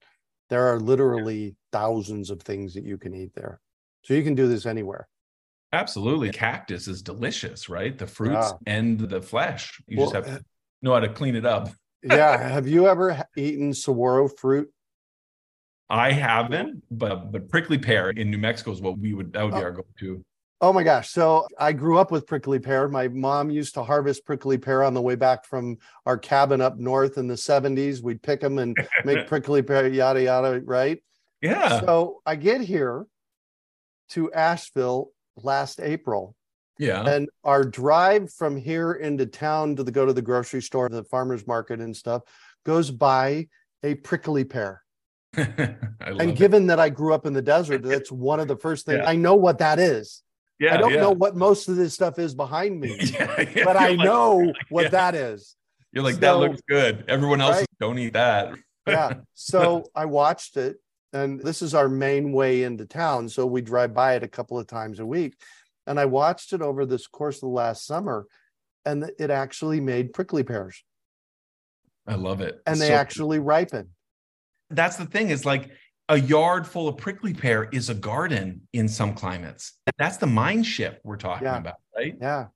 there 0.49 0.67
are 0.67 0.79
literally 0.79 1.55
thousands 1.71 2.29
of 2.29 2.41
things 2.41 2.73
that 2.75 2.83
you 2.83 2.97
can 2.97 3.13
eat 3.13 3.33
there. 3.33 3.59
So 4.03 4.13
you 4.13 4.23
can 4.23 4.35
do 4.35 4.47
this 4.47 4.65
anywhere. 4.65 5.07
Absolutely. 5.77 6.31
Cactus 6.31 6.87
is 6.87 7.01
delicious, 7.01 7.69
right? 7.69 7.97
The 7.97 8.07
fruits 8.07 8.53
yeah. 8.65 8.73
and 8.73 8.99
the 8.99 9.21
flesh. 9.21 9.79
You 9.87 9.97
well, 9.97 10.11
just 10.11 10.27
have 10.27 10.39
to 10.39 10.45
know 10.81 10.93
how 10.93 10.99
to 10.99 11.09
clean 11.09 11.35
it 11.35 11.45
up. 11.45 11.69
yeah. 12.03 12.49
Have 12.49 12.67
you 12.67 12.87
ever 12.87 13.23
eaten 13.35 13.73
saguaro 13.73 14.27
fruit? 14.27 14.71
I 15.89 16.11
haven't, 16.11 16.83
but 16.91 17.31
but 17.31 17.49
prickly 17.49 17.77
pear 17.77 18.09
in 18.09 18.29
New 18.29 18.37
Mexico 18.37 18.71
is 18.71 18.81
what 18.81 18.97
we 18.97 19.13
would 19.13 19.33
that 19.33 19.43
would 19.43 19.53
be 19.53 19.59
oh. 19.59 19.63
our 19.63 19.71
go-to. 19.71 20.25
Oh 20.59 20.73
my 20.73 20.81
gosh. 20.81 21.11
So 21.11 21.47
I 21.59 21.71
grew 21.71 21.99
up 21.99 22.09
with 22.09 22.25
prickly 22.25 22.57
pear. 22.57 22.87
My 22.87 23.07
mom 23.07 23.51
used 23.51 23.75
to 23.75 23.83
harvest 23.83 24.25
prickly 24.25 24.57
pear 24.57 24.83
on 24.83 24.95
the 24.95 25.01
way 25.01 25.13
back 25.13 25.45
from 25.45 25.77
our 26.07 26.17
cabin 26.17 26.61
up 26.61 26.79
north 26.79 27.19
in 27.19 27.27
the 27.27 27.35
70s. 27.35 28.01
We'd 28.01 28.23
pick 28.23 28.41
them 28.41 28.57
and 28.57 28.75
make 29.05 29.27
prickly 29.27 29.61
pear, 29.61 29.87
yada, 29.87 30.23
yada, 30.23 30.59
right? 30.65 31.01
Yeah. 31.41 31.81
So 31.81 32.21
I 32.25 32.35
get 32.35 32.61
here 32.61 33.05
to 34.09 34.33
Asheville 34.33 35.11
last 35.37 35.79
April. 35.79 36.35
Yeah. 36.79 37.03
And 37.07 37.29
our 37.43 37.63
drive 37.63 38.31
from 38.31 38.55
here 38.55 38.93
into 38.93 39.25
town 39.25 39.75
to 39.77 39.83
the, 39.83 39.91
go 39.91 40.05
to 40.05 40.13
the 40.13 40.21
grocery 40.21 40.61
store, 40.61 40.89
the 40.89 41.03
farmer's 41.03 41.47
market 41.47 41.79
and 41.79 41.95
stuff 41.95 42.23
goes 42.65 42.91
by 42.91 43.47
a 43.83 43.95
prickly 43.95 44.43
pear. 44.43 44.83
and 45.37 46.35
given 46.35 46.63
it. 46.63 46.67
that 46.67 46.79
I 46.79 46.89
grew 46.89 47.13
up 47.13 47.25
in 47.25 47.33
the 47.33 47.41
desert, 47.41 47.83
that's 47.83 48.11
one 48.11 48.39
of 48.39 48.47
the 48.47 48.57
first 48.57 48.85
things 48.85 48.99
yeah. 49.03 49.09
I 49.09 49.15
know 49.15 49.35
what 49.35 49.59
that 49.59 49.79
is. 49.79 50.21
Yeah, 50.59 50.73
I 50.73 50.77
don't 50.77 50.93
yeah. 50.93 51.01
know 51.01 51.11
what 51.11 51.35
most 51.35 51.69
of 51.69 51.75
this 51.75 51.93
stuff 51.93 52.17
is 52.17 52.33
behind 52.33 52.79
me, 52.79 52.97
yeah, 52.99 53.63
but 53.63 53.77
I 53.77 53.89
like, 53.89 53.99
know 53.99 54.51
what 54.69 54.91
that 54.91 55.13
is. 55.13 55.55
You're 55.91 56.03
like, 56.03 56.15
so, 56.15 56.21
that 56.21 56.37
looks 56.37 56.61
good. 56.67 57.05
Everyone 57.07 57.41
else 57.41 57.57
right? 57.57 57.67
don't 57.79 57.99
eat 57.99 58.13
that. 58.13 58.55
yeah. 58.87 59.13
So 59.35 59.85
I 59.93 60.05
watched 60.05 60.57
it, 60.57 60.77
and 61.13 61.39
this 61.39 61.61
is 61.61 61.73
our 61.73 61.89
main 61.89 62.31
way 62.31 62.63
into 62.63 62.85
town. 62.85 63.29
So 63.29 63.45
we 63.45 63.61
drive 63.61 63.93
by 63.93 64.15
it 64.15 64.23
a 64.23 64.27
couple 64.27 64.59
of 64.59 64.67
times 64.67 64.99
a 64.99 65.05
week. 65.05 65.35
And 65.85 65.99
I 65.99 66.05
watched 66.05 66.53
it 66.53 66.61
over 66.61 66.85
this 66.85 67.07
course 67.07 67.37
of 67.37 67.41
the 67.41 67.47
last 67.47 67.85
summer, 67.85 68.25
and 68.85 69.09
it 69.17 69.29
actually 69.29 69.79
made 69.79 70.13
prickly 70.13 70.43
pears. 70.43 70.83
I 72.05 72.15
love 72.15 72.41
it. 72.41 72.61
And 72.65 72.73
it's 72.73 72.81
they 72.81 72.89
so 72.89 72.93
actually 72.93 73.39
ripen. 73.39 73.89
That's 74.69 74.97
the 74.97 75.05
thing, 75.05 75.29
is 75.29 75.45
like 75.45 75.71
a 76.09 76.19
yard 76.19 76.67
full 76.67 76.87
of 76.87 76.97
prickly 76.97 77.33
pear 77.33 77.69
is 77.71 77.89
a 77.89 77.93
garden 77.93 78.67
in 78.73 78.87
some 78.87 79.13
climates. 79.13 79.73
That's 79.97 80.17
the 80.17 80.27
mind 80.27 80.65
shift 80.65 80.99
we're 81.03 81.17
talking 81.17 81.47
yeah. 81.47 81.57
about, 81.57 81.75
right? 81.95 82.15
Yeah. 82.19 82.47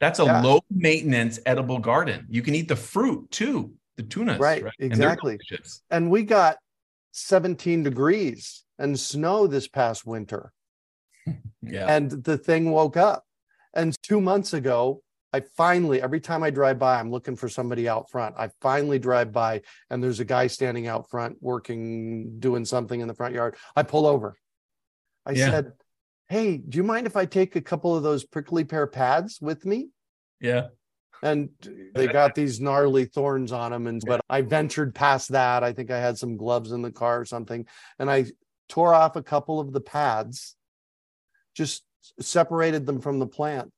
That's 0.00 0.18
a 0.18 0.24
yeah. 0.24 0.40
low 0.40 0.60
maintenance 0.70 1.38
edible 1.44 1.78
garden. 1.78 2.26
You 2.30 2.42
can 2.42 2.54
eat 2.54 2.68
the 2.68 2.76
fruit 2.76 3.30
too, 3.30 3.72
the 3.96 4.02
tunas. 4.02 4.38
Right, 4.38 4.62
right? 4.62 4.72
exactly. 4.78 5.38
And, 5.50 5.60
and 5.90 6.10
we 6.10 6.22
got 6.22 6.56
17 7.12 7.82
degrees 7.82 8.64
and 8.78 8.98
snow 8.98 9.46
this 9.46 9.68
past 9.68 10.06
winter. 10.06 10.52
yeah. 11.62 11.86
And 11.88 12.10
the 12.10 12.38
thing 12.38 12.70
woke 12.70 12.96
up. 12.96 13.24
And 13.74 13.94
two 14.02 14.20
months 14.20 14.52
ago, 14.52 15.02
I 15.32 15.42
finally, 15.56 16.02
every 16.02 16.20
time 16.20 16.42
I 16.42 16.50
drive 16.50 16.78
by, 16.78 16.98
I'm 16.98 17.10
looking 17.10 17.36
for 17.36 17.48
somebody 17.48 17.88
out 17.88 18.10
front. 18.10 18.34
I 18.36 18.50
finally 18.60 18.98
drive 18.98 19.32
by 19.32 19.62
and 19.88 20.02
there's 20.02 20.18
a 20.18 20.24
guy 20.24 20.48
standing 20.48 20.88
out 20.88 21.08
front 21.08 21.36
working, 21.40 22.40
doing 22.40 22.64
something 22.64 23.00
in 23.00 23.06
the 23.06 23.14
front 23.14 23.34
yard. 23.34 23.56
I 23.76 23.84
pull 23.84 24.06
over. 24.06 24.36
I 25.24 25.32
yeah. 25.32 25.50
said, 25.50 25.72
Hey, 26.28 26.56
do 26.56 26.78
you 26.78 26.84
mind 26.84 27.06
if 27.06 27.16
I 27.16 27.26
take 27.26 27.56
a 27.56 27.60
couple 27.60 27.96
of 27.96 28.02
those 28.02 28.24
prickly 28.24 28.64
pear 28.64 28.86
pads 28.86 29.38
with 29.40 29.64
me? 29.64 29.90
Yeah. 30.40 30.68
And 31.22 31.50
they 31.94 32.06
got 32.06 32.34
these 32.34 32.60
gnarly 32.60 33.04
thorns 33.04 33.52
on 33.52 33.72
them. 33.72 33.86
And 33.86 34.02
but 34.06 34.22
I 34.30 34.40
ventured 34.40 34.94
past 34.94 35.32
that. 35.32 35.62
I 35.62 35.72
think 35.72 35.90
I 35.90 35.98
had 35.98 36.16
some 36.16 36.36
gloves 36.36 36.72
in 36.72 36.82
the 36.82 36.90
car 36.90 37.20
or 37.20 37.24
something. 37.24 37.66
And 37.98 38.10
I 38.10 38.26
tore 38.68 38.94
off 38.94 39.16
a 39.16 39.22
couple 39.22 39.60
of 39.60 39.72
the 39.72 39.80
pads, 39.80 40.56
just 41.54 41.84
separated 42.20 42.86
them 42.86 43.00
from 43.00 43.18
the 43.18 43.26
plant. 43.26 43.70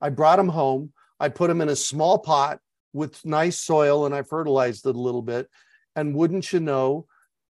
I 0.00 0.08
brought 0.08 0.36
them 0.36 0.48
home. 0.48 0.92
I 1.20 1.28
put 1.28 1.48
them 1.48 1.60
in 1.60 1.68
a 1.68 1.76
small 1.76 2.18
pot 2.18 2.60
with 2.92 3.24
nice 3.24 3.58
soil 3.58 4.06
and 4.06 4.14
I 4.14 4.22
fertilized 4.22 4.86
it 4.86 4.96
a 4.96 5.00
little 5.00 5.22
bit. 5.22 5.48
And 5.94 6.14
wouldn't 6.14 6.52
you 6.52 6.60
know, 6.60 7.06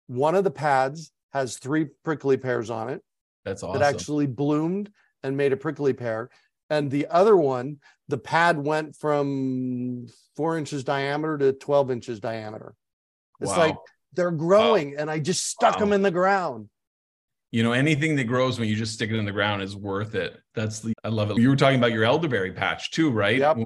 one 0.08 0.36
of 0.36 0.43
the 0.43 0.52
pads 0.52 1.12
has 1.34 1.58
three 1.58 1.88
prickly 2.04 2.38
pears 2.38 2.70
on 2.70 2.89
it. 2.89 3.02
That's 3.43 3.62
awesome. 3.62 3.80
That 3.80 3.93
actually 3.93 4.28
bloomed 4.28 4.91
and 5.24 5.36
made 5.36 5.54
a 5.54 5.58
prickly 5.58 5.93
pear. 5.93 6.30
And 6.70 6.89
the 6.89 7.07
other 7.07 7.38
one, 7.38 7.78
the 8.07 8.18
pad 8.18 8.57
went 8.57 8.95
from 8.95 10.07
four 10.36 10.57
inches 10.57 10.84
diameter 10.84 11.38
to 11.38 11.53
12 11.53 11.91
inches 11.91 12.20
diameter. 12.20 12.74
It's 13.41 13.51
wow. 13.51 13.57
like 13.57 13.76
they're 14.13 14.32
growing, 14.32 14.91
wow. 14.91 14.97
and 14.99 15.11
I 15.11 15.20
just 15.20 15.45
stuck 15.45 15.76
wow. 15.76 15.80
them 15.82 15.93
in 15.93 16.01
the 16.01 16.11
ground 16.11 16.70
you 17.55 17.63
know 17.63 17.72
anything 17.72 18.18
that 18.18 18.26
grows 18.26 18.59
when 18.59 18.68
you 18.68 18.76
just 18.76 18.93
stick 18.93 19.09
it 19.09 19.16
in 19.16 19.24
the 19.24 19.32
ground 19.32 19.61
is 19.61 19.78
worth 19.78 20.13
it 20.13 20.38
that's 20.53 20.82
the 20.82 20.93
i 21.05 21.07
love 21.07 21.32
it 21.32 21.38
you 21.38 21.47
were 21.47 21.55
talking 21.55 21.78
about 21.80 21.93
your 21.93 22.03
elderberry 22.03 22.51
patch 22.51 22.91
too 22.91 23.09
right 23.09 23.38
yep. 23.38 23.57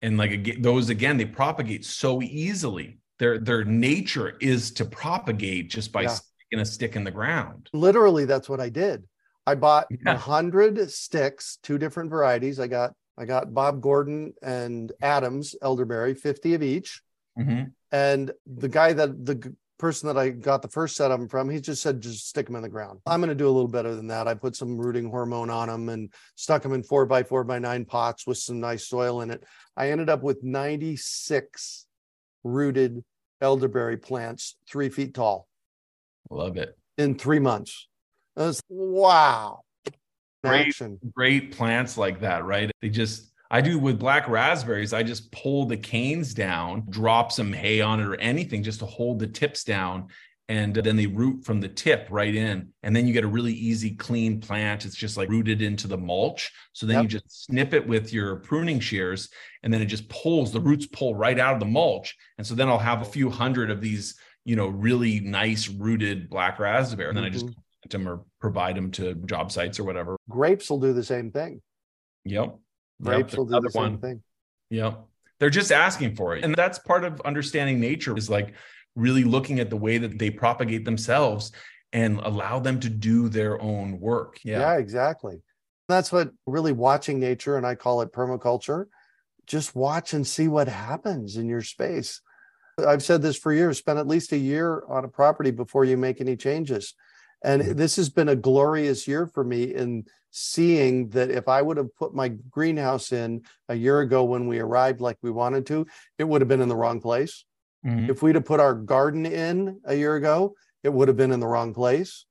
and 0.00 0.16
like 0.16 0.62
those 0.62 0.88
again 0.88 1.18
they 1.18 1.26
propagate 1.26 1.84
so 1.84 2.22
easily 2.22 2.98
their 3.18 3.38
their 3.38 3.64
nature 3.64 4.38
is 4.40 4.70
to 4.70 4.86
propagate 4.86 5.68
just 5.68 5.92
by 5.92 6.02
yeah. 6.02 6.08
sticking 6.08 6.60
a 6.60 6.64
stick 6.64 6.96
in 6.96 7.04
the 7.04 7.10
ground 7.10 7.68
literally 7.74 8.24
that's 8.24 8.48
what 8.48 8.60
i 8.60 8.70
did 8.70 9.04
i 9.46 9.54
bought 9.54 9.86
a 9.90 9.96
yeah. 10.04 10.16
hundred 10.16 10.90
sticks 10.90 11.58
two 11.62 11.78
different 11.78 12.10
varieties 12.10 12.60
i 12.60 12.66
got 12.66 12.92
i 13.18 13.24
got 13.24 13.52
bob 13.52 13.80
gordon 13.80 14.32
and 14.42 14.92
adams 15.02 15.54
elderberry 15.62 16.14
50 16.14 16.54
of 16.54 16.62
each 16.62 17.02
mm-hmm. 17.38 17.64
and 17.92 18.32
the 18.46 18.68
guy 18.68 18.92
that 18.92 19.24
the 19.24 19.54
person 19.78 20.06
that 20.06 20.18
I 20.18 20.30
got 20.30 20.62
the 20.62 20.68
first 20.68 20.96
set 20.96 21.10
of 21.10 21.18
them 21.18 21.28
from, 21.28 21.50
he 21.50 21.60
just 21.60 21.82
said, 21.82 22.00
just 22.00 22.28
stick 22.28 22.46
them 22.46 22.56
in 22.56 22.62
the 22.62 22.68
ground. 22.68 23.00
I'm 23.06 23.20
going 23.20 23.28
to 23.28 23.34
do 23.34 23.46
a 23.46 23.50
little 23.50 23.68
better 23.68 23.94
than 23.94 24.06
that. 24.08 24.28
I 24.28 24.34
put 24.34 24.56
some 24.56 24.78
rooting 24.78 25.10
hormone 25.10 25.50
on 25.50 25.68
them 25.68 25.88
and 25.88 26.12
stuck 26.34 26.62
them 26.62 26.72
in 26.72 26.82
four 26.82 27.06
by 27.06 27.22
four 27.22 27.44
by 27.44 27.58
nine 27.58 27.84
pots 27.84 28.26
with 28.26 28.38
some 28.38 28.60
nice 28.60 28.86
soil 28.88 29.20
in 29.20 29.30
it. 29.30 29.44
I 29.76 29.90
ended 29.90 30.08
up 30.08 30.22
with 30.22 30.42
96 30.42 31.86
rooted 32.44 33.04
elderberry 33.40 33.96
plants, 33.96 34.56
three 34.68 34.88
feet 34.88 35.14
tall. 35.14 35.46
Love 36.30 36.56
it. 36.56 36.76
In 36.96 37.18
three 37.18 37.38
months. 37.38 37.88
Was, 38.36 38.62
wow. 38.68 39.62
Great, 40.44 40.68
Action. 40.68 40.98
great 41.14 41.56
plants 41.56 41.96
like 41.96 42.20
that, 42.20 42.44
right? 42.44 42.70
They 42.80 42.88
just 42.88 43.32
I 43.50 43.60
do 43.60 43.78
with 43.78 43.98
black 43.98 44.28
raspberries. 44.28 44.92
I 44.92 45.02
just 45.02 45.30
pull 45.30 45.66
the 45.66 45.76
canes 45.76 46.34
down, 46.34 46.84
drop 46.88 47.30
some 47.30 47.52
hay 47.52 47.80
on 47.80 48.00
it 48.00 48.06
or 48.06 48.16
anything 48.16 48.62
just 48.62 48.80
to 48.80 48.86
hold 48.86 49.18
the 49.18 49.26
tips 49.26 49.64
down. 49.64 50.08
And 50.48 50.74
then 50.74 50.94
they 50.94 51.06
root 51.06 51.44
from 51.44 51.60
the 51.60 51.68
tip 51.68 52.06
right 52.08 52.34
in. 52.34 52.68
And 52.84 52.94
then 52.94 53.06
you 53.06 53.12
get 53.12 53.24
a 53.24 53.28
really 53.28 53.52
easy, 53.52 53.96
clean 53.96 54.40
plant. 54.40 54.84
It's 54.84 54.94
just 54.94 55.16
like 55.16 55.28
rooted 55.28 55.60
into 55.60 55.88
the 55.88 55.98
mulch. 55.98 56.52
So 56.72 56.86
then 56.86 56.96
yep. 56.96 57.02
you 57.02 57.08
just 57.08 57.46
snip 57.46 57.74
it 57.74 57.86
with 57.86 58.12
your 58.12 58.36
pruning 58.36 58.78
shears 58.78 59.28
and 59.64 59.74
then 59.74 59.82
it 59.82 59.86
just 59.86 60.08
pulls, 60.08 60.52
the 60.52 60.60
roots 60.60 60.86
pull 60.86 61.16
right 61.16 61.38
out 61.38 61.54
of 61.54 61.60
the 61.60 61.66
mulch. 61.66 62.16
And 62.38 62.46
so 62.46 62.54
then 62.54 62.68
I'll 62.68 62.78
have 62.78 63.02
a 63.02 63.06
few 63.06 63.28
hundred 63.28 63.70
of 63.72 63.80
these, 63.80 64.14
you 64.44 64.54
know, 64.54 64.68
really 64.68 65.18
nice 65.18 65.68
rooted 65.68 66.30
black 66.30 66.60
raspberry. 66.60 67.08
And 67.08 67.16
then 67.16 67.24
mm-hmm. 67.24 67.30
I 67.30 67.32
just 67.32 67.46
mm-hmm. 67.46 67.60
Them 67.90 68.08
or 68.08 68.22
provide 68.40 68.76
them 68.76 68.90
to 68.92 69.14
job 69.14 69.52
sites 69.52 69.78
or 69.78 69.84
whatever. 69.84 70.16
Grapes 70.28 70.70
will 70.70 70.80
do 70.80 70.92
the 70.92 71.04
same 71.04 71.30
thing. 71.30 71.62
Yep. 72.24 72.56
Grapes 73.02 73.32
yep, 73.32 73.38
will 73.38 73.46
do 73.46 73.60
the 73.60 73.70
same 73.70 73.82
one. 73.82 73.98
thing. 73.98 74.22
Yep. 74.70 75.04
They're 75.38 75.50
just 75.50 75.72
asking 75.72 76.16
for 76.16 76.36
it. 76.36 76.44
And 76.44 76.54
that's 76.54 76.78
part 76.78 77.04
of 77.04 77.20
understanding 77.22 77.78
nature 77.78 78.16
is 78.16 78.30
like 78.30 78.54
really 78.94 79.24
looking 79.24 79.60
at 79.60 79.70
the 79.70 79.76
way 79.76 79.98
that 79.98 80.18
they 80.18 80.30
propagate 80.30 80.84
themselves 80.84 81.52
and 81.92 82.18
allow 82.20 82.58
them 82.58 82.80
to 82.80 82.88
do 82.88 83.28
their 83.28 83.60
own 83.60 84.00
work. 84.00 84.38
Yeah. 84.42 84.60
Yeah, 84.60 84.78
exactly. 84.78 85.42
That's 85.88 86.10
what 86.10 86.30
really 86.46 86.72
watching 86.72 87.20
nature, 87.20 87.56
and 87.56 87.66
I 87.66 87.76
call 87.76 88.00
it 88.00 88.12
permaculture. 88.12 88.86
Just 89.46 89.76
watch 89.76 90.12
and 90.14 90.26
see 90.26 90.48
what 90.48 90.68
happens 90.68 91.36
in 91.36 91.48
your 91.48 91.62
space. 91.62 92.20
I've 92.84 93.02
said 93.02 93.22
this 93.22 93.38
for 93.38 93.52
years 93.52 93.78
spend 93.78 93.98
at 93.98 94.08
least 94.08 94.32
a 94.32 94.36
year 94.36 94.82
on 94.88 95.04
a 95.04 95.08
property 95.08 95.50
before 95.50 95.84
you 95.84 95.96
make 95.96 96.20
any 96.20 96.36
changes. 96.36 96.94
And 97.46 97.62
this 97.62 97.94
has 97.94 98.10
been 98.10 98.28
a 98.28 98.36
glorious 98.36 99.06
year 99.06 99.28
for 99.28 99.44
me 99.44 99.72
in 99.72 100.06
seeing 100.32 101.08
that 101.10 101.30
if 101.30 101.46
I 101.46 101.62
would 101.62 101.76
have 101.76 101.94
put 101.94 102.12
my 102.12 102.28
greenhouse 102.28 103.12
in 103.12 103.42
a 103.68 103.74
year 103.76 104.00
ago 104.00 104.24
when 104.24 104.48
we 104.48 104.58
arrived 104.58 105.00
like 105.00 105.16
we 105.22 105.30
wanted 105.30 105.64
to, 105.66 105.86
it 106.18 106.24
would 106.24 106.40
have 106.40 106.48
been 106.48 106.60
in 106.60 106.68
the 106.68 106.76
wrong 106.76 107.00
place. 107.00 107.44
Mm-hmm. 107.86 108.10
If 108.10 108.20
we'd 108.20 108.34
have 108.34 108.44
put 108.44 108.58
our 108.58 108.74
garden 108.74 109.24
in 109.26 109.80
a 109.84 109.94
year 109.94 110.16
ago, 110.16 110.56
it 110.82 110.92
would 110.92 111.06
have 111.06 111.16
been 111.16 111.30
in 111.30 111.38
the 111.38 111.46
wrong 111.46 111.72
place. 111.72 112.26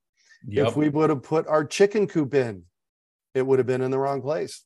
Yep. 0.48 0.68
If 0.68 0.76
we 0.76 0.90
would 0.90 1.10
have 1.10 1.24
put 1.24 1.48
our 1.48 1.64
chicken 1.64 2.08
coop 2.08 2.34
in, 2.34 2.64
it 3.34 3.48
would 3.48 3.58
have 3.58 3.66
been 3.66 3.82
in 3.82 3.92
the 3.92 3.98
wrong 3.98 4.22
place. 4.22 4.66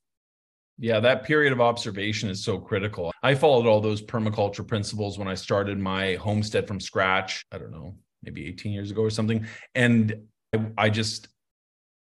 Yeah, 0.79 0.99
that 0.99 1.25
period 1.25 1.53
of 1.53 1.61
observation 1.61 2.27
is 2.27 2.43
so 2.43 2.57
critical. 2.57 3.11
I 3.21 3.35
followed 3.35 3.67
all 3.67 3.81
those 3.81 4.01
permaculture 4.01 4.65
principles 4.65 5.19
when 5.19 5.27
I 5.27 5.35
started 5.35 5.77
my 5.77 6.15
homestead 6.15 6.67
from 6.67 6.79
scratch. 6.79 7.45
I 7.51 7.59
don't 7.59 7.71
know, 7.71 7.95
maybe 8.23 8.47
18 8.47 8.71
years 8.71 8.89
ago 8.89 9.03
or 9.03 9.11
something. 9.11 9.45
And 9.75 10.23
I, 10.53 10.65
I 10.77 10.89
just, 10.89 11.27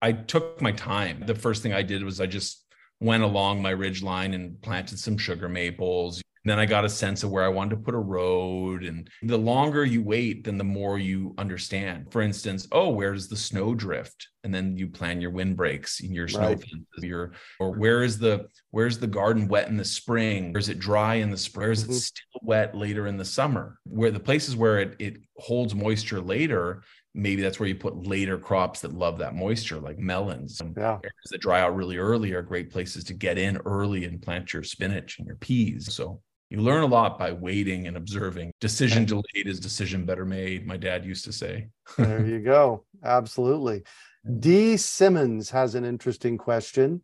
I 0.00 0.12
took 0.12 0.60
my 0.60 0.72
time. 0.72 1.24
The 1.26 1.34
first 1.34 1.62
thing 1.62 1.72
I 1.72 1.82
did 1.82 2.02
was 2.02 2.20
I 2.20 2.26
just 2.26 2.64
went 3.00 3.22
along 3.22 3.62
my 3.62 3.70
ridge 3.70 4.02
line 4.02 4.34
and 4.34 4.60
planted 4.60 4.98
some 4.98 5.16
sugar 5.16 5.48
maples, 5.48 6.22
then 6.48 6.58
I 6.58 6.66
got 6.66 6.84
a 6.84 6.88
sense 6.88 7.22
of 7.22 7.30
where 7.30 7.44
I 7.44 7.48
wanted 7.48 7.70
to 7.70 7.82
put 7.82 7.94
a 7.94 7.98
road. 7.98 8.84
And 8.84 9.08
the 9.22 9.38
longer 9.38 9.84
you 9.84 10.02
wait, 10.02 10.44
then 10.44 10.58
the 10.58 10.64
more 10.64 10.98
you 10.98 11.34
understand. 11.38 12.10
For 12.10 12.22
instance, 12.22 12.66
oh, 12.72 12.90
where's 12.90 13.28
the 13.28 13.36
snow 13.36 13.74
drift? 13.74 14.28
And 14.44 14.54
then 14.54 14.76
you 14.76 14.88
plan 14.88 15.20
your 15.20 15.30
windbreaks 15.30 16.00
in 16.00 16.14
your 16.14 16.28
snow 16.28 16.48
right. 16.48 16.58
fences, 16.58 17.02
your 17.02 17.32
or 17.60 17.72
where 17.72 18.02
is 18.02 18.18
the 18.18 18.48
where's 18.70 18.98
the 18.98 19.06
garden 19.06 19.48
wet 19.48 19.68
in 19.68 19.76
the 19.76 19.84
spring? 19.84 20.52
Where's 20.52 20.68
it 20.68 20.78
dry 20.78 21.16
in 21.16 21.30
the 21.30 21.36
spring? 21.36 21.66
Where's 21.66 21.82
mm-hmm. 21.82 21.92
it 21.92 21.96
still 21.96 22.40
wet 22.42 22.74
later 22.74 23.06
in 23.08 23.18
the 23.18 23.24
summer? 23.24 23.78
Where 23.84 24.10
the 24.10 24.20
places 24.20 24.56
where 24.56 24.78
it, 24.78 24.96
it 24.98 25.18
holds 25.36 25.74
moisture 25.74 26.20
later, 26.20 26.82
maybe 27.14 27.42
that's 27.42 27.58
where 27.58 27.68
you 27.68 27.74
put 27.74 28.06
later 28.06 28.38
crops 28.38 28.80
that 28.80 28.92
love 28.92 29.18
that 29.18 29.34
moisture, 29.34 29.80
like 29.80 29.98
melons. 29.98 30.60
Yeah. 30.76 30.98
Areas 31.02 31.30
that 31.30 31.40
dry 31.40 31.60
out 31.60 31.74
really 31.74 31.98
early 31.98 32.32
are 32.32 32.42
great 32.42 32.70
places 32.70 33.04
to 33.04 33.14
get 33.14 33.38
in 33.38 33.56
early 33.58 34.04
and 34.04 34.22
plant 34.22 34.52
your 34.52 34.62
spinach 34.62 35.18
and 35.18 35.26
your 35.26 35.36
peas. 35.36 35.92
So 35.92 36.20
you 36.50 36.60
learn 36.60 36.82
a 36.82 36.86
lot 36.86 37.18
by 37.18 37.32
waiting 37.32 37.86
and 37.86 37.96
observing. 37.96 38.52
Decision 38.60 39.04
delayed 39.04 39.46
is 39.46 39.60
decision 39.60 40.06
better 40.06 40.24
made, 40.24 40.66
my 40.66 40.76
dad 40.76 41.04
used 41.04 41.24
to 41.26 41.32
say. 41.32 41.68
there 41.96 42.24
you 42.24 42.40
go. 42.40 42.84
Absolutely. 43.04 43.82
D. 44.40 44.76
Simmons 44.76 45.50
has 45.50 45.74
an 45.74 45.84
interesting 45.84 46.38
question. 46.38 47.02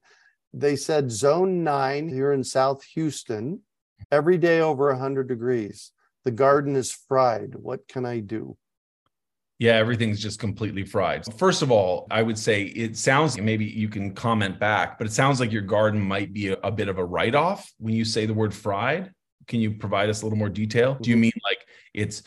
They 0.52 0.76
said 0.76 1.10
zone 1.10 1.64
nine 1.64 2.08
here 2.08 2.32
in 2.32 2.44
South 2.44 2.84
Houston, 2.94 3.62
every 4.10 4.38
day 4.38 4.60
over 4.60 4.88
100 4.88 5.26
degrees. 5.28 5.90
The 6.24 6.30
garden 6.30 6.76
is 6.76 6.92
fried. 6.92 7.54
What 7.54 7.86
can 7.88 8.06
I 8.06 8.20
do? 8.20 8.56
Yeah, 9.58 9.74
everything's 9.74 10.20
just 10.20 10.40
completely 10.40 10.84
fried. 10.84 11.24
First 11.38 11.62
of 11.62 11.70
all, 11.70 12.06
I 12.10 12.22
would 12.22 12.38
say 12.38 12.64
it 12.64 12.96
sounds 12.96 13.38
maybe 13.38 13.64
you 13.64 13.88
can 13.88 14.12
comment 14.12 14.58
back, 14.58 14.98
but 14.98 15.06
it 15.06 15.12
sounds 15.12 15.38
like 15.38 15.52
your 15.52 15.62
garden 15.62 16.00
might 16.00 16.32
be 16.32 16.48
a, 16.48 16.54
a 16.64 16.72
bit 16.72 16.88
of 16.88 16.98
a 16.98 17.04
write 17.04 17.36
off 17.36 17.70
when 17.78 17.94
you 17.94 18.04
say 18.04 18.26
the 18.26 18.34
word 18.34 18.52
fried 18.52 19.12
can 19.46 19.60
you 19.60 19.72
provide 19.72 20.08
us 20.08 20.22
a 20.22 20.26
little 20.26 20.38
more 20.38 20.48
detail? 20.48 20.96
Do 21.00 21.10
you 21.10 21.16
mean 21.16 21.32
like 21.44 21.66
it's 21.92 22.22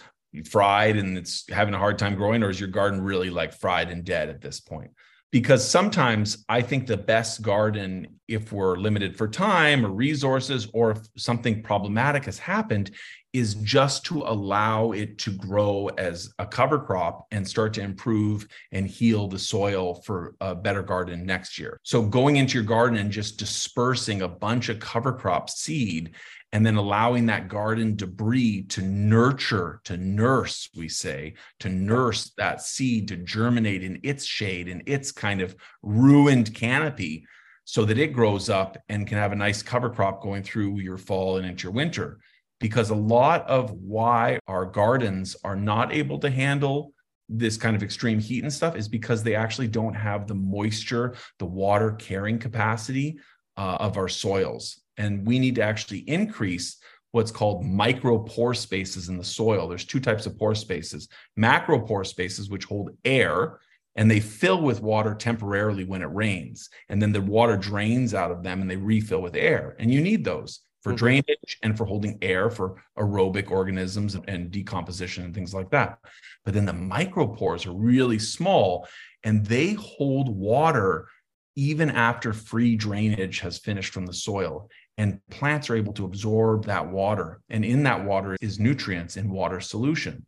fried 0.49 0.97
and 0.97 1.17
it's 1.17 1.49
having 1.49 1.73
a 1.73 1.77
hard 1.77 1.97
time 1.97 2.15
growing, 2.15 2.43
or 2.43 2.49
is 2.49 2.59
your 2.59 2.69
garden 2.69 3.01
really 3.01 3.29
like 3.29 3.53
fried 3.53 3.89
and 3.89 4.03
dead 4.03 4.29
at 4.29 4.41
this 4.41 4.59
point? 4.59 4.91
Because 5.31 5.69
sometimes 5.69 6.45
I 6.47 6.61
think 6.61 6.87
the 6.87 6.97
best 6.97 7.41
garden, 7.41 8.19
if 8.27 8.53
we're 8.53 8.77
limited 8.77 9.17
for 9.17 9.27
time 9.27 9.85
or 9.85 9.89
resources, 9.89 10.69
or 10.73 10.91
if 10.91 10.99
something 11.17 11.61
problematic 11.61 12.25
has 12.25 12.39
happened, 12.39 12.91
is 13.33 13.55
just 13.55 14.05
to 14.05 14.21
allow 14.21 14.93
it 14.93 15.17
to 15.19 15.31
grow 15.31 15.87
as 15.97 16.33
a 16.39 16.45
cover 16.45 16.79
crop 16.79 17.27
and 17.31 17.47
start 17.47 17.73
to 17.73 17.81
improve 17.81 18.47
and 18.71 18.87
heal 18.87 19.27
the 19.27 19.37
soil 19.37 20.01
for 20.05 20.33
a 20.41 20.55
better 20.55 20.81
garden 20.81 21.25
next 21.25 21.59
year. 21.59 21.79
So 21.83 22.01
going 22.01 22.37
into 22.37 22.55
your 22.55 22.63
garden 22.63 22.97
and 22.97 23.11
just 23.11 23.37
dispersing 23.37 24.21
a 24.21 24.27
bunch 24.27 24.69
of 24.69 24.79
cover 24.79 25.11
crop 25.11 25.49
seed 25.49 26.15
and 26.53 26.65
then 26.65 26.75
allowing 26.75 27.25
that 27.25 27.49
garden 27.49 27.95
debris 27.95 28.63
to 28.63 28.81
nurture, 28.81 29.81
to 29.83 29.97
nurse, 29.97 30.69
we 30.75 30.87
say, 30.87 31.33
to 31.59 31.69
nurse 31.69 32.31
that 32.37 32.61
seed 32.61 33.09
to 33.09 33.17
germinate 33.17 33.83
in 33.83 33.99
its 34.03 34.25
shade, 34.25 34.69
in 34.69 34.81
its 34.85 35.11
kind 35.11 35.41
of 35.41 35.55
ruined 35.81 36.53
canopy, 36.53 37.25
so 37.65 37.83
that 37.83 37.97
it 37.97 38.13
grows 38.13 38.49
up 38.49 38.77
and 38.87 39.07
can 39.07 39.17
have 39.17 39.33
a 39.33 39.35
nice 39.35 39.61
cover 39.61 39.89
crop 39.89 40.21
going 40.21 40.41
through 40.41 40.79
your 40.79 40.97
fall 40.97 41.37
and 41.37 41.45
into 41.45 41.63
your 41.63 41.73
winter. 41.73 42.19
Because 42.59 42.89
a 42.89 42.95
lot 42.95 43.45
of 43.47 43.71
why 43.71 44.39
our 44.47 44.65
gardens 44.65 45.35
are 45.43 45.55
not 45.55 45.93
able 45.93 46.17
to 46.19 46.29
handle 46.29 46.93
this 47.27 47.57
kind 47.57 47.75
of 47.75 47.83
extreme 47.83 48.19
heat 48.19 48.43
and 48.43 48.53
stuff 48.53 48.77
is 48.77 48.87
because 48.87 49.21
they 49.21 49.35
actually 49.35 49.67
don't 49.67 49.93
have 49.93 50.27
the 50.27 50.33
moisture, 50.33 51.15
the 51.39 51.45
water 51.45 51.91
carrying 51.91 52.39
capacity 52.39 53.19
uh, 53.57 53.77
of 53.81 53.97
our 53.97 54.07
soils 54.07 54.81
and 54.97 55.25
we 55.25 55.39
need 55.39 55.55
to 55.55 55.61
actually 55.61 55.99
increase 55.99 56.77
what's 57.11 57.31
called 57.31 57.65
micro 57.65 58.19
pore 58.19 58.53
spaces 58.53 59.09
in 59.09 59.17
the 59.17 59.23
soil. 59.23 59.67
There's 59.67 59.85
two 59.85 59.99
types 59.99 60.25
of 60.25 60.37
pore 60.37 60.55
spaces 60.55 61.07
macro 61.35 61.79
pore 61.79 62.03
spaces, 62.03 62.49
which 62.49 62.65
hold 62.65 62.91
air 63.05 63.59
and 63.95 64.09
they 64.09 64.19
fill 64.19 64.61
with 64.61 64.81
water 64.81 65.15
temporarily 65.15 65.83
when 65.83 66.03
it 66.03 66.13
rains. 66.13 66.69
And 66.89 67.01
then 67.01 67.11
the 67.11 67.21
water 67.21 67.57
drains 67.57 68.13
out 68.13 68.31
of 68.31 68.43
them 68.43 68.61
and 68.61 68.69
they 68.69 68.77
refill 68.77 69.23
with 69.23 69.35
air. 69.35 69.75
And 69.79 69.91
you 69.91 70.01
need 70.01 70.23
those 70.23 70.59
for 70.83 70.91
mm-hmm. 70.91 70.97
drainage 70.97 71.57
and 71.63 71.75
for 71.75 71.85
holding 71.85 72.19
air 72.21 72.51
for 72.51 72.75
aerobic 72.97 73.49
organisms 73.49 74.15
and 74.27 74.51
decomposition 74.51 75.25
and 75.25 75.33
things 75.33 75.53
like 75.53 75.71
that. 75.71 75.97
But 76.45 76.53
then 76.53 76.65
the 76.65 76.73
micropores 76.73 77.65
are 77.65 77.73
really 77.73 78.19
small 78.19 78.87
and 79.23 79.43
they 79.43 79.73
hold 79.73 80.29
water 80.29 81.07
even 81.55 81.89
after 81.89 82.33
free 82.33 82.75
drainage 82.75 83.39
has 83.39 83.57
finished 83.57 83.91
from 83.91 84.05
the 84.05 84.13
soil 84.13 84.69
and 84.97 85.19
plants 85.29 85.69
are 85.69 85.75
able 85.75 85.93
to 85.93 86.05
absorb 86.05 86.65
that 86.65 86.89
water. 86.89 87.41
And 87.49 87.63
in 87.63 87.83
that 87.83 88.03
water 88.03 88.35
is 88.41 88.59
nutrients 88.59 89.17
in 89.17 89.29
water 89.29 89.59
solution. 89.59 90.25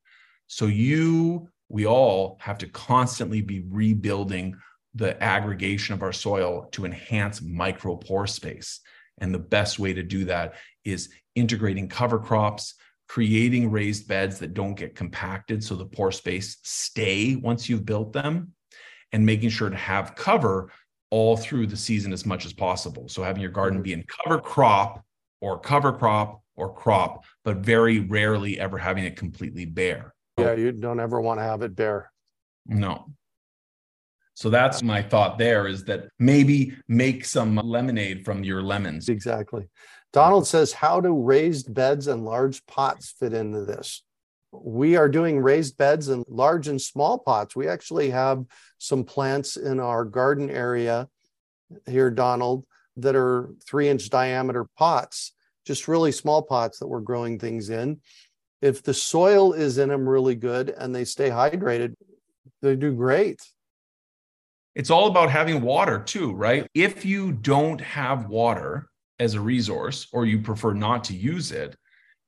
So 0.48 0.66
you 0.68 1.50
we 1.72 1.86
all 1.86 2.38
have 2.42 2.58
to 2.58 2.68
constantly 2.68 3.42
be 3.42 3.64
rebuilding 3.70 4.56
the 4.96 5.22
aggregation 5.22 5.94
of 5.94 6.02
our 6.02 6.12
soil 6.12 6.68
to 6.72 6.84
enhance 6.84 7.42
micropore 7.42 8.28
space. 8.28 8.80
And 9.20 9.34
the 9.34 9.40
best 9.40 9.78
way 9.78 9.94
to 9.94 10.02
do 10.02 10.26
that 10.26 10.56
is 10.84 11.10
integrating 11.36 11.88
cover 11.88 12.18
crops 12.18 12.74
creating 13.08 13.72
raised 13.72 14.08
beds 14.08 14.40
that 14.40 14.54
don't 14.54 14.76
get 14.76 14.96
compacted 14.96 15.64
so 15.64 15.76
the 15.76 15.86
pore 15.86 16.12
space 16.12 16.58
stay 16.64 17.36
once 17.36 17.68
you've 17.68 17.86
built 17.86 18.14
them 18.14 18.54
and 19.12 19.26
making 19.26 19.50
sure 19.50 19.70
to 19.70 19.76
have 19.76 20.16
cover 20.16 20.72
all 21.12 21.38
through 21.38 21.68
the 21.68 21.78
season 21.78 22.14
as 22.14 22.26
much 22.26 22.46
as 22.46 22.54
possible. 22.54 23.08
So 23.08 23.24
having 23.24 23.42
your 23.42 23.52
garden 23.52 23.80
mm-hmm. 23.80 23.84
be 23.84 23.94
in 23.94 24.04
cover 24.24 24.40
crop 24.40 25.04
or 25.42 25.60
cover 25.60 25.92
crop 25.92 26.42
or 26.56 26.74
crop, 26.74 27.24
but 27.44 27.58
very 27.58 28.00
rarely 28.00 28.60
ever 28.60 28.78
having 28.78 29.06
it 29.06 29.16
completely 29.16 29.66
bare. 29.66 30.14
Yeah, 30.38 30.54
you 30.54 30.72
don't 30.72 31.00
ever 31.00 31.20
want 31.20 31.40
to 31.40 31.44
have 31.44 31.62
it 31.62 31.76
bare. 31.76 32.12
No. 32.66 33.08
So 34.36 34.50
that's 34.50 34.82
my 34.82 35.02
thought 35.02 35.38
there 35.38 35.68
is 35.68 35.84
that 35.86 36.08
maybe 36.18 36.74
make 36.88 37.26
some 37.26 37.56
lemonade 37.58 38.24
from 38.24 38.44
your 38.44 38.62
lemons. 38.62 39.10
Exactly. 39.10 39.68
Donald 40.14 40.48
says, 40.48 40.72
How 40.72 41.02
do 41.02 41.14
raised 41.14 41.74
beds 41.74 42.08
and 42.08 42.24
large 42.24 42.66
pots 42.66 43.12
fit 43.12 43.34
into 43.34 43.66
this? 43.66 44.02
We 44.52 44.96
are 44.96 45.10
doing 45.10 45.40
raised 45.40 45.78
beds 45.78 46.10
in 46.10 46.24
large 46.28 46.68
and 46.68 46.82
small 46.82 47.20
pots. 47.20 47.56
We 47.56 47.68
actually 47.68 48.10
have 48.10 48.46
some 48.78 49.04
plants 49.04 49.58
in 49.58 49.80
our 49.80 50.06
garden 50.06 50.50
area 50.50 51.08
here, 51.88 52.10
Donald, 52.10 52.66
that 52.98 53.16
are 53.16 53.52
three 53.66 53.90
inch 53.90 54.10
diameter 54.10 54.66
pots, 54.78 55.34
just 55.66 55.88
really 55.88 56.12
small 56.12 56.42
pots 56.42 56.80
that 56.80 56.88
we're 56.88 57.02
growing 57.02 57.38
things 57.38 57.70
in. 57.70 58.02
If 58.62 58.84
the 58.84 58.94
soil 58.94 59.54
is 59.54 59.78
in 59.78 59.90
them 59.90 60.08
really 60.08 60.36
good 60.36 60.70
and 60.70 60.94
they 60.94 61.06
stay 61.06 61.30
hydrated, 61.30 61.94
they 62.62 62.76
do 62.76 62.92
great. 62.94 63.42
It's 64.76 64.90
all 64.90 65.08
about 65.08 65.30
having 65.30 65.62
water 65.62 66.00
too, 66.00 66.34
right? 66.34 66.68
If 66.74 67.06
you 67.06 67.32
don't 67.32 67.82
have 67.82 68.28
water 68.28 68.90
as 69.20 69.34
a 69.34 69.42
resource 69.42 70.08
or 70.12 70.26
you 70.26 70.42
prefer 70.42 70.74
not 70.74 71.04
to 71.06 71.16
use 71.16 71.52
it, 71.52 71.76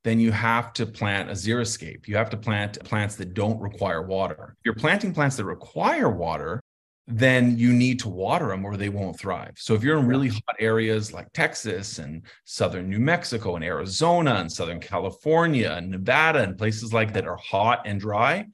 then 0.03 0.19
you 0.19 0.31
have 0.31 0.73
to 0.73 0.85
plant 0.85 1.29
a 1.29 1.33
xeriscape. 1.33 2.07
You 2.07 2.15
have 2.15 2.29
to 2.31 2.37
plant 2.37 2.83
plants 2.83 3.15
that 3.15 3.33
don't 3.33 3.59
require 3.59 4.01
water. 4.01 4.55
If 4.59 4.65
you're 4.65 4.73
planting 4.73 5.13
plants 5.13 5.35
that 5.37 5.45
require 5.45 6.09
water, 6.09 6.59
then 7.07 7.57
you 7.57 7.73
need 7.73 7.99
to 7.99 8.09
water 8.09 8.47
them 8.47 8.65
or 8.65 8.77
they 8.77 8.89
won't 8.89 9.19
thrive. 9.19 9.53
So 9.57 9.73
if 9.73 9.83
you're 9.83 9.97
in 9.97 10.07
really 10.07 10.29
hot 10.29 10.55
areas 10.59 11.13
like 11.13 11.31
Texas 11.33 11.99
and 11.99 12.23
southern 12.45 12.89
New 12.89 12.99
Mexico 12.99 13.55
and 13.55 13.63
Arizona 13.63 14.35
and 14.35 14.51
southern 14.51 14.79
California 14.79 15.71
and 15.71 15.91
Nevada 15.91 16.43
and 16.43 16.57
places 16.57 16.93
like 16.93 17.13
that 17.13 17.27
are 17.27 17.37
hot 17.37 17.81
and 17.85 17.99
dry, 17.99 18.45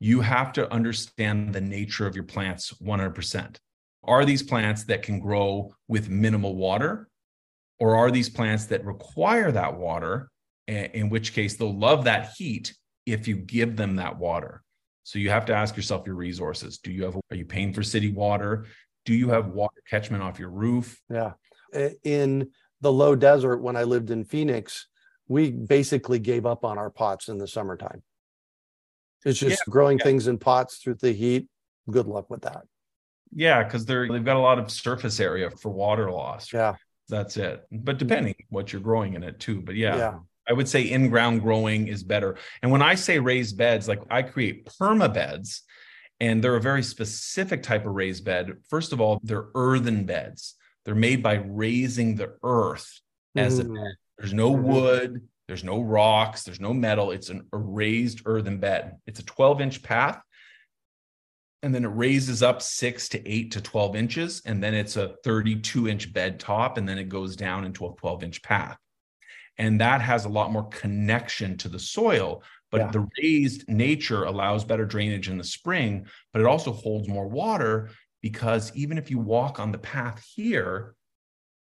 you 0.00 0.20
have 0.20 0.52
to 0.54 0.70
understand 0.72 1.54
the 1.54 1.60
nature 1.60 2.06
of 2.06 2.14
your 2.14 2.24
plants 2.24 2.72
100%. 2.82 3.56
Are 4.02 4.24
these 4.24 4.42
plants 4.42 4.84
that 4.84 5.02
can 5.02 5.20
grow 5.20 5.72
with 5.88 6.10
minimal 6.10 6.56
water 6.56 7.08
or 7.78 7.96
are 7.96 8.10
these 8.10 8.28
plants 8.28 8.66
that 8.66 8.84
require 8.84 9.50
that 9.52 9.76
water 9.76 10.30
in 10.66 11.08
which 11.10 11.32
case 11.32 11.56
they'll 11.56 11.76
love 11.76 12.04
that 12.04 12.32
heat 12.36 12.74
if 13.06 13.28
you 13.28 13.36
give 13.36 13.76
them 13.76 13.96
that 13.96 14.18
water. 14.18 14.62
So 15.02 15.18
you 15.18 15.30
have 15.30 15.46
to 15.46 15.54
ask 15.54 15.76
yourself 15.76 16.06
your 16.06 16.16
resources. 16.16 16.78
Do 16.78 16.90
you 16.90 17.04
have 17.04 17.16
are 17.16 17.36
you 17.36 17.44
paying 17.44 17.72
for 17.72 17.82
city 17.82 18.10
water? 18.10 18.66
Do 19.04 19.14
you 19.14 19.28
have 19.28 19.48
water 19.48 19.82
catchment 19.88 20.22
off 20.22 20.38
your 20.38 20.50
roof? 20.50 21.00
Yeah. 21.10 21.32
In 22.02 22.50
the 22.80 22.92
low 22.92 23.14
desert, 23.14 23.58
when 23.58 23.76
I 23.76 23.82
lived 23.82 24.10
in 24.10 24.24
Phoenix, 24.24 24.86
we 25.28 25.50
basically 25.50 26.18
gave 26.18 26.46
up 26.46 26.64
on 26.64 26.78
our 26.78 26.90
pots 26.90 27.28
in 27.28 27.36
the 27.36 27.46
summertime. 27.46 28.02
It's 29.24 29.38
just 29.38 29.62
yeah, 29.66 29.70
growing 29.70 29.98
yeah. 29.98 30.04
things 30.04 30.26
in 30.26 30.38
pots 30.38 30.78
through 30.78 30.96
the 30.96 31.12
heat. 31.12 31.48
Good 31.90 32.06
luck 32.06 32.30
with 32.30 32.42
that. 32.42 32.62
Yeah, 33.34 33.62
because 33.62 33.84
they're 33.84 34.08
they've 34.08 34.24
got 34.24 34.36
a 34.36 34.40
lot 34.40 34.58
of 34.58 34.70
surface 34.70 35.20
area 35.20 35.50
for 35.50 35.70
water 35.70 36.10
loss. 36.10 36.52
Yeah. 36.52 36.76
That's 37.08 37.36
it. 37.36 37.66
But 37.70 37.98
depending 37.98 38.34
what 38.48 38.72
you're 38.72 38.80
growing 38.80 39.14
in 39.14 39.22
it 39.22 39.38
too. 39.40 39.60
But 39.60 39.74
yeah. 39.74 39.96
yeah. 39.96 40.18
I 40.48 40.52
would 40.52 40.68
say 40.68 40.82
in-ground 40.82 41.42
growing 41.42 41.88
is 41.88 42.02
better. 42.02 42.36
And 42.62 42.70
when 42.70 42.82
I 42.82 42.94
say 42.94 43.18
raised 43.18 43.56
beds, 43.56 43.88
like 43.88 44.02
I 44.10 44.22
create 44.22 44.66
perma 44.66 45.12
beds, 45.12 45.62
and 46.20 46.42
they're 46.42 46.56
a 46.56 46.60
very 46.60 46.82
specific 46.82 47.62
type 47.62 47.86
of 47.86 47.94
raised 47.94 48.24
bed. 48.24 48.52
First 48.68 48.92
of 48.92 49.00
all, 49.00 49.20
they're 49.22 49.48
earthen 49.54 50.04
beds. 50.04 50.54
They're 50.84 50.94
made 50.94 51.22
by 51.22 51.34
raising 51.34 52.14
the 52.14 52.36
earth 52.42 53.00
as 53.36 53.58
a 53.58 53.64
bed. 53.64 53.94
There's 54.18 54.34
no 54.34 54.52
mm-hmm. 54.52 54.64
wood, 54.64 55.28
there's 55.48 55.64
no 55.64 55.80
rocks, 55.80 56.44
there's 56.44 56.60
no 56.60 56.72
metal. 56.72 57.10
It's 57.10 57.30
an, 57.30 57.46
a 57.52 57.58
raised 57.58 58.22
earthen 58.26 58.58
bed. 58.58 58.96
It's 59.06 59.20
a 59.20 59.24
12 59.24 59.60
inch 59.60 59.82
path. 59.82 60.20
And 61.62 61.74
then 61.74 61.84
it 61.84 61.88
raises 61.88 62.42
up 62.42 62.60
six 62.60 63.08
to 63.10 63.28
eight 63.28 63.52
to 63.52 63.60
12 63.60 63.96
inches. 63.96 64.42
And 64.44 64.62
then 64.62 64.74
it's 64.74 64.96
a 64.96 65.14
32 65.24 65.88
inch 65.88 66.12
bed 66.12 66.38
top. 66.38 66.76
And 66.76 66.88
then 66.88 66.98
it 66.98 67.08
goes 67.08 67.36
down 67.36 67.64
into 67.64 67.86
a 67.86 67.94
12 67.96 68.22
inch 68.22 68.42
path. 68.42 68.76
And 69.58 69.80
that 69.80 70.00
has 70.00 70.24
a 70.24 70.28
lot 70.28 70.52
more 70.52 70.68
connection 70.68 71.56
to 71.58 71.68
the 71.68 71.78
soil. 71.78 72.42
But 72.70 72.80
yeah. 72.80 72.90
the 72.90 73.08
raised 73.22 73.68
nature 73.68 74.24
allows 74.24 74.64
better 74.64 74.84
drainage 74.84 75.28
in 75.28 75.38
the 75.38 75.44
spring, 75.44 76.06
but 76.32 76.40
it 76.40 76.46
also 76.46 76.72
holds 76.72 77.08
more 77.08 77.28
water 77.28 77.90
because 78.20 78.74
even 78.74 78.98
if 78.98 79.10
you 79.10 79.18
walk 79.18 79.60
on 79.60 79.70
the 79.70 79.78
path 79.78 80.24
here, 80.34 80.94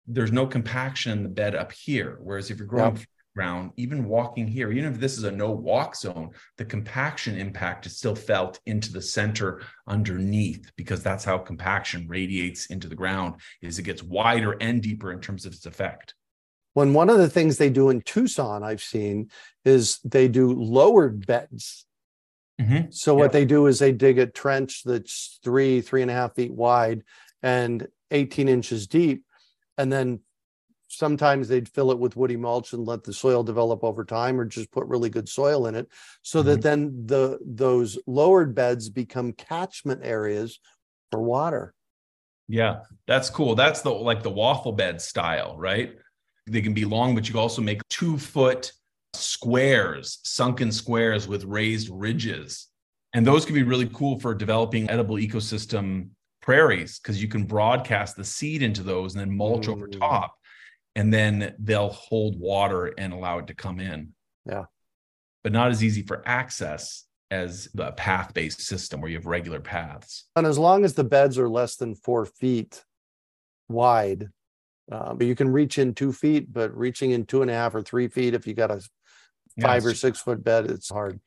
there's 0.08 0.32
no 0.32 0.48
compaction 0.48 1.12
in 1.12 1.24
the 1.24 1.30
bed 1.30 1.56
up 1.56 1.72
here. 1.72 2.18
Whereas 2.22 2.50
if 2.50 2.58
you're 2.58 2.66
growing 2.66 2.98
yep. 2.98 3.06
ground, 3.36 3.72
even 3.78 4.06
walking 4.06 4.48
here, 4.48 4.72
even 4.72 4.92
if 4.92 5.00
this 5.00 5.18
is 5.18 5.24
a 5.24 5.32
no 5.32 5.52
walk 5.52 5.96
zone, 5.96 6.32
the 6.58 6.66
compaction 6.66 7.38
impact 7.38 7.86
is 7.86 7.98
still 7.98 8.16
felt 8.16 8.60
into 8.66 8.92
the 8.92 9.02
center 9.02 9.62
underneath 9.88 10.72
because 10.76 11.04
that's 11.04 11.24
how 11.24 11.38
compaction 11.38 12.08
radiates 12.08 12.66
into 12.66 12.88
the 12.88 12.96
ground 12.96 13.36
is 13.62 13.78
it 13.78 13.84
gets 13.84 14.02
wider 14.02 14.58
and 14.60 14.82
deeper 14.82 15.12
in 15.12 15.22
terms 15.22 15.46
of 15.46 15.54
its 15.54 15.68
effect. 15.68 16.16
When 16.74 16.94
one 16.94 17.10
of 17.10 17.18
the 17.18 17.30
things 17.30 17.58
they 17.58 17.70
do 17.70 17.90
in 17.90 18.02
Tucson, 18.02 18.64
I've 18.64 18.82
seen, 18.82 19.32
is 19.66 20.00
they 20.04 20.28
do 20.28 20.54
lowered 20.54 21.26
beds. 21.26 21.86
Mm-hmm. 22.62 22.92
So 22.92 23.16
what 23.16 23.32
they 23.32 23.46
do 23.46 23.68
is 23.68 23.80
they 23.80 23.92
dig 23.92 24.20
a 24.20 24.28
trench 24.28 24.84
that's 24.84 25.40
three, 25.44 25.82
three 25.82 26.02
and 26.02 26.12
a 26.12 26.14
half 26.14 26.36
feet 26.36 26.54
wide 26.54 27.04
and 27.42 27.88
18 28.12 28.48
inches 28.48 28.88
deep 28.88 29.24
and 29.78 29.92
then 29.92 30.20
sometimes 30.88 31.48
they'd 31.48 31.70
fill 31.70 31.92
it 31.92 32.00
with 32.00 32.16
woody 32.16 32.36
mulch 32.36 32.74
and 32.74 32.86
let 32.86 33.04
the 33.04 33.14
soil 33.14 33.44
develop 33.44 33.84
over 33.84 34.04
time 34.04 34.40
or 34.40 34.46
just 34.46 34.72
put 34.72 34.86
really 34.88 35.10
good 35.10 35.30
soil 35.30 35.68
in 35.68 35.76
it 35.76 35.88
so 36.22 36.40
mm-hmm. 36.40 36.50
that 36.50 36.62
then 36.62 37.06
the 37.06 37.40
those 37.46 37.98
lowered 38.08 38.54
beds 38.56 38.90
become 38.90 39.32
catchment 39.34 40.02
areas 40.04 40.60
for 41.12 41.22
water 41.22 41.74
yeah 42.48 42.80
that's 43.08 43.30
cool 43.30 43.56
that's 43.56 43.82
the 43.82 43.90
like 43.90 44.24
the 44.24 44.30
waffle 44.30 44.72
bed 44.72 45.02
style 45.02 45.56
right 45.58 45.96
they 46.52 46.62
can 46.62 46.74
be 46.74 46.86
long 46.86 47.16
but 47.16 47.28
you 47.28 47.34
can 47.34 47.42
also 47.42 47.62
make 47.62 47.82
two 47.90 48.18
foot 48.18 48.72
squares 49.14 50.20
sunken 50.24 50.72
squares 50.72 51.28
with 51.28 51.44
raised 51.46 51.90
ridges. 51.92 52.68
And 53.14 53.26
those 53.26 53.46
can 53.46 53.56
be 53.56 53.64
really 53.64 53.90
cool 53.92 54.20
for 54.20 54.36
developing 54.36 54.90
edible 54.90 55.16
ecosystem 55.16 56.10
prairies 56.42 57.00
because 57.00 57.22
you 57.22 57.28
can 57.28 57.44
broadcast 57.44 58.16
the 58.16 58.24
seed 58.24 58.62
into 58.62 58.84
those 58.84 59.16
and 59.16 59.22
then 59.22 59.36
mulch 59.36 59.66
mm. 59.68 59.74
over 59.74 59.88
top. 59.88 60.36
And 60.96 61.14
then 61.14 61.56
they'll 61.60 61.90
hold 61.90 62.40
water 62.40 62.94
and 62.98 63.14
allow 63.14 63.40
it 63.40 63.48
to 63.48 63.56
come 63.56 63.80
in. 63.80 64.14
Yeah. 64.46 64.66
But 65.44 65.54
not 65.54 65.72
as 65.72 65.84
easy 65.84 66.04
for 66.04 66.22
access 66.26 67.06
as 67.32 67.70
the 67.74 67.92
path-based 67.92 68.62
system 68.62 69.02
where 69.02 69.10
you 69.10 69.18
have 69.18 69.26
regular 69.26 69.60
paths. 69.60 70.26
And 70.36 70.46
as 70.46 70.58
long 70.58 70.84
as 70.84 70.94
the 70.94 71.04
beds 71.04 71.38
are 71.38 71.50
less 71.50 71.76
than 71.76 71.96
four 71.96 72.26
feet 72.26 72.84
wide 73.68 74.30
uh, 74.92 75.14
but 75.14 75.28
you 75.28 75.36
can 75.36 75.50
reach 75.50 75.78
in 75.78 75.94
two 75.94 76.12
feet 76.12 76.52
but 76.52 76.76
reaching 76.76 77.12
in 77.12 77.26
two 77.26 77.42
and 77.42 77.52
a 77.52 77.54
half 77.54 77.76
or 77.76 77.82
three 77.82 78.08
feet 78.08 78.34
if 78.34 78.48
you 78.48 78.54
got 78.54 78.72
a 78.72 78.82
five 79.62 79.86
or 79.86 79.94
six 79.94 80.22
foot 80.22 80.42
bed 80.44 80.70
it's 80.70 80.90
hard 80.90 81.20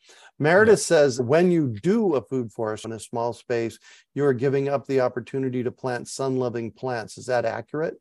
Meredith 0.43 0.81
says 0.81 1.21
when 1.21 1.53
you 1.53 1.69
do 1.69 2.17
a 2.17 2.21
food 2.21 2.53
forest 2.53 2.85
in 2.85 2.93
a 2.93 2.99
small 2.99 3.33
space, 3.33 3.79
you 4.15 4.25
are 4.25 4.33
giving 4.33 4.69
up 4.69 4.87
the 4.87 5.01
opportunity 5.01 5.63
to 5.63 5.71
plant 5.71 6.09
sun 6.09 6.37
loving 6.37 6.73
plants. 6.73 7.17
Is 7.17 7.27
that 7.27 7.45
accurate? 7.45 7.95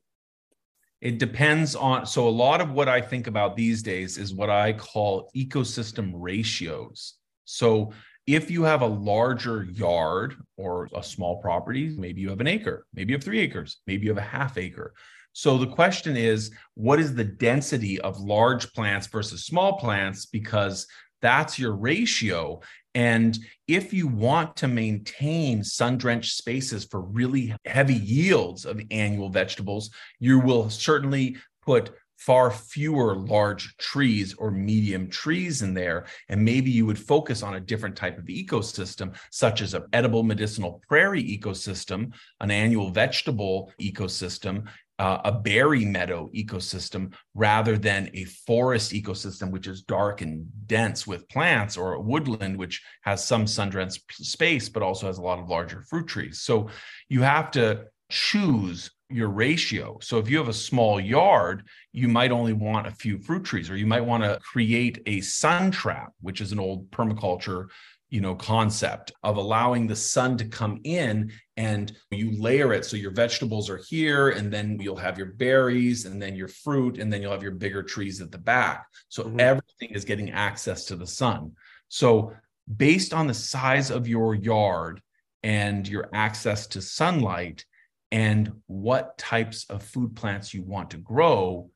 It 1.02 1.20
depends 1.20 1.76
on. 1.76 2.06
So, 2.06 2.28
a 2.28 2.30
lot 2.30 2.60
of 2.60 2.72
what 2.72 2.90
I 2.90 3.00
think 3.00 3.28
about 3.28 3.56
these 3.56 3.84
days 3.84 4.18
is 4.18 4.34
what 4.34 4.50
I 4.50 4.74
call 4.74 5.30
ecosystem 5.36 6.12
ratios. 6.16 7.16
So, 7.46 7.94
if 8.26 8.50
you 8.50 8.64
have 8.64 8.82
a 8.82 8.88
larger 8.88 9.64
yard 9.64 10.36
or 10.58 10.90
a 10.96 11.04
small 11.04 11.42
property, 11.42 11.96
maybe 11.98 12.22
you 12.22 12.30
have 12.30 12.40
an 12.40 12.48
acre, 12.48 12.86
maybe 12.94 13.12
you 13.12 13.18
have 13.18 13.24
three 13.24 13.40
acres, 13.40 13.82
maybe 13.86 14.06
you 14.06 14.12
have 14.12 14.18
a 14.18 14.22
half 14.22 14.58
acre. 14.58 14.94
So 15.34 15.58
the 15.58 15.68
question 15.68 16.18
is, 16.18 16.52
what 16.76 17.00
is 17.00 17.16
the 17.16 17.24
density 17.24 18.00
of 18.02 18.20
large 18.20 18.74
plants 18.74 19.08
versus 19.08 19.46
small 19.46 19.78
plants? 19.78 20.26
Because 20.26 20.88
that's 21.22 21.58
your 21.58 21.76
ratio. 21.76 22.62
And 22.94 23.38
if 23.68 23.94
you 23.94 24.08
want 24.08 24.58
to 24.58 24.68
maintain 24.68 25.64
sun 25.64 25.98
drenched 25.98 26.36
spaces 26.36 26.84
for 26.84 27.02
really 27.02 27.56
heavy 27.66 27.96
yields 27.96 28.66
of 28.66 28.82
annual 28.92 29.30
vegetables, 29.30 29.92
you 30.20 30.40
will 30.40 30.70
certainly 30.70 31.38
put 31.62 31.92
far 32.18 32.52
fewer 32.52 33.16
large 33.16 33.76
trees 33.78 34.36
or 34.38 34.52
medium 34.52 35.10
trees 35.10 35.64
in 35.64 35.74
there. 35.74 36.06
And 36.30 36.46
maybe 36.46 36.70
you 36.70 36.86
would 36.86 37.00
focus 37.00 37.42
on 37.42 37.56
a 37.56 37.60
different 37.60 37.96
type 37.96 38.20
of 38.20 38.26
ecosystem, 38.26 39.16
such 39.32 39.62
as 39.62 39.74
an 39.74 39.86
edible 39.92 40.22
medicinal 40.22 40.84
prairie 40.88 41.24
ecosystem, 41.24 42.14
an 42.40 42.52
annual 42.52 42.92
vegetable 42.92 43.72
ecosystem, 43.82 44.68
uh, 45.02 45.20
a 45.26 45.32
berry 45.32 45.84
meadow 45.84 46.30
ecosystem 46.36 47.12
rather 47.34 47.76
than 47.76 48.08
a 48.14 48.24
forest 48.24 48.92
ecosystem, 48.92 49.50
which 49.50 49.66
is 49.66 49.82
dark 49.82 50.22
and 50.22 50.46
dense 50.68 51.08
with 51.08 51.28
plants, 51.28 51.76
or 51.76 51.94
a 51.94 52.00
woodland, 52.00 52.56
which 52.56 52.84
has 53.02 53.26
some 53.26 53.48
sun 53.48 53.72
drenched 53.72 54.04
space, 54.14 54.70
but 54.70 54.84
also 54.84 55.08
has 55.08 55.18
a 55.18 55.22
lot 55.24 55.40
of 55.40 55.50
larger 55.50 55.82
fruit 55.90 56.06
trees. 56.06 56.42
So 56.42 56.70
you 57.10 57.24
have 57.24 57.50
to 57.52 57.86
choose 58.12 58.92
your 59.10 59.30
ratio. 59.30 59.98
So 60.04 60.20
if 60.20 60.30
you 60.30 60.38
have 60.38 60.50
a 60.50 60.54
small 60.54 61.00
yard, 61.00 61.64
you 61.92 62.08
might 62.08 62.32
only 62.32 62.54
want 62.54 62.86
a 62.86 62.92
few 62.92 63.18
fruit 63.18 63.44
trees, 63.44 63.72
or 63.72 63.78
you 63.78 63.88
might 63.88 64.06
want 64.06 64.24
to 64.24 64.40
create 64.44 65.02
a 65.08 65.22
sun 65.22 65.72
trap, 65.72 66.12
which 66.22 66.42
is 66.42 66.52
an 66.52 66.60
old 66.60 66.92
permaculture 66.92 67.70
you 68.12 68.20
know 68.22 68.36
concept 68.36 69.14
of 69.24 69.38
allowing 69.38 69.88
the 69.88 69.96
sun 69.96 70.38
to 70.38 70.46
come 70.46 70.80
in 70.84 71.32
and 71.58 71.94
you 72.12 72.40
layer 72.40 72.74
it. 72.74 72.86
So 72.86 72.98
your 72.98 73.12
vegetables 73.12 73.70
are 73.70 73.78
here 73.78 74.30
and 74.30 74.54
then 74.54 74.78
you'll 74.80 74.98
have 74.98 75.18
your 75.18 75.34
berries 75.34 76.06
and 76.06 76.22
then 76.22 76.36
your 76.36 76.50
fruit 76.50 77.00
and 77.00 77.12
then 77.12 77.22
you'll 77.22 77.32
have 77.32 77.42
your 77.42 77.54
bigger 77.54 77.82
trees 77.82 78.22
at 78.22 78.32
the 78.32 78.38
back. 78.38 78.86
So 79.10 79.24
mm-hmm. 79.24 79.40
everything 79.40 79.90
is 79.92 80.06
getting 80.06 80.32
access 80.32 80.86
to 80.86 80.96
the 80.96 81.08
sun. 81.08 81.54
So 81.88 82.34
based 82.78 83.14
on 83.14 83.28
the 83.28 83.34
size 83.34 83.90
of 83.90 84.08
your 84.08 84.36
yard 84.36 85.02
and 85.42 85.88
your 85.88 86.10
access 86.14 86.68
to 86.68 86.82
sunlight 86.82 87.66
and 88.12 88.52
what 88.68 89.18
types 89.18 89.66
of 89.70 89.84
food 89.84 90.16
plants 90.16 90.54
you 90.54 90.64
want 90.64 90.92
to 90.92 90.98
grow 90.98 91.70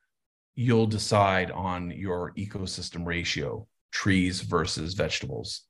you'll 0.58 0.88
decide 0.88 1.52
on 1.52 1.92
your 1.92 2.32
ecosystem 2.34 3.06
ratio 3.06 3.68
trees 3.92 4.42
versus 4.42 4.94
vegetables 4.94 5.64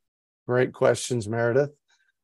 Great 0.48 0.74
questions, 0.74 1.28
Meredith. 1.28 1.72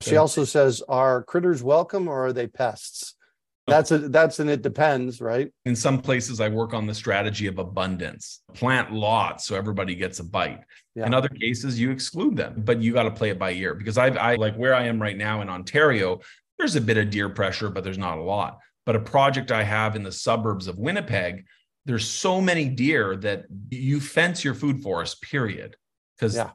She 0.01 0.15
also 0.17 0.45
says, 0.45 0.81
"Are 0.87 1.23
critters 1.23 1.63
welcome 1.63 2.07
or 2.07 2.27
are 2.27 2.33
they 2.33 2.47
pests?" 2.47 3.15
Oh. 3.67 3.71
That's 3.71 3.91
a 3.91 3.97
that's 4.09 4.39
an 4.39 4.49
it 4.49 4.63
depends, 4.63 5.21
right? 5.21 5.51
In 5.65 5.75
some 5.75 6.01
places, 6.01 6.41
I 6.41 6.49
work 6.49 6.73
on 6.73 6.87
the 6.87 6.95
strategy 6.95 7.45
of 7.45 7.59
abundance. 7.59 8.41
Plant 8.53 8.91
lots 8.91 9.45
so 9.45 9.55
everybody 9.55 9.93
gets 9.93 10.19
a 10.19 10.23
bite. 10.23 10.61
Yeah. 10.95 11.05
In 11.05 11.13
other 11.13 11.29
cases, 11.29 11.79
you 11.79 11.91
exclude 11.91 12.35
them, 12.35 12.55
but 12.57 12.81
you 12.81 12.93
got 12.93 13.03
to 13.03 13.11
play 13.11 13.29
it 13.29 13.39
by 13.39 13.53
ear 13.53 13.75
because 13.75 13.97
I've 13.97 14.17
I 14.17 14.35
like 14.35 14.55
where 14.55 14.73
I 14.73 14.85
am 14.85 14.99
right 14.99 15.17
now 15.17 15.41
in 15.41 15.49
Ontario. 15.49 16.19
There's 16.57 16.75
a 16.75 16.81
bit 16.81 16.97
of 16.97 17.11
deer 17.11 17.29
pressure, 17.29 17.69
but 17.69 17.83
there's 17.83 17.97
not 17.97 18.17
a 18.17 18.23
lot. 18.23 18.59
But 18.85 18.95
a 18.95 18.99
project 18.99 19.51
I 19.51 19.63
have 19.63 19.95
in 19.95 20.03
the 20.03 20.11
suburbs 20.11 20.67
of 20.67 20.79
Winnipeg, 20.79 21.45
there's 21.85 22.07
so 22.07 22.41
many 22.41 22.67
deer 22.67 23.15
that 23.17 23.45
you 23.69 23.99
fence 23.99 24.43
your 24.43 24.55
food 24.55 24.81
forest. 24.81 25.21
Period 25.21 25.75
because 26.17 26.35
yeah 26.35 26.49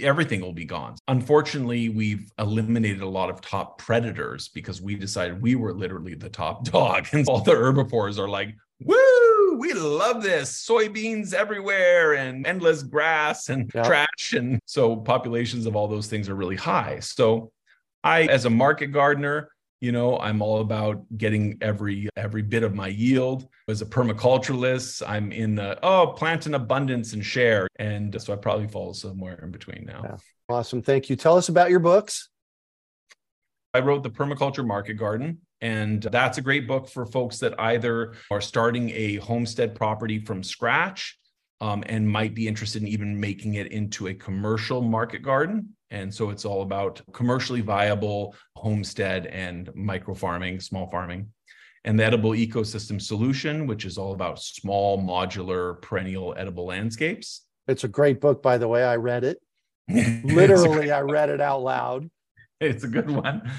everything 0.00 0.40
will 0.40 0.52
be 0.52 0.64
gone. 0.64 0.96
Unfortunately, 1.08 1.88
we've 1.88 2.30
eliminated 2.38 3.02
a 3.02 3.08
lot 3.08 3.30
of 3.30 3.40
top 3.40 3.78
predators 3.78 4.48
because 4.48 4.80
we 4.80 4.94
decided 4.94 5.40
we 5.40 5.54
were 5.54 5.72
literally 5.72 6.14
the 6.14 6.28
top 6.28 6.64
dog. 6.70 7.06
And 7.12 7.26
all 7.28 7.40
the 7.40 7.52
herbivores 7.52 8.18
are 8.18 8.28
like, 8.28 8.54
woo, 8.80 9.56
we 9.58 9.72
love 9.72 10.22
this. 10.22 10.66
Soybeans 10.66 11.34
everywhere 11.34 12.14
and 12.14 12.46
endless 12.46 12.82
grass 12.82 13.48
and 13.48 13.70
yeah. 13.74 13.82
trash. 13.82 14.32
And 14.34 14.58
so 14.66 14.96
populations 14.96 15.66
of 15.66 15.76
all 15.76 15.88
those 15.88 16.06
things 16.06 16.28
are 16.28 16.34
really 16.34 16.56
high. 16.56 17.00
So 17.00 17.52
I, 18.02 18.22
as 18.22 18.44
a 18.44 18.50
market 18.50 18.88
gardener, 18.88 19.50
You 19.80 19.92
know, 19.92 20.18
I'm 20.18 20.42
all 20.42 20.60
about 20.60 21.04
getting 21.16 21.56
every 21.62 22.08
every 22.16 22.42
bit 22.42 22.62
of 22.62 22.74
my 22.74 22.88
yield. 22.88 23.48
As 23.68 23.80
a 23.80 23.86
permaculturalist, 23.86 25.02
I'm 25.06 25.32
in 25.32 25.54
the 25.54 25.78
oh, 25.82 26.08
plant 26.08 26.46
in 26.46 26.54
abundance 26.54 27.14
and 27.14 27.24
share. 27.24 27.66
And 27.76 28.20
so 28.20 28.32
I 28.32 28.36
probably 28.36 28.68
fall 28.68 28.92
somewhere 28.92 29.40
in 29.42 29.50
between 29.50 29.86
now. 29.86 30.02
Yeah. 30.04 30.16
Awesome. 30.50 30.82
Thank 30.82 31.08
you. 31.08 31.16
Tell 31.16 31.36
us 31.36 31.48
about 31.48 31.70
your 31.70 31.78
books. 31.78 32.28
I 33.72 33.78
wrote 33.80 34.02
The 34.02 34.10
Permaculture 34.10 34.66
Market 34.66 34.94
Garden, 34.94 35.38
and 35.60 36.02
that's 36.02 36.38
a 36.38 36.42
great 36.42 36.66
book 36.66 36.88
for 36.88 37.06
folks 37.06 37.38
that 37.38 37.58
either 37.58 38.14
are 38.30 38.40
starting 38.40 38.90
a 38.90 39.16
homestead 39.16 39.76
property 39.76 40.18
from 40.18 40.42
scratch 40.42 41.16
um, 41.60 41.84
and 41.86 42.08
might 42.08 42.34
be 42.34 42.48
interested 42.48 42.82
in 42.82 42.88
even 42.88 43.20
making 43.20 43.54
it 43.54 43.70
into 43.70 44.08
a 44.08 44.14
commercial 44.14 44.80
market 44.82 45.22
garden. 45.22 45.76
And 45.90 46.12
so 46.12 46.30
it's 46.30 46.44
all 46.44 46.62
about 46.62 47.02
commercially 47.12 47.60
viable 47.60 48.34
homestead 48.56 49.26
and 49.26 49.70
micro 49.74 50.14
farming, 50.14 50.60
small 50.60 50.88
farming. 50.88 51.28
And 51.84 51.98
the 51.98 52.04
edible 52.04 52.32
ecosystem 52.32 53.00
solution, 53.00 53.66
which 53.66 53.84
is 53.84 53.96
all 53.98 54.12
about 54.12 54.40
small, 54.40 54.98
modular, 55.00 55.80
perennial 55.80 56.34
edible 56.36 56.66
landscapes. 56.66 57.46
It's 57.66 57.84
a 57.84 57.88
great 57.88 58.20
book, 58.20 58.42
by 58.42 58.58
the 58.58 58.68
way. 58.68 58.84
I 58.84 58.96
read 58.96 59.24
it. 59.24 59.38
Literally, 60.24 60.92
I 60.92 61.00
read 61.00 61.30
it 61.30 61.40
out 61.40 61.62
loud. 61.62 62.10
It's 62.60 62.84
a 62.84 62.88
good 62.88 63.10
one. 63.10 63.50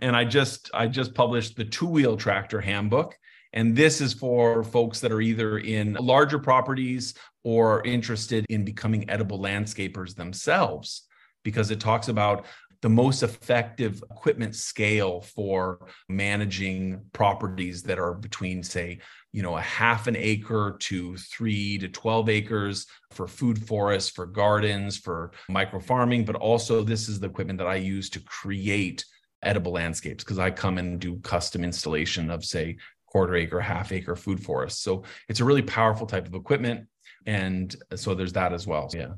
And 0.00 0.14
I 0.14 0.24
just 0.24 0.70
I 0.72 0.86
just 0.86 1.14
published 1.14 1.56
the 1.56 1.64
two-wheel 1.64 2.16
tractor 2.16 2.60
handbook. 2.60 3.16
And 3.52 3.74
this 3.76 4.00
is 4.00 4.12
for 4.12 4.62
folks 4.62 5.00
that 5.00 5.12
are 5.12 5.20
either 5.20 5.58
in 5.58 5.94
larger 5.94 6.38
properties 6.38 7.14
or 7.42 7.84
interested 7.84 8.46
in 8.48 8.64
becoming 8.64 9.08
edible 9.10 9.38
landscapers 9.38 10.14
themselves, 10.14 11.06
because 11.44 11.70
it 11.70 11.78
talks 11.78 12.08
about 12.08 12.46
the 12.82 12.88
most 12.90 13.22
effective 13.22 14.04
equipment 14.10 14.54
scale 14.54 15.22
for 15.22 15.86
managing 16.10 17.00
properties 17.14 17.82
that 17.84 17.98
are 17.98 18.12
between, 18.12 18.62
say, 18.62 18.98
you 19.32 19.42
know, 19.42 19.56
a 19.56 19.60
half 19.62 20.06
an 20.06 20.16
acre 20.16 20.76
to 20.80 21.16
three 21.16 21.78
to 21.78 21.88
12 21.88 22.28
acres 22.28 22.86
for 23.10 23.26
food 23.26 23.64
forests, 23.64 24.10
for 24.10 24.26
gardens, 24.26 24.98
for 24.98 25.30
micro 25.48 25.80
farming. 25.80 26.26
But 26.26 26.36
also, 26.36 26.82
this 26.82 27.08
is 27.08 27.20
the 27.20 27.26
equipment 27.26 27.58
that 27.58 27.68
I 27.68 27.76
use 27.76 28.10
to 28.10 28.20
create 28.20 29.04
edible 29.42 29.72
landscapes 29.72 30.22
because 30.22 30.38
I 30.38 30.50
come 30.50 30.76
and 30.76 31.00
do 31.00 31.16
custom 31.20 31.64
installation 31.64 32.30
of, 32.30 32.44
say, 32.44 32.76
quarter 33.06 33.34
acre, 33.34 33.60
half 33.60 33.92
acre 33.92 34.14
food 34.14 34.42
forests. 34.42 34.82
So 34.82 35.04
it's 35.30 35.40
a 35.40 35.44
really 35.44 35.62
powerful 35.62 36.06
type 36.06 36.26
of 36.26 36.34
equipment. 36.34 36.86
And 37.24 37.74
so 37.94 38.14
there's 38.14 38.34
that 38.34 38.52
as 38.52 38.66
well. 38.66 38.90
Yeah. 38.92 39.14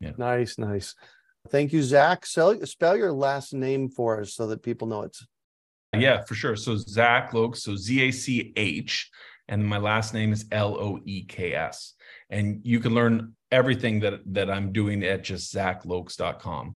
Yeah. 0.00 0.12
Nice, 0.16 0.56
nice. 0.56 0.94
Thank 1.48 1.72
you, 1.72 1.82
Zach. 1.82 2.26
Spell, 2.26 2.64
spell 2.66 2.96
your 2.96 3.12
last 3.12 3.54
name 3.54 3.88
for 3.88 4.20
us 4.20 4.34
so 4.34 4.46
that 4.48 4.62
people 4.62 4.86
know 4.86 5.02
it's. 5.02 5.26
Yeah, 5.96 6.22
for 6.22 6.34
sure. 6.34 6.54
So 6.54 6.76
Zach 6.76 7.32
Loeks, 7.32 7.56
so 7.62 7.74
Z 7.74 8.02
A 8.02 8.10
C 8.12 8.52
H, 8.56 9.10
and 9.48 9.66
my 9.66 9.78
last 9.78 10.14
name 10.14 10.32
is 10.32 10.44
L 10.52 10.76
O 10.78 11.00
E 11.04 11.24
K 11.24 11.54
S. 11.54 11.94
And 12.28 12.60
you 12.62 12.78
can 12.78 12.94
learn 12.94 13.34
everything 13.50 13.98
that, 14.00 14.20
that 14.26 14.50
I'm 14.50 14.72
doing 14.72 15.02
at 15.02 15.24
just 15.24 15.52
zachloeks.com. 15.52 16.76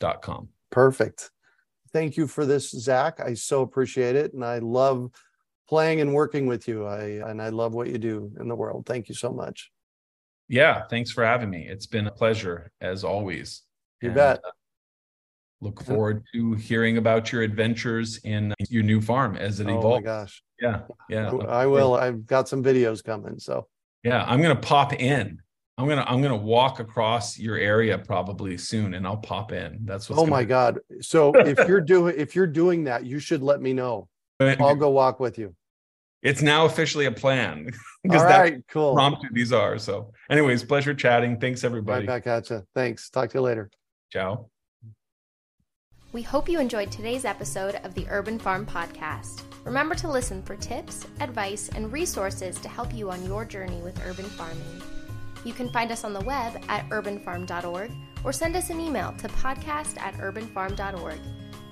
dot 0.00 0.22
com. 0.22 0.48
Perfect. 0.70 1.30
Thank 1.92 2.16
you 2.16 2.26
for 2.26 2.46
this, 2.46 2.70
Zach. 2.70 3.20
I 3.20 3.34
so 3.34 3.62
appreciate 3.62 4.16
it. 4.16 4.32
And 4.32 4.44
I 4.44 4.58
love 4.58 5.10
playing 5.72 6.02
and 6.02 6.12
working 6.12 6.44
with 6.46 6.68
you. 6.68 6.84
I 6.84 7.04
and 7.30 7.40
I 7.40 7.48
love 7.48 7.72
what 7.72 7.88
you 7.88 7.96
do 7.96 8.30
in 8.38 8.46
the 8.46 8.54
world. 8.54 8.84
Thank 8.84 9.08
you 9.08 9.14
so 9.14 9.32
much. 9.32 9.70
Yeah, 10.46 10.82
thanks 10.90 11.10
for 11.10 11.24
having 11.24 11.48
me. 11.48 11.66
It's 11.66 11.86
been 11.86 12.06
a 12.08 12.10
pleasure 12.10 12.70
as 12.82 13.04
always. 13.04 13.62
You 14.02 14.08
and, 14.08 14.14
bet. 14.14 14.40
Uh, 14.44 14.50
look 15.62 15.82
forward 15.82 16.24
to 16.34 16.52
hearing 16.56 16.98
about 16.98 17.32
your 17.32 17.40
adventures 17.40 18.18
in 18.24 18.52
your 18.68 18.82
new 18.82 19.00
farm 19.00 19.34
as 19.36 19.60
it 19.60 19.66
oh 19.66 19.78
evolves. 19.78 19.86
Oh 19.86 20.00
my 20.00 20.02
gosh. 20.02 20.42
Yeah. 20.60 20.80
Yeah. 21.08 21.30
I 21.48 21.64
will. 21.64 21.94
I've 21.94 22.26
got 22.26 22.50
some 22.50 22.62
videos 22.62 23.02
coming. 23.02 23.38
So 23.38 23.66
yeah, 24.04 24.26
I'm 24.28 24.42
gonna 24.42 24.54
pop 24.54 24.92
in 24.92 25.40
I'm 25.78 25.88
gonna 25.88 26.04
I'm 26.06 26.20
gonna 26.20 26.36
walk 26.36 26.80
across 26.80 27.38
your 27.38 27.56
area 27.56 27.96
probably 27.96 28.58
soon, 28.58 28.92
and 28.92 29.06
I'll 29.06 29.16
pop 29.16 29.52
in. 29.52 29.78
That's 29.84 30.10
what. 30.10 30.18
Oh 30.18 30.26
my 30.26 30.44
god! 30.44 30.80
So 31.00 31.32
if 31.34 31.66
you're 31.66 31.80
doing 31.80 32.14
if 32.18 32.36
you're 32.36 32.46
doing 32.46 32.84
that, 32.84 33.06
you 33.06 33.18
should 33.18 33.42
let 33.42 33.62
me 33.62 33.72
know. 33.72 34.08
I'll 34.38 34.76
go 34.76 34.90
walk 34.90 35.18
with 35.18 35.38
you. 35.38 35.54
It's 36.22 36.40
now 36.40 36.66
officially 36.66 37.06
a 37.06 37.12
plan. 37.12 37.70
because 38.02 38.22
All 38.22 38.28
right, 38.28 38.62
cool. 38.68 38.94
Prompted 38.94 39.34
these 39.34 39.52
are 39.52 39.78
so. 39.78 40.12
Anyways, 40.30 40.64
pleasure 40.64 40.94
chatting. 40.94 41.38
Thanks 41.38 41.64
everybody. 41.64 42.06
Right 42.06 42.24
back 42.24 42.26
at 42.26 42.50
you. 42.50 42.66
Thanks. 42.74 43.10
Talk 43.10 43.30
to 43.30 43.38
you 43.38 43.42
later. 43.42 43.70
Ciao. 44.12 44.48
We 46.12 46.22
hope 46.22 46.48
you 46.48 46.60
enjoyed 46.60 46.92
today's 46.92 47.24
episode 47.24 47.76
of 47.84 47.94
the 47.94 48.06
Urban 48.10 48.38
Farm 48.38 48.66
Podcast. 48.66 49.42
Remember 49.64 49.94
to 49.94 50.10
listen 50.10 50.42
for 50.42 50.56
tips, 50.56 51.06
advice, 51.20 51.70
and 51.74 51.90
resources 51.90 52.58
to 52.60 52.68
help 52.68 52.92
you 52.94 53.10
on 53.10 53.24
your 53.26 53.44
journey 53.44 53.80
with 53.80 53.98
urban 54.04 54.26
farming. 54.26 54.82
You 55.44 55.54
can 55.54 55.70
find 55.70 55.90
us 55.90 56.04
on 56.04 56.12
the 56.12 56.20
web 56.20 56.62
at 56.68 56.88
urbanfarm.org 56.90 57.90
or 58.24 58.32
send 58.32 58.56
us 58.56 58.70
an 58.70 58.80
email 58.80 59.12
to 59.18 59.28
podcast 59.28 59.98
at 59.98 60.14
urbanfarm.org. 60.14 61.18